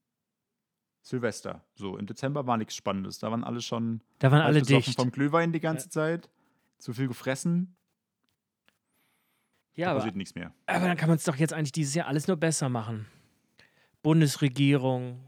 Silvester. 1.06 1.62
So, 1.76 1.96
im 1.96 2.06
Dezember 2.06 2.48
war 2.48 2.56
nichts 2.56 2.74
Spannendes. 2.74 3.20
Da 3.20 3.30
waren 3.30 3.44
alle 3.44 3.60
schon 3.60 4.00
Da 4.18 4.32
waren 4.32 4.40
alle 4.42 4.60
dicht. 4.62 4.96
vom 4.96 5.12
Glühwein 5.12 5.52
die 5.52 5.60
ganze 5.60 5.88
Zeit. 5.88 6.28
Zu 6.78 6.92
viel 6.92 7.06
gefressen, 7.06 7.76
Ja, 9.76 9.86
da 9.86 9.90
aber, 9.92 10.00
passiert 10.00 10.16
nichts 10.16 10.34
mehr. 10.34 10.52
aber 10.66 10.88
dann 10.88 10.96
kann 10.96 11.08
man 11.08 11.16
es 11.16 11.22
doch 11.24 11.36
jetzt 11.36 11.52
eigentlich 11.54 11.70
dieses 11.72 11.94
Jahr 11.94 12.06
alles 12.08 12.26
nur 12.26 12.36
besser 12.36 12.68
machen. 12.68 13.06
Bundesregierung. 14.02 15.20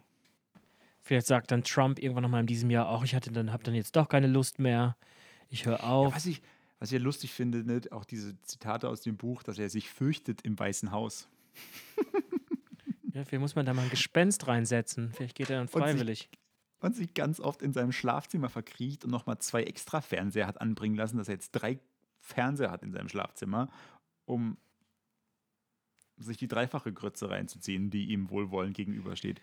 Vielleicht 1.01 1.27
sagt 1.29 1.53
dann 1.53 1.63
Trump 1.63 2.01
irgendwann 2.01 2.23
nochmal 2.25 2.41
in 2.41 2.47
diesem 2.49 2.71
Jahr 2.71 2.89
auch, 2.89 3.03
ich 3.05 3.15
hatte 3.15 3.31
dann, 3.33 3.53
habe 3.53 3.63
dann 3.63 3.75
jetzt 3.75 3.95
doch 3.97 4.09
keine 4.09 4.27
Lust 4.27 4.59
mehr. 4.59 4.97
Ich 5.49 5.65
höre 5.65 5.79
Ja, 5.79 5.85
auf. 5.85 6.15
was, 6.15 6.27
ich, 6.27 6.43
was 6.81 6.91
ich 6.93 6.99
ja 6.99 7.05
lustig 7.05 7.33
finde, 7.33 7.65
ne, 7.65 7.81
auch 7.93 8.05
diese 8.05 8.39
Zitate 8.43 8.89
aus 8.89 9.01
dem 9.01 9.17
Buch, 9.17 9.43
dass 9.45 9.59
er 9.59 9.71
sich 9.71 9.89
fürchtet 9.89 10.43
im 10.43 10.59
Weißen 10.59 10.91
Haus. 10.91 11.29
Vielleicht 13.25 13.41
muss 13.41 13.55
man 13.57 13.67
da 13.67 13.75
mal 13.75 13.83
ein 13.83 13.91
Gespenst 13.91 14.47
reinsetzen. 14.47 15.13
Vielleicht 15.15 15.35
geht 15.37 15.51
er 15.51 15.57
dann 15.57 15.67
Und 15.67 15.73
sich- 15.73 15.83
freiwillig. 15.83 16.29
und 16.81 16.95
sich 16.97 17.15
ganz 17.15 17.41
oft 17.41 17.63
in 17.63 17.73
seinem 17.73 17.93
Schlafzimmer 17.93 18.49
verkriecht 18.49 19.05
und 19.05 19.11
nochmal 19.11 19.39
zwei 19.39 19.63
extra 19.65 20.01
Fernseher 20.01 20.47
hat 20.47 20.61
anbringen 20.61 20.97
lassen, 20.97 21.17
dass 21.19 21.29
er 21.29 21.35
jetzt 21.35 21.51
drei 21.53 21.79
Fernseher 22.21 22.71
hat 22.71 22.83
in 22.83 22.93
seinem 22.93 23.09
Schlafzimmer 23.09 23.69
um 24.27 24.57
sich 26.19 26.37
die 26.37 26.49
dreifache 26.49 26.93
Grütze 26.93 27.31
reinzuziehen, 27.31 27.91
die 27.91 28.07
ihm 28.11 28.29
wohlwollend 28.31 28.77
gegenübersteht. 28.77 29.41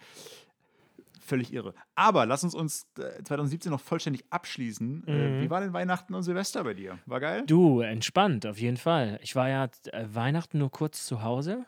Völlig 1.21 1.53
irre. 1.53 1.73
Aber 1.95 2.25
lass 2.25 2.43
uns 2.43 2.53
uns 2.53 2.85
äh, 2.99 3.23
2017 3.23 3.71
noch 3.71 3.79
vollständig 3.79 4.25
abschließen. 4.29 5.07
Äh, 5.07 5.11
Mhm. 5.11 5.41
wie 5.41 5.49
war 5.49 5.61
denn 5.61 5.71
Weihnachten 5.73 6.13
und 6.13 6.23
Silvester 6.23 6.63
bei 6.65 6.73
dir? 6.73 6.99
War 7.05 7.21
geil? 7.21 7.43
Du, 7.47 7.79
entspannt, 7.79 8.45
auf 8.45 8.59
jeden 8.59 8.75
Fall. 8.77 9.19
Ich 9.23 9.35
war 9.35 9.47
ja 9.49 9.69
äh, 9.93 10.05
Weihnachten 10.13 10.57
nur 10.59 10.69
kurz 10.69 11.05
zu 11.05 11.23
Hause, 11.23 11.65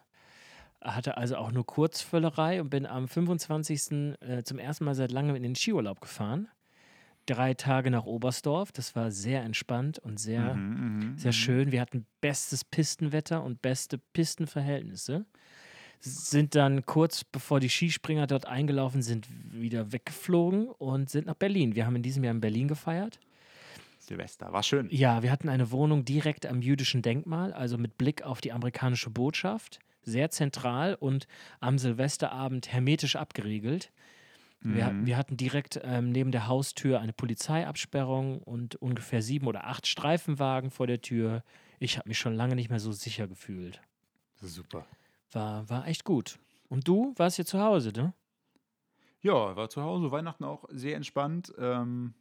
hatte 0.95 1.17
also 1.17 1.35
auch 1.37 1.51
nur 1.51 1.65
Kurzvöllerei 1.65 2.61
und 2.61 2.69
bin 2.69 2.85
am 2.85 3.07
25. 3.07 4.15
Äh, 4.21 4.43
zum 4.43 4.59
ersten 4.59 4.85
Mal 4.85 4.95
seit 4.95 5.11
langem 5.11 5.35
in 5.35 5.43
den 5.43 5.55
Skiurlaub 5.55 6.01
gefahren. 6.01 6.47
Drei 7.25 7.53
Tage 7.53 7.91
nach 7.91 8.05
Oberstdorf. 8.05 8.71
Das 8.71 8.95
war 8.95 9.11
sehr 9.11 9.43
entspannt 9.43 9.99
und 9.99 10.19
sehr, 10.19 10.53
Mhm, 10.55 11.09
mhm, 11.09 11.17
sehr 11.17 11.29
mhm. 11.29 11.33
schön. 11.33 11.71
Wir 11.71 11.81
hatten 11.81 12.05
bestes 12.21 12.63
Pistenwetter 12.63 13.43
und 13.43 13.61
beste 13.61 13.97
Pistenverhältnisse. 14.13 15.25
Sind 15.99 16.55
dann 16.55 16.85
kurz 16.85 17.23
bevor 17.23 17.59
die 17.59 17.69
Skispringer 17.69 18.27
dort 18.27 18.45
eingelaufen 18.45 19.01
sind, 19.01 19.27
wieder 19.51 19.91
weggeflogen 19.91 20.69
und 20.69 21.09
sind 21.09 21.25
nach 21.25 21.35
Berlin. 21.35 21.75
Wir 21.75 21.85
haben 21.85 21.95
in 21.95 22.03
diesem 22.03 22.23
Jahr 22.23 22.33
in 22.35 22.39
Berlin 22.39 22.67
gefeiert. 22.67 23.19
Silvester, 23.99 24.53
war 24.53 24.63
schön. 24.63 24.87
Ja, 24.91 25.23
wir 25.23 25.31
hatten 25.31 25.49
eine 25.49 25.71
Wohnung 25.71 26.05
direkt 26.05 26.45
am 26.45 26.61
jüdischen 26.61 27.01
Denkmal, 27.01 27.51
also 27.51 27.77
mit 27.77 27.97
Blick 27.97 28.21
auf 28.21 28.41
die 28.41 28.53
amerikanische 28.53 29.09
Botschaft. 29.09 29.79
Sehr 30.07 30.31
zentral 30.31 30.95
und 30.95 31.27
am 31.59 31.77
Silvesterabend 31.77 32.71
hermetisch 32.71 33.17
abgeriegelt. 33.17 33.91
Wir, 34.61 34.87
Mhm. 34.87 35.05
wir 35.05 35.17
hatten 35.17 35.37
direkt 35.37 35.79
ähm, 35.83 36.11
neben 36.11 36.31
der 36.31 36.47
Haustür 36.47 36.99
eine 37.01 37.13
Polizeiabsperrung 37.13 38.39
und 38.41 38.75
ungefähr 38.77 39.21
sieben 39.21 39.47
oder 39.47 39.67
acht 39.67 39.85
Streifenwagen 39.85 40.71
vor 40.71 40.87
der 40.87 41.01
Tür. 41.01 41.43
Ich 41.79 41.97
habe 41.97 42.07
mich 42.09 42.19
schon 42.19 42.35
lange 42.35 42.55
nicht 42.55 42.69
mehr 42.69 42.79
so 42.79 42.91
sicher 42.93 43.27
gefühlt. 43.27 43.81
Super. 44.41 44.87
War, 45.31 45.69
war 45.69 45.87
echt 45.87 46.05
gut. 46.05 46.39
Und 46.69 46.87
du 46.87 47.13
warst 47.17 47.35
hier 47.35 47.45
zu 47.45 47.59
Hause, 47.59 47.91
ne? 47.91 48.13
Ja, 49.21 49.55
war 49.55 49.69
zu 49.69 49.81
Hause, 49.83 50.11
Weihnachten 50.11 50.43
auch 50.43 50.65
sehr 50.69 50.95
entspannt. 50.95 51.53
Ähm, 51.57 52.13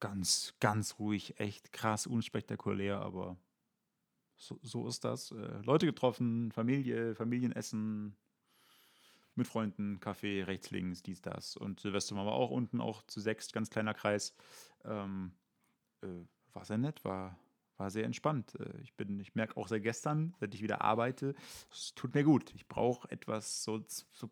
ganz, 0.00 0.54
ganz 0.60 0.98
ruhig, 0.98 1.38
echt 1.38 1.72
krass, 1.72 2.06
unspektakulär, 2.06 3.00
aber 3.00 3.36
so, 4.40 4.58
so 4.62 4.88
ist 4.88 5.04
das. 5.04 5.30
Äh, 5.32 5.60
Leute 5.64 5.86
getroffen, 5.86 6.50
Familie, 6.52 7.14
Familienessen, 7.14 8.16
mit 9.36 9.46
Freunden, 9.46 10.00
Kaffee, 10.00 10.42
rechts, 10.42 10.70
links, 10.70 11.02
dies, 11.02 11.20
das. 11.22 11.56
Und 11.56 11.80
Silvester 11.80 12.16
waren 12.16 12.26
wir 12.26 12.32
auch 12.32 12.50
unten, 12.50 12.80
auch 12.80 13.02
zu 13.06 13.20
sechs, 13.20 13.52
ganz 13.52 13.70
kleiner 13.70 13.94
Kreis. 13.94 14.34
Ähm, 14.84 15.32
äh, 16.02 16.06
war 16.52 16.64
sehr 16.64 16.78
nett, 16.78 17.04
war, 17.04 17.38
war 17.76 17.90
sehr 17.90 18.04
entspannt. 18.04 18.54
Äh, 18.58 18.80
ich 18.82 18.94
bin, 18.94 19.20
ich 19.20 19.34
merke 19.34 19.56
auch 19.56 19.68
seit 19.68 19.82
gestern, 19.82 20.34
seit 20.40 20.54
ich 20.54 20.62
wieder 20.62 20.80
arbeite, 20.82 21.34
es 21.70 21.94
tut 21.94 22.14
mir 22.14 22.24
gut. 22.24 22.52
Ich 22.54 22.66
brauche 22.66 23.08
etwas 23.10 23.62
so, 23.62 23.84
so 24.12 24.30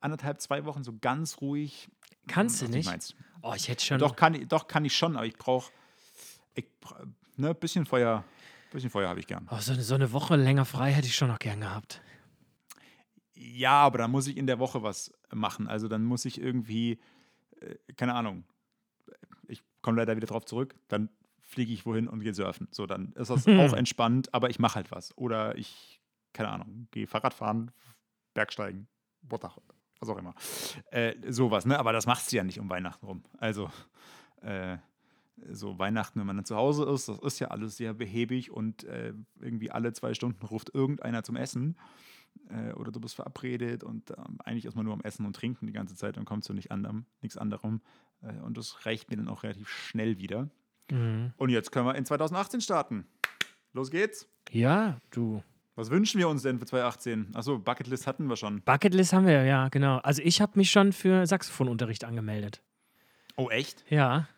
anderthalb, 0.00 0.40
zwei 0.40 0.64
Wochen 0.64 0.82
so 0.82 0.96
ganz 0.98 1.40
ruhig. 1.40 1.88
Kannst 2.26 2.62
du 2.62 2.66
du 2.66 2.72
nicht? 2.72 2.86
meinst. 2.86 3.14
Oh, 3.42 3.52
ich 3.54 3.68
hätte 3.68 3.84
schon. 3.84 3.98
Doch 3.98 4.16
kann, 4.16 4.34
ich- 4.34 4.48
doch, 4.48 4.66
kann 4.66 4.84
ich 4.84 4.96
schon, 4.96 5.16
aber 5.16 5.26
ich 5.26 5.36
brauche 5.36 5.70
ich, 6.54 6.66
bra- 6.80 7.04
ne, 7.36 7.54
bisschen 7.54 7.86
Feuer, 7.86 8.24
bisschen 8.70 8.90
Feuer 8.90 9.08
habe 9.08 9.20
ich 9.20 9.26
gern. 9.26 9.46
Oh, 9.50 9.58
so, 9.58 9.72
eine- 9.72 9.82
so 9.82 9.94
eine 9.94 10.12
Woche 10.12 10.36
länger 10.36 10.64
frei 10.64 10.92
hätte 10.92 11.06
ich 11.08 11.16
schon 11.16 11.28
noch 11.28 11.38
gern 11.38 11.60
gehabt. 11.60 12.00
Ja, 13.34 13.72
aber 13.82 13.98
dann 13.98 14.10
muss 14.10 14.26
ich 14.26 14.36
in 14.36 14.46
der 14.46 14.58
Woche 14.58 14.82
was 14.82 15.12
machen. 15.32 15.66
Also 15.68 15.88
dann 15.88 16.04
muss 16.04 16.24
ich 16.24 16.40
irgendwie, 16.40 16.98
äh, 17.60 17.76
keine 17.96 18.14
Ahnung, 18.14 18.44
ich 19.48 19.62
komme 19.82 19.96
leider 19.98 20.16
wieder 20.16 20.26
drauf 20.26 20.44
zurück, 20.44 20.74
dann 20.88 21.08
fliege 21.40 21.72
ich 21.72 21.86
wohin 21.86 22.06
und 22.06 22.20
gehe 22.20 22.34
surfen. 22.34 22.68
So, 22.70 22.86
dann 22.86 23.12
ist 23.12 23.30
das 23.30 23.46
auch 23.72 23.72
entspannt, 23.72 24.32
aber 24.34 24.50
ich 24.50 24.58
mache 24.58 24.76
halt 24.76 24.90
was. 24.90 25.16
Oder 25.16 25.56
ich, 25.56 26.00
keine 26.32 26.50
Ahnung, 26.50 26.88
gehe 26.90 27.06
Fahrrad 27.06 27.34
fahren, 27.34 27.70
Bergsteigen, 28.34 28.86
what 29.22 29.42
was 29.42 30.08
auch 30.08 30.16
immer. 30.18 30.34
Äh, 30.90 31.14
sowas, 31.30 31.66
ne? 31.66 31.78
Aber 31.78 31.92
das 31.92 32.06
machst 32.06 32.30
du 32.32 32.36
ja 32.36 32.44
nicht 32.44 32.58
um 32.60 32.68
Weihnachten 32.70 33.04
rum. 33.04 33.22
Also, 33.38 33.70
äh, 34.42 34.78
so 35.50 35.78
Weihnachten, 35.78 36.18
wenn 36.20 36.26
man 36.26 36.36
dann 36.36 36.44
zu 36.44 36.56
Hause 36.56 36.84
ist, 36.84 37.08
das 37.08 37.18
ist 37.18 37.38
ja 37.38 37.48
alles 37.48 37.76
sehr 37.76 37.94
behäbig 37.94 38.50
und 38.50 38.84
äh, 38.84 39.14
irgendwie 39.40 39.70
alle 39.70 39.92
zwei 39.92 40.14
Stunden 40.14 40.44
ruft 40.44 40.74
irgendeiner 40.74 41.22
zum 41.22 41.36
Essen 41.36 41.76
äh, 42.48 42.72
oder 42.72 42.92
du 42.92 43.00
bist 43.00 43.14
verabredet 43.14 43.84
und 43.84 44.10
ähm, 44.10 44.38
eigentlich 44.44 44.64
ist 44.64 44.76
man 44.76 44.84
nur 44.84 44.94
am 44.94 45.00
Essen 45.00 45.26
und 45.26 45.36
Trinken 45.36 45.66
die 45.66 45.72
ganze 45.72 45.94
Zeit 45.94 46.18
und 46.18 46.24
kommt 46.24 46.44
zu 46.44 46.52
nicht 46.52 46.70
anderem, 46.70 47.06
nichts 47.22 47.36
anderem. 47.36 47.80
Äh, 48.22 48.40
und 48.40 48.56
das 48.56 48.86
reicht 48.86 49.10
mir 49.10 49.16
dann 49.16 49.28
auch 49.28 49.42
relativ 49.42 49.68
schnell 49.68 50.18
wieder. 50.18 50.48
Mhm. 50.90 51.32
Und 51.36 51.50
jetzt 51.50 51.72
können 51.72 51.86
wir 51.86 51.94
in 51.94 52.04
2018 52.04 52.60
starten. 52.60 53.06
Los 53.72 53.90
geht's. 53.90 54.28
Ja, 54.50 54.98
du. 55.10 55.42
Was 55.76 55.90
wünschen 55.90 56.18
wir 56.18 56.28
uns 56.28 56.42
denn 56.42 56.58
für 56.58 56.66
2018? 56.66 57.34
Achso, 57.34 57.58
Bucketlist 57.58 58.06
hatten 58.06 58.26
wir 58.26 58.36
schon. 58.36 58.62
Bucketlist 58.62 59.12
haben 59.12 59.26
wir, 59.26 59.44
ja, 59.44 59.68
genau. 59.68 59.98
Also 59.98 60.20
ich 60.22 60.40
habe 60.40 60.52
mich 60.56 60.70
schon 60.70 60.92
für 60.92 61.26
Saxophonunterricht 61.26 62.04
angemeldet. 62.04 62.60
Oh, 63.36 63.48
echt? 63.48 63.84
Ja. 63.88 64.28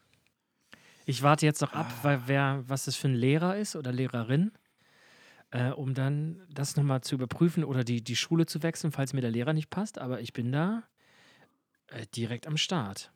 Ich 1.06 1.22
warte 1.22 1.46
jetzt 1.46 1.60
noch 1.60 1.72
ab, 1.72 1.86
Ah. 1.90 1.98
weil 2.04 2.22
wer, 2.26 2.64
was 2.66 2.84
das 2.84 2.96
für 2.96 3.08
ein 3.08 3.14
Lehrer 3.14 3.56
ist 3.56 3.74
oder 3.76 3.92
Lehrerin, 3.92 4.52
äh, 5.50 5.70
um 5.70 5.94
dann 5.94 6.42
das 6.50 6.76
nochmal 6.76 7.00
zu 7.02 7.14
überprüfen 7.16 7.64
oder 7.64 7.84
die, 7.84 8.02
die 8.02 8.16
Schule 8.16 8.46
zu 8.46 8.62
wechseln, 8.62 8.92
falls 8.92 9.12
mir 9.12 9.20
der 9.20 9.30
Lehrer 9.30 9.52
nicht 9.52 9.70
passt. 9.70 9.98
Aber 9.98 10.20
ich 10.20 10.32
bin 10.32 10.52
da 10.52 10.84
äh, 11.88 12.06
direkt 12.14 12.46
am 12.46 12.56
Start. 12.56 13.12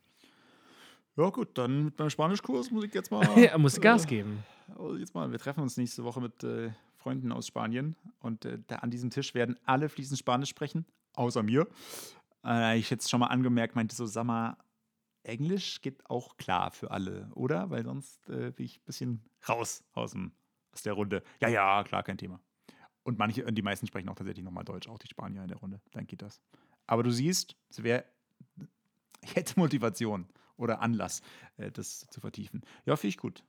Ja, 1.16 1.30
gut, 1.30 1.57
dann 1.57 1.87
mit 1.87 1.99
meinem 1.99 2.11
Spanischkurs 2.11 2.70
muss 2.70 2.84
ich 2.84 2.93
jetzt 2.93 3.11
mal. 3.11 3.22
er 3.37 3.59
muss 3.59 3.80
Gas 3.80 4.05
äh, 4.05 4.09
geben. 4.09 4.45
Also 4.68 4.97
jetzt 4.97 5.14
mal, 5.14 5.30
wir 5.30 5.39
treffen 5.39 5.61
uns 5.61 5.76
nächste 5.76 6.05
Woche 6.05 6.20
mit 6.20 6.43
äh, 6.45 6.70
Freunden 6.97 7.30
aus 7.32 7.47
Spanien 7.47 7.95
und 8.18 8.45
äh, 8.45 8.59
da 8.66 8.76
an 8.76 8.91
diesem 8.91 9.11
Tisch 9.11 9.32
werden 9.34 9.57
alle 9.64 9.89
fließend 9.89 10.18
Spanisch 10.18 10.51
sprechen, 10.51 10.84
außer 11.14 11.43
mir. 11.43 11.66
Ich 12.76 12.91
jetzt 12.91 13.11
schon 13.11 13.18
mal 13.18 13.26
angemerkt, 13.26 13.74
meinte 13.74 13.97
so, 13.97 14.07
sag 14.07 14.22
mal, 14.24 14.57
Englisch 15.27 15.81
geht 15.81 16.09
auch 16.09 16.37
klar 16.37 16.70
für 16.70 16.91
alle, 16.91 17.31
oder? 17.35 17.70
Weil 17.70 17.85
sonst 17.85 18.29
äh, 18.29 18.53
bin 18.53 18.66
ich 18.66 18.79
ein 18.79 18.85
bisschen 18.85 19.20
raus 19.49 19.85
aus, 19.93 20.12
dem, 20.12 20.33
aus 20.72 20.83
der 20.83 20.93
Runde. 20.93 21.22
Ja, 21.41 21.49
ja, 21.49 21.85
klar, 21.85 22.03
kein 22.03 22.18
Thema. 22.18 22.41
Und 23.03 23.18
manche, 23.18 23.45
die 23.53 23.62
meisten 23.62 23.87
sprechen 23.87 24.09
auch 24.09 24.14
tatsächlich 24.14 24.45
nochmal 24.45 24.64
Deutsch, 24.64 24.89
auch 24.89 24.99
die 24.99 25.09
Spanier 25.09 25.43
in 25.43 25.49
der 25.49 25.59
Runde. 25.59 25.81
Dann 25.93 26.07
geht 26.07 26.22
das. 26.22 26.41
Aber 26.87 27.03
du 27.03 27.11
siehst, 27.11 27.57
es 27.68 27.83
wäre, 27.83 28.05
ich 29.22 29.37
hätte 29.37 29.59
Motivation 29.59 30.27
oder 30.57 30.81
Anlass, 30.81 31.22
äh, 31.57 31.70
das 31.70 32.07
zu 32.09 32.20
vertiefen. 32.20 32.62
Ja, 32.85 32.97
finde 32.97 33.09
ich 33.09 33.18
gut. 33.18 33.45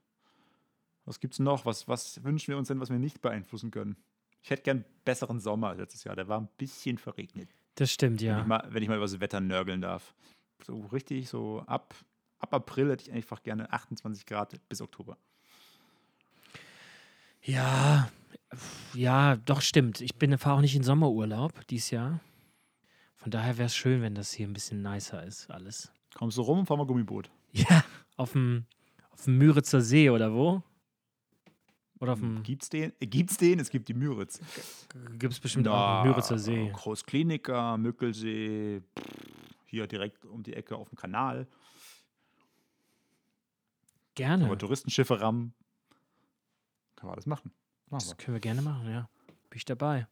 Was 1.05 1.19
gibt's 1.19 1.39
noch? 1.39 1.65
Was, 1.65 1.87
was 1.87 2.23
wünschen 2.23 2.49
wir 2.49 2.57
uns 2.57 2.67
denn, 2.67 2.79
was 2.79 2.89
wir 2.89 2.99
nicht 2.99 3.21
beeinflussen 3.21 3.71
können? 3.71 3.95
Ich 4.43 4.49
hätte 4.49 4.63
gern 4.63 4.77
einen 4.77 4.85
besseren 5.05 5.39
Sommer 5.39 5.69
als 5.69 5.79
letztes 5.79 6.03
Jahr. 6.03 6.15
Der 6.15 6.27
war 6.27 6.39
ein 6.39 6.49
bisschen 6.57 6.97
verregnet. 6.97 7.49
Das 7.75 7.91
stimmt, 7.91 8.21
Wenn, 8.21 8.27
ich 8.27 8.37
ja. 8.37 8.43
mal, 8.43 8.67
wenn 8.69 8.83
ich 8.83 8.89
mal 8.89 8.95
über 8.95 9.05
das 9.05 9.19
Wetter 9.19 9.39
nörgeln 9.39 9.81
darf. 9.81 10.13
So 10.65 10.81
richtig, 10.91 11.29
so 11.29 11.63
ab, 11.67 11.93
ab 12.39 12.53
April 12.53 12.91
hätte 12.91 13.03
ich 13.03 13.11
einfach 13.11 13.43
gerne 13.43 13.71
28 13.71 14.25
Grad 14.25 14.53
bis 14.69 14.81
Oktober. 14.81 15.17
Ja, 17.43 18.09
ja, 18.93 19.35
doch 19.37 19.61
stimmt. 19.61 20.01
Ich 20.01 20.15
bin 20.15 20.37
fahre 20.37 20.57
auch 20.57 20.61
nicht 20.61 20.75
in 20.75 20.83
Sommerurlaub 20.83 21.65
dieses 21.67 21.91
Jahr. 21.91 22.19
Von 23.15 23.31
daher 23.31 23.57
wäre 23.57 23.67
es 23.67 23.75
schön, 23.75 24.01
wenn 24.01 24.15
das 24.15 24.31
hier 24.31 24.47
ein 24.47 24.53
bisschen 24.53 24.81
nicer 24.81 25.23
ist, 25.23 25.49
alles. 25.49 25.91
Kommst 26.15 26.37
du 26.37 26.41
rum 26.41 26.59
und 26.59 26.65
fahr 26.65 26.77
mal 26.77 26.85
Gummiboot. 26.85 27.29
Ja, 27.53 27.83
auf 28.17 28.33
dem, 28.33 28.65
auf 29.09 29.23
dem 29.23 29.37
Müritzer 29.37 29.81
See 29.81 30.09
oder 30.09 30.33
wo? 30.33 30.61
Oder 31.99 32.13
auf 32.13 32.19
dem, 32.19 32.43
Gibt's 32.43 32.69
den? 32.69 32.91
Äh, 32.99 33.07
gibt's 33.07 33.37
den? 33.37 33.59
Es 33.59 33.69
gibt 33.69 33.87
die 33.87 33.93
Müritz. 33.93 34.39
gibt 35.17 35.33
es 35.33 35.39
bestimmt 35.39 35.67
auch 35.67 36.01
einen 36.01 36.09
Müritzer 36.09 36.37
See. 36.37 36.69
Großkliniker, 36.71 37.77
Mückelsee, 37.77 38.81
pff, 38.81 39.36
hier 39.67 39.87
direkt 39.87 40.25
um 40.25 40.43
die 40.43 40.53
Ecke 40.53 40.75
auf 40.75 40.89
dem 40.89 40.97
Kanal. 40.97 41.47
Gerne. 44.15 44.45
Aber 44.45 44.57
Touristenschiffe 44.57 45.21
rammen. 45.21 45.53
Kann 46.95 47.07
man 47.07 47.13
alles 47.13 47.27
machen. 47.27 47.51
Machen 47.89 48.09
Das 48.09 48.17
können 48.17 48.35
wir 48.35 48.41
gerne 48.41 48.61
machen, 48.61 48.89
ja. 48.89 49.09
Bin 49.49 49.57
ich 49.57 49.65
dabei. 49.65 50.07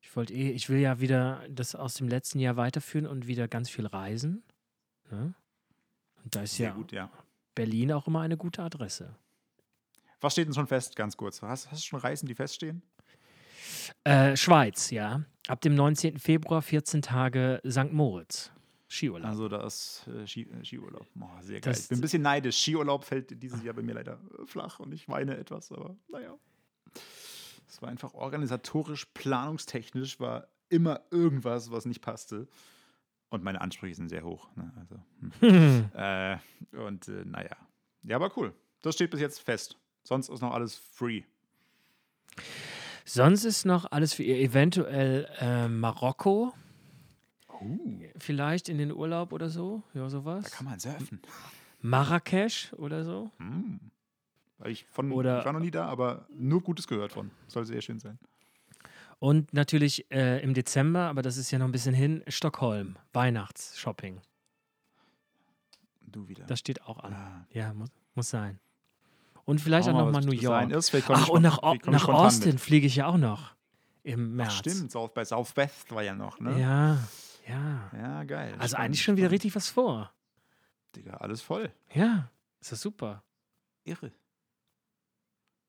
Ich 0.00 0.14
wollte 0.16 0.32
eh, 0.34 0.50
ich 0.50 0.68
will 0.68 0.78
ja 0.78 1.00
wieder 1.00 1.44
das 1.48 1.74
aus 1.74 1.94
dem 1.94 2.08
letzten 2.08 2.38
Jahr 2.38 2.56
weiterführen 2.56 3.06
und 3.06 3.26
wieder 3.26 3.48
ganz 3.48 3.68
viel 3.68 3.86
reisen. 3.86 4.42
Ne? 5.10 5.34
Und 6.22 6.36
da 6.36 6.42
ist 6.42 6.56
Sehr 6.56 6.68
ja 6.68 6.74
gut, 6.74 6.92
ja. 6.92 7.10
Berlin 7.54 7.92
auch 7.92 8.06
immer 8.06 8.20
eine 8.20 8.36
gute 8.36 8.62
Adresse. 8.62 9.16
Was 10.20 10.34
steht 10.34 10.46
denn 10.46 10.54
schon 10.54 10.68
fest, 10.68 10.94
ganz 10.94 11.16
kurz? 11.16 11.42
Hast, 11.42 11.70
hast 11.70 11.82
du 11.82 11.86
schon 11.86 12.00
Reisen, 12.00 12.26
die 12.26 12.34
feststehen? 12.34 12.82
Äh, 14.04 14.36
Schweiz, 14.36 14.90
ja. 14.90 15.22
Ab 15.48 15.60
dem 15.60 15.74
19. 15.74 16.18
Februar 16.18 16.62
14 16.62 17.02
Tage 17.02 17.60
St. 17.68 17.92
Moritz. 17.92 18.50
Skiurlaub. 18.88 19.26
Also 19.28 19.48
da 19.48 19.66
ist 19.66 20.06
äh, 20.06 20.26
Ski, 20.26 20.42
äh, 20.42 20.64
Skiurlaub. 20.64 21.06
Oh, 21.18 21.24
sehr 21.40 21.60
geil. 21.60 21.72
Das- 21.72 21.84
ich 21.84 21.88
bin 21.88 21.98
ein 21.98 22.02
bisschen 22.02 22.22
neidisch. 22.22 22.58
Skiurlaub 22.60 23.04
fällt 23.04 23.42
dieses 23.42 23.62
Jahr 23.64 23.74
bei 23.74 23.82
mir 23.82 23.94
leider 23.94 24.18
äh, 24.38 24.46
flach 24.46 24.78
und 24.80 24.92
ich 24.92 25.08
weine 25.08 25.36
etwas, 25.38 25.72
aber 25.72 25.96
naja. 26.08 26.36
Es 27.68 27.80
war 27.80 27.88
einfach 27.88 28.12
organisatorisch, 28.12 29.06
planungstechnisch 29.14 30.20
war 30.20 30.46
immer 30.68 31.00
irgendwas, 31.10 31.70
was 31.70 31.86
nicht 31.86 32.02
passte. 32.02 32.46
Und 33.30 33.42
meine 33.42 33.62
Ansprüche 33.62 33.94
sind 33.94 34.10
sehr 34.10 34.24
hoch. 34.24 34.48
Ne? 34.56 34.70
Also, 34.78 34.96
hm. 35.40 35.90
äh, 35.94 36.36
und 36.76 37.08
äh, 37.08 37.24
naja. 37.24 37.56
Ja, 38.02 38.16
aber 38.16 38.30
cool. 38.36 38.52
Das 38.82 38.94
steht 38.94 39.10
bis 39.10 39.20
jetzt 39.20 39.38
fest. 39.40 39.78
Sonst 40.04 40.28
ist 40.28 40.42
noch 40.42 40.52
alles 40.52 40.76
free. 40.76 41.22
Sonst 43.04 43.44
ist 43.44 43.64
noch 43.64 43.90
alles 43.90 44.14
für 44.14 44.22
ihr 44.22 44.36
eventuell 44.38 45.28
äh, 45.40 45.68
Marokko, 45.68 46.52
Uh, 47.60 47.78
vielleicht 48.18 48.68
in 48.68 48.78
den 48.78 48.90
Urlaub 48.90 49.32
oder 49.32 49.48
so. 49.48 49.84
Ja, 49.94 50.02
da 50.02 50.10
sowas. 50.10 50.50
kann 50.50 50.64
man 50.66 50.80
surfen. 50.80 51.20
Marrakesch 51.80 52.72
oder 52.72 53.04
so. 53.04 53.30
Hm. 53.38 53.78
Ich, 54.64 54.84
von, 54.86 55.12
Oder- 55.12 55.38
ich 55.40 55.44
war 55.44 55.52
noch 55.52 55.60
nie 55.60 55.70
da, 55.70 55.86
aber 55.86 56.26
nur 56.36 56.60
Gutes 56.60 56.88
gehört 56.88 57.12
von. 57.12 57.30
Soll 57.46 57.64
sehr 57.64 57.80
schön 57.80 58.00
sein. 58.00 58.18
Und 59.20 59.52
natürlich 59.54 60.10
äh, 60.10 60.42
im 60.42 60.54
Dezember, 60.54 61.02
aber 61.02 61.22
das 61.22 61.36
ist 61.36 61.52
ja 61.52 61.58
noch 61.60 61.66
ein 61.66 61.72
bisschen 61.72 61.94
hin, 61.94 62.24
Stockholm, 62.26 62.96
Weihnachtsshopping. 63.12 64.20
Du 66.00 66.26
wieder. 66.28 66.44
Das 66.46 66.58
steht 66.58 66.82
auch 66.82 66.98
an. 66.98 67.12
Ah. 67.12 67.46
Ja, 67.50 67.72
muss, 67.74 67.90
muss 68.16 68.28
sein. 68.30 68.58
Und 69.44 69.60
vielleicht 69.60 69.86
Schauen 69.86 69.96
auch 69.96 70.06
nochmal 70.06 70.24
New 70.24 70.32
York. 70.32 70.70
Ist. 70.70 70.94
Ach, 71.08 71.28
und 71.28 71.42
nach, 71.42 71.60
ich 71.74 71.84
nach 71.86 72.08
Austin 72.08 72.58
fliege 72.58 72.86
ich 72.86 72.96
ja 72.96 73.06
auch 73.06 73.16
noch 73.16 73.54
im 74.04 74.36
März. 74.36 74.48
Ach, 74.52 74.58
stimmt, 74.58 74.90
South, 74.90 75.12
bei 75.14 75.24
Southwest 75.24 75.92
war 75.92 76.02
ja 76.02 76.14
noch, 76.14 76.40
ne? 76.40 76.60
Ja, 76.60 76.98
ja. 77.48 77.90
Ja, 77.92 78.24
geil. 78.24 78.54
Also 78.58 78.74
Spannend, 78.74 78.74
eigentlich 78.74 79.02
schon 79.02 79.16
wieder 79.16 79.30
richtig 79.30 79.54
was 79.54 79.68
vor. 79.68 80.12
Digga, 80.94 81.14
alles 81.14 81.42
voll. 81.42 81.72
Ja, 81.92 82.30
ist 82.60 82.72
das 82.72 82.80
super. 82.80 83.22
Irre. 83.84 84.12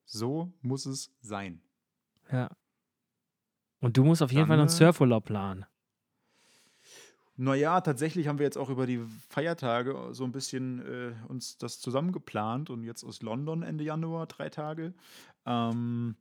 So 0.05 0.51
muss 0.61 0.85
es 0.85 1.11
sein. 1.21 1.61
Ja. 2.31 2.49
Und 3.79 3.97
du 3.97 4.03
musst 4.03 4.21
auf 4.21 4.31
jeden 4.31 4.41
Dann, 4.41 4.47
Fall 4.49 4.57
noch 4.57 4.63
einen 4.63 4.73
äh, 4.73 4.85
Surfurlaub 4.85 5.25
planen. 5.25 5.65
Naja, 7.35 7.81
tatsächlich 7.81 8.27
haben 8.27 8.37
wir 8.37 8.45
jetzt 8.45 8.57
auch 8.57 8.69
über 8.69 8.85
die 8.85 8.99
Feiertage 9.29 10.09
so 10.11 10.23
ein 10.23 10.31
bisschen 10.31 10.79
äh, 10.85 11.13
uns 11.27 11.57
das 11.57 11.79
zusammengeplant 11.79 12.69
und 12.69 12.83
jetzt 12.83 13.03
aus 13.03 13.23
London 13.23 13.63
Ende 13.63 13.83
Januar 13.83 14.27
drei 14.27 14.49
Tage. 14.49 14.93
Ähm, 15.45 16.15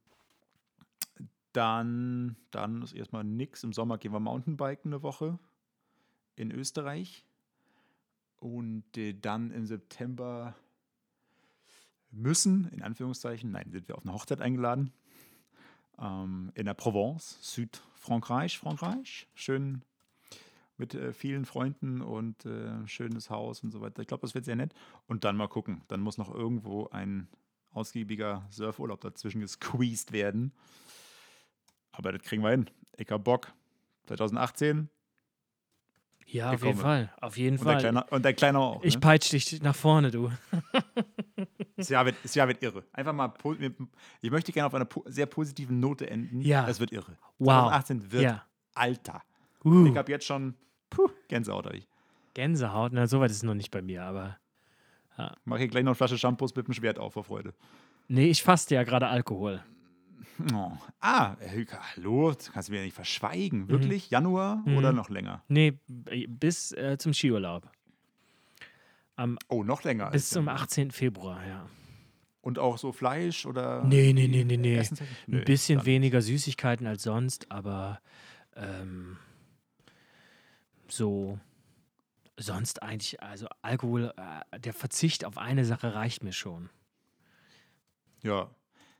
dann, 1.53 2.37
dann 2.51 2.81
ist 2.81 2.95
erstmal 2.95 3.25
nix. 3.25 3.63
Im 3.63 3.75
Sommer 3.75 3.99
gehen 3.99 4.13
wir 4.13 4.21
Mountainbiken 4.21 4.93
eine 4.93 5.03
Woche 5.03 5.39
in 6.35 6.51
Österreich. 6.51 7.27
Und 8.39 8.97
äh, 8.97 9.13
dann 9.13 9.51
im 9.51 9.67
September 9.67 10.57
müssen, 12.11 12.71
in 12.73 12.83
Anführungszeichen, 12.83 13.51
nein, 13.51 13.71
sind 13.71 13.87
wir 13.87 13.97
auf 13.97 14.05
eine 14.05 14.15
Hochzeit 14.15 14.41
eingeladen. 14.41 14.93
Ähm, 15.99 16.53
in 16.55 16.65
der 16.65 16.75
Provence, 16.75 17.39
Südfrankreich, 17.43 18.59
Frankreich. 18.59 19.29
Schön 19.35 19.83
mit 20.83 20.95
äh, 20.95 21.13
vielen 21.13 21.45
Freunden 21.45 22.01
und 22.01 22.45
äh, 22.45 22.87
schönes 22.89 23.31
Haus 23.31 23.63
und 23.63 23.71
so 23.71 23.81
weiter. 23.81 24.03
Ich 24.03 24.09
glaube, 24.09 24.23
das 24.23 24.35
wird 24.35 24.45
sehr 24.45 24.57
nett. 24.57 24.75
Und 25.07 25.23
dann 25.23 25.37
mal 25.37 25.47
gucken. 25.47 25.83
Dann 25.87 26.01
muss 26.01 26.19
noch 26.19 26.35
irgendwo 26.35 26.89
ein 26.89 27.29
ausgiebiger 27.71 28.45
Surfurlaub 28.51 29.01
dazwischen 29.01 29.41
gesqueezed 29.41 30.11
werden. 30.13 30.53
Aber 31.93 32.11
das 32.11 32.23
kriegen 32.23 32.43
wir 32.43 32.51
hin. 32.51 32.69
Ich 32.97 33.09
hab 33.11 33.23
Bock. 33.23 33.53
2018 34.09 34.89
Ja, 36.27 36.51
auf 36.51 36.65
jeden. 36.65 36.79
Fall. 36.79 37.13
Auf 37.21 37.37
jeden 37.37 37.59
und 37.59 37.65
der, 37.65 37.73
Fall. 37.75 37.81
Kleine, 37.81 38.05
und 38.11 38.25
der 38.25 38.35
Kleine 38.35 38.59
auch. 38.59 38.83
ich 38.83 38.95
ne? 38.95 39.01
peitsch 39.01 39.31
dich 39.31 39.63
nach 39.63 39.77
vorne, 39.77 40.11
du. 40.11 40.33
das, 41.77 41.91
Jahr 41.91 42.05
wird, 42.07 42.17
das 42.25 42.35
Jahr 42.35 42.49
wird 42.49 42.61
irre. 42.61 42.83
Einfach 42.93 43.13
mal, 43.13 43.33
ich 44.21 44.31
möchte 44.33 44.51
gerne 44.51 44.67
auf 44.67 44.75
einer 44.75 44.89
sehr 45.07 45.27
positiven 45.27 45.79
Note 45.79 46.11
enden. 46.11 46.41
Ja. 46.41 46.69
Es 46.69 46.81
wird 46.81 46.91
irre. 46.91 47.17
Wow. 47.39 47.69
2018 47.69 48.13
wird 48.13 48.23
Ja. 48.25 48.45
Alter. 48.75 49.23
Uh, 49.65 49.87
Ich 49.87 49.97
habe 49.97 50.11
jetzt 50.11 50.27
schon 50.27 50.57
Gänsehaut 51.33 51.67
euch. 51.67 51.89
Gänsehaut. 52.35 52.93
Na, 52.93 53.07
soweit 53.07 53.31
ist 53.31 53.39
es 53.39 53.43
noch 53.43 53.55
nicht 53.55 53.71
bei 53.71 53.81
mir, 53.81 54.05
aber. 54.05 54.37
Mach 55.47 55.57
hier 55.57 55.69
gleich 55.69 55.83
noch 55.83 55.91
eine 55.93 55.95
Flasche 55.97 56.19
Shampoos 56.19 56.55
mit 56.55 56.67
dem 56.67 56.75
Schwert 56.75 56.99
auf 56.99 57.15
vor 57.15 57.25
Freude. 57.25 57.55
Nee, 58.09 58.27
ich 58.29 58.43
faste 58.43 58.75
ja 58.75 58.83
gerade 58.83 59.07
Alkohol. 59.07 59.63
Oh. 60.53 60.73
Ah, 61.01 61.37
hallo, 61.97 62.33
das 62.33 62.53
kannst 62.53 62.69
du 62.69 62.73
mir 62.73 62.79
ja 62.81 62.85
nicht 62.85 62.93
Mhm. 62.95 62.97
verschweigen. 62.97 63.69
Wirklich? 63.69 64.11
Januar 64.11 64.63
oder 64.77 64.93
noch 64.93 65.09
länger? 65.09 65.43
Nee, 65.49 65.79
bis 65.89 66.73
äh, 66.73 66.97
zum 66.99 67.15
Skiurlaub. 67.15 67.71
Am, 69.17 69.39
Oh, 69.49 69.63
noch 69.65 69.85
länger. 69.85 70.11
bis 70.11 70.29
zum 70.31 70.47
Januar. 70.47 70.63
18. 70.65 70.91
Februar, 70.91 71.47
ja. 71.47 71.67
Und 72.41 72.59
auch 72.59 72.77
so 72.77 72.93
Fleisch 72.93 73.47
oder. 73.47 73.85
Nee, 73.85 74.13
nee, 74.13 74.27
nee, 74.29 74.45
nee, 74.45 74.57
nee. 74.57 74.79
Ein 74.81 75.45
bisschen 75.45 75.85
weniger 75.87 76.21
Süßigkeiten 76.21 76.87
als 76.87 77.05
sonst, 77.05 77.51
aber 77.53 78.01
ähm, 78.57 79.17
so 80.97 81.39
sonst 82.37 82.83
eigentlich, 82.83 83.23
also 83.23 83.47
Alkohol, 83.63 84.13
äh, 84.17 84.59
der 84.59 84.73
Verzicht 84.73 85.25
auf 85.25 85.39
eine 85.39 85.65
Sache 85.65 85.95
reicht 85.95 86.25
mir 86.25 86.33
schon. 86.33 86.71
Ja. 88.23 88.51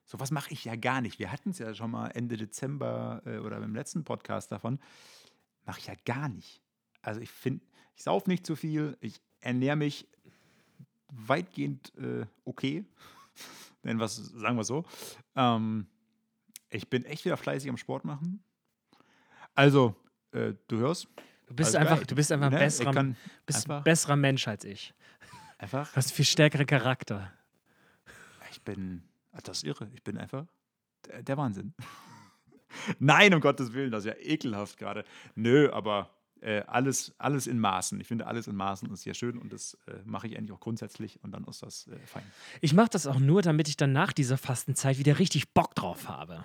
Sowas 0.05 0.31
mache 0.31 0.53
ich 0.53 0.65
ja 0.65 0.77
gar 0.77 1.01
nicht. 1.01 1.19
Wir 1.19 1.33
hatten 1.33 1.51
es 1.51 1.59
ja 1.59 1.75
schon 1.75 1.91
mal 1.91 2.09
Ende 2.09 2.37
Dezember 2.37 3.23
äh, 3.25 3.39
oder 3.39 3.61
beim 3.61 3.75
letzten 3.75 4.05
Podcast 4.05 4.53
davon. 4.53 4.79
Mache 5.65 5.81
ich 5.81 5.87
ja 5.87 5.95
gar 6.05 6.29
nicht. 6.29 6.61
Also 7.03 7.21
ich 7.21 7.31
finde, 7.31 7.65
ich 7.97 8.03
sauf 8.03 8.27
nicht 8.27 8.45
zu 8.45 8.57
viel. 8.57 8.97
Ich 9.01 9.21
ernähre 9.41 9.77
mich 9.77 10.09
weitgehend 11.09 11.95
äh, 11.97 12.27
okay. 12.45 12.85
Nennen 13.83 14.01
wir 14.01 14.09
sagen 14.09 14.57
wir 14.57 14.65
so. 14.65 14.85
Ähm, 15.37 15.87
ich 16.69 16.89
bin 16.89 17.05
echt 17.05 17.25
wieder 17.25 17.37
fleißig 17.37 17.71
am 17.71 17.77
Sport 17.77 18.05
machen. 18.05 18.43
Also, 19.55 19.95
äh, 20.33 20.55
du 20.69 20.79
hörst. 20.79 21.09
Du 21.53 21.57
bist 21.57 21.77
alles 21.77 21.89
einfach, 21.89 21.97
geil. 21.99 22.07
du 22.07 22.15
bist 22.15 22.33
einfach 22.33 22.47
ein 22.47 22.53
Ne? 22.53 22.59
besserer, 22.59 23.15
bist 23.47 23.71
ein 23.71 23.85
besserer 23.85 24.17
Mensch 24.17 24.49
als 24.49 24.65
ich. 24.65 24.95
einfach 25.59 25.91
Du 25.91 25.97
hast 25.97 26.13
viel 26.13 26.25
stärkeren 26.25 26.67
Charakter. 26.67 27.33
Ich 28.51 28.63
bin, 28.63 29.03
ach, 29.33 29.43
das 29.43 29.59
ist 29.59 29.65
irre, 29.65 29.89
ich 29.95 30.03
bin 30.03 30.19
einfach 30.19 30.47
der, 31.07 31.23
der 31.23 31.37
Wahnsinn. 31.37 31.75
Nein, 32.99 33.35
um 33.35 33.41
Gottes 33.41 33.73
Willen, 33.73 33.91
das 33.91 34.05
ist 34.05 34.09
ja 34.11 34.17
ekelhaft 34.19 34.79
gerade. 34.79 35.05
Nö, 35.35 35.71
aber 35.73 36.11
äh, 36.41 36.63
alles, 36.67 37.15
alles 37.19 37.47
in 37.47 37.59
Maßen. 37.59 38.01
Ich 38.01 38.07
finde, 38.09 38.27
alles 38.27 38.47
in 38.47 38.57
Maßen 38.57 38.91
ist 38.93 39.05
ja 39.05 39.15
schön 39.15 39.39
und 39.39 39.53
das 39.53 39.75
äh, 39.87 39.93
mache 40.05 40.27
ich 40.27 40.37
eigentlich 40.37 40.53
auch 40.53 40.61
grundsätzlich 40.61 41.23
und 41.23 41.33
dann 41.33 41.45
ist 41.45 41.63
das 41.63 41.87
äh, 41.89 41.99
fein. 42.07 42.25
Ich 42.61 42.73
mache 42.75 42.89
das 42.91 43.07
auch 43.07 43.19
nur, 43.21 43.43
damit 43.43 43.69
ich 43.69 43.77
dann 43.77 43.93
nach 43.93 44.13
dieser 44.13 44.39
Fastenzeit 44.39 44.99
wieder 44.99 45.19
richtig 45.19 45.53
Bock 45.53 45.75
drauf 45.75 46.09
habe. 46.09 46.45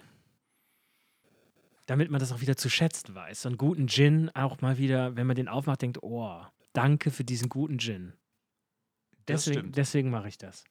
Damit 1.88 2.11
man 2.11 2.19
das 2.19 2.31
auch 2.31 2.41
wieder 2.41 2.55
zu 2.55 2.69
schätzen 2.69 3.15
weiß. 3.15 3.41
So 3.41 3.49
einen 3.49 3.57
guten 3.57 3.88
Gin 3.88 4.29
auch 4.35 4.61
mal 4.61 4.77
wieder, 4.77 5.15
wenn 5.15 5.25
man 5.25 5.35
den 5.35 5.47
aufmacht, 5.47 5.81
denkt, 5.81 6.03
oh, 6.03 6.41
danke 6.73 7.11
für 7.11 7.23
diesen 7.23 7.49
guten 7.49 7.79
Gin. 7.79 8.13
Deswegen, 9.27 9.71
deswegen 9.71 10.09
mache 10.09 10.27
ich 10.27 10.38
das. 10.38 10.63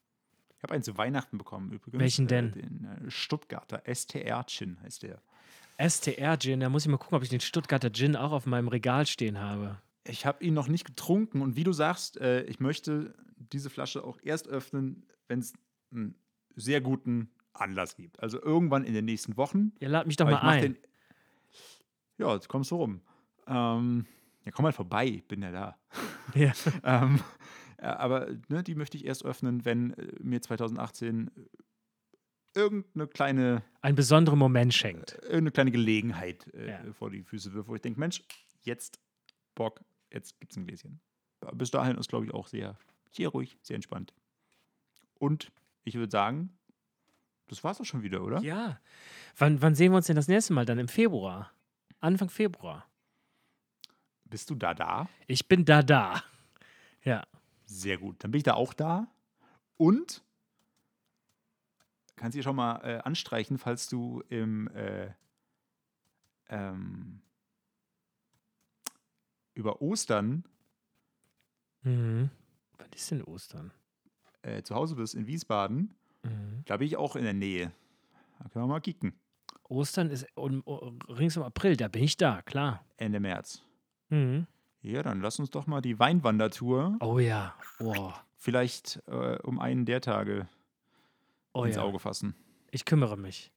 Ich 0.56 0.62
habe 0.62 0.74
einen 0.74 0.82
zu 0.82 0.96
Weihnachten 0.96 1.36
bekommen 1.36 1.72
übrigens. 1.72 2.00
Welchen 2.00 2.26
denn? 2.28 2.48
Äh, 2.48 2.62
den 2.62 2.84
äh, 2.84 3.10
Stuttgarter 3.10 3.82
STR-Chin 3.92 4.80
heißt 4.82 5.02
der. 5.02 5.20
STR-Gin, 5.78 6.60
da 6.60 6.68
muss 6.68 6.84
ich 6.84 6.90
mal 6.90 6.96
gucken, 6.96 7.16
ob 7.16 7.22
ich 7.22 7.28
den 7.28 7.40
Stuttgarter 7.40 7.92
Gin 7.92 8.16
auch 8.16 8.32
auf 8.32 8.46
meinem 8.46 8.68
Regal 8.68 9.06
stehen 9.06 9.38
habe. 9.38 9.80
Ich 10.04 10.24
habe 10.24 10.42
ihn 10.42 10.54
noch 10.54 10.68
nicht 10.68 10.86
getrunken 10.86 11.42
und 11.42 11.56
wie 11.56 11.64
du 11.64 11.72
sagst, 11.72 12.18
äh, 12.18 12.42
ich 12.44 12.60
möchte 12.60 13.14
diese 13.36 13.68
Flasche 13.68 14.04
auch 14.04 14.18
erst 14.22 14.48
öffnen, 14.48 15.06
wenn 15.28 15.40
es 15.40 15.52
einen 15.92 16.14
sehr 16.54 16.80
guten 16.80 17.30
Anlass 17.52 17.96
gibt. 17.96 18.20
Also 18.20 18.40
irgendwann 18.40 18.84
in 18.84 18.94
den 18.94 19.04
nächsten 19.04 19.36
Wochen. 19.36 19.72
Ja, 19.80 19.88
lad 19.88 20.06
mich 20.06 20.16
doch 20.16 20.26
mal 20.26 20.38
ein. 20.38 20.62
Den, 20.62 20.78
ja, 22.18 22.34
jetzt 22.34 22.48
kommst 22.48 22.70
du 22.70 22.76
rum. 22.76 23.00
Ähm, 23.46 24.06
ja, 24.44 24.52
komm 24.52 24.64
mal 24.64 24.72
vorbei, 24.72 25.06
ich 25.06 25.26
bin 25.26 25.42
ja 25.42 25.50
da. 25.52 25.78
Ja. 26.34 26.52
ähm, 26.84 27.20
ja, 27.80 27.96
aber 27.98 28.28
ne, 28.48 28.62
die 28.62 28.74
möchte 28.74 28.96
ich 28.96 29.04
erst 29.04 29.24
öffnen, 29.24 29.64
wenn 29.64 29.92
äh, 29.94 30.12
mir 30.20 30.40
2018 30.42 31.30
irgendeine 32.54 33.06
kleine, 33.06 33.62
Einen 33.82 33.96
besonderen 33.96 34.38
Moment 34.38 34.72
schenkt. 34.74 35.12
irgendeine 35.22 35.50
kleine 35.50 35.70
Gelegenheit 35.72 36.46
äh, 36.54 36.70
Ja. 36.70 36.92
vor 36.92 37.10
die 37.10 37.22
Füße 37.22 37.52
wirft, 37.52 37.68
wo 37.68 37.74
ich 37.74 37.82
denke, 37.82 38.00
Mensch, 38.00 38.22
jetzt 38.62 38.98
Bock, 39.54 39.80
jetzt 40.12 40.38
gibt's 40.40 40.56
ein 40.56 40.66
Gläschen. 40.66 41.00
Bis 41.52 41.70
dahin 41.70 41.96
ist, 41.98 42.08
glaube 42.08 42.24
ich, 42.26 42.32
auch 42.34 42.46
sehr, 42.46 42.78
sehr 43.12 43.28
ruhig, 43.28 43.58
sehr 43.62 43.74
entspannt. 43.76 44.14
Und 45.18 45.52
ich 45.84 45.94
würde 45.94 46.10
sagen, 46.10 46.56
das 47.48 47.62
war's 47.62 47.80
auch 47.80 47.84
schon 47.84 48.02
wieder, 48.02 48.22
oder? 48.24 48.40
Ja. 48.40 48.80
Wann, 49.36 49.60
wann 49.62 49.74
sehen 49.74 49.92
wir 49.92 49.96
uns 49.98 50.06
denn 50.06 50.16
das 50.16 50.28
nächste 50.28 50.52
Mal? 50.52 50.64
Dann 50.64 50.78
im 50.78 50.88
Februar. 50.88 51.52
Anfang 52.00 52.28
Februar. 52.30 52.86
Bist 54.24 54.50
du 54.50 54.54
da 54.54 54.74
da? 54.74 55.08
Ich 55.26 55.46
bin 55.48 55.64
da 55.64 55.82
da. 55.82 56.22
Ja. 57.04 57.24
Sehr 57.66 57.98
gut. 57.98 58.22
Dann 58.22 58.30
bin 58.32 58.38
ich 58.38 58.44
da 58.44 58.54
auch 58.54 58.72
da. 58.74 59.06
Und 59.76 60.22
kannst 62.16 62.36
du 62.36 62.42
schon 62.42 62.56
mal 62.56 62.76
äh, 62.84 62.98
anstreichen, 62.98 63.58
falls 63.58 63.88
du 63.88 64.22
im 64.28 64.68
äh, 64.68 65.10
ähm, 66.48 67.20
über 69.54 69.80
Ostern 69.82 70.44
Mhm. 71.82 72.30
Wann 72.78 72.90
ist 72.92 73.10
denn 73.12 73.22
Ostern? 73.22 73.70
äh, 74.42 74.62
zu 74.62 74.74
Hause 74.74 74.96
bist 74.96 75.14
in 75.14 75.28
Wiesbaden. 75.28 75.94
Mhm. 76.24 76.62
Da 76.66 76.78
bin 76.78 76.86
ich 76.88 76.96
auch 76.96 77.14
in 77.14 77.22
der 77.22 77.32
Nähe. 77.32 77.70
Da 78.40 78.48
können 78.48 78.64
wir 78.64 78.68
mal 78.68 78.80
kicken. 78.80 79.12
Ostern 79.68 80.10
ist 80.10 80.26
um, 80.34 80.62
rings 81.08 81.36
um 81.36 81.42
April, 81.42 81.76
da 81.76 81.88
bin 81.88 82.02
ich 82.02 82.16
da, 82.16 82.42
klar. 82.42 82.84
Ende 82.96 83.20
März. 83.20 83.62
Mhm. 84.08 84.46
Ja, 84.82 85.02
dann 85.02 85.20
lass 85.20 85.38
uns 85.38 85.50
doch 85.50 85.66
mal 85.66 85.80
die 85.80 85.98
Weinwandertour 85.98 86.96
Oh 87.00 87.18
ja. 87.18 87.54
Oh, 87.80 88.12
vielleicht 88.36 89.02
äh, 89.08 89.38
um 89.42 89.58
einen 89.58 89.84
der 89.84 90.00
Tage 90.00 90.48
oh 91.52 91.64
ins 91.64 91.76
ja. 91.76 91.82
Auge 91.82 91.98
fassen. 91.98 92.34
Ich 92.70 92.84
kümmere 92.84 93.16
mich. 93.16 93.50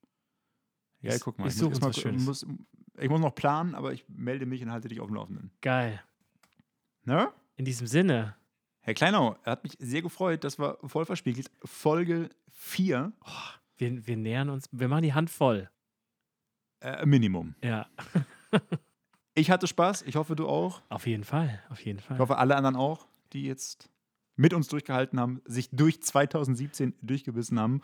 Ja, 1.02 1.14
Ich- 1.14 1.22
guck 1.22 1.38
mal. 1.38 1.48
ich 1.48 1.56
muss 1.56 1.64
uns 1.64 1.82
was 1.82 2.04
mal-. 2.04 2.14
Muss, 2.14 2.46
ich 2.98 3.10
muss 3.10 3.22
noch 3.22 3.36
planen, 3.36 3.76
aber 3.76 3.94
ich 3.94 4.06
melde 4.10 4.46
mich 4.46 4.64
und 4.64 4.72
halte 4.72 4.88
dich 4.88 5.00
auf 5.00 5.08
dem 5.08 5.16
Laufenden. 5.16 5.52
Geil. 5.62 6.02
Ne? 7.04 7.32
In 7.56 7.66
diesem 7.66 7.88
Sinne, 7.88 8.36
Herr 8.82 8.94
Kleinau, 8.94 9.36
er 9.44 9.52
hat 9.52 9.64
mich 9.64 9.74
sehr 9.80 10.02
gefreut. 10.02 10.44
Das 10.44 10.58
war 10.58 10.78
voll 10.88 11.06
verspiegelt. 11.06 11.52
Folge 11.64 12.30
4, 12.52 13.12
wir, 13.78 14.08
wir 14.08 14.18
nähern 14.18 14.50
uns, 14.50 14.68
wir 14.72 14.88
machen 14.88 15.04
die 15.04 15.14
Hand 15.14 15.30
voll. 15.30 15.70
Äh, 16.82 17.06
Minimum. 17.06 17.56
Ja, 17.64 17.88
Ich 19.40 19.50
hatte 19.50 19.68
Spaß. 19.68 20.02
Ich 20.04 20.16
hoffe, 20.16 20.36
du 20.36 20.48
auch. 20.48 20.82
auf 20.90 21.08
jeden 21.08 21.24
Fall, 21.24 21.62
auf 21.70 21.80
jeden 21.86 22.00
Fall. 22.00 22.18
Ich 22.18 22.20
hoffe, 22.20 22.38
alle 22.38 22.56
anderen 22.56 22.76
auch, 22.76 23.08
die 23.32 23.44
jetzt 23.44 23.90
mit 24.36 24.54
uns 24.54 24.68
durchgehalten 24.68 25.20
haben, 25.20 25.42
sich 25.46 25.70
durch 25.72 26.02
2017 26.02 26.94
durchgebissen 27.02 27.60
haben. 27.60 27.82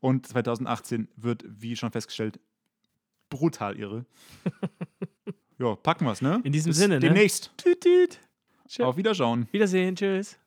Und 0.00 0.26
2018 0.26 1.08
wird, 1.16 1.44
wie 1.46 1.76
schon 1.76 1.90
festgestellt, 1.92 2.40
brutal 3.28 3.78
irre. 3.78 4.04
ja, 5.58 5.74
packen 5.76 6.06
wir's, 6.06 6.22
ne? 6.22 6.40
In 6.44 6.52
diesem 6.52 6.70
Bis 6.70 6.78
Sinne, 6.78 6.94
ne? 6.94 7.00
Demnächst. 7.00 7.52
Tüt, 7.56 7.80
tüt. 7.80 8.20
Tschö. 8.68 8.84
Auf 8.84 8.96
Wiederschauen. 8.96 9.48
Wiedersehen, 9.52 9.94
tschüss. 9.94 10.38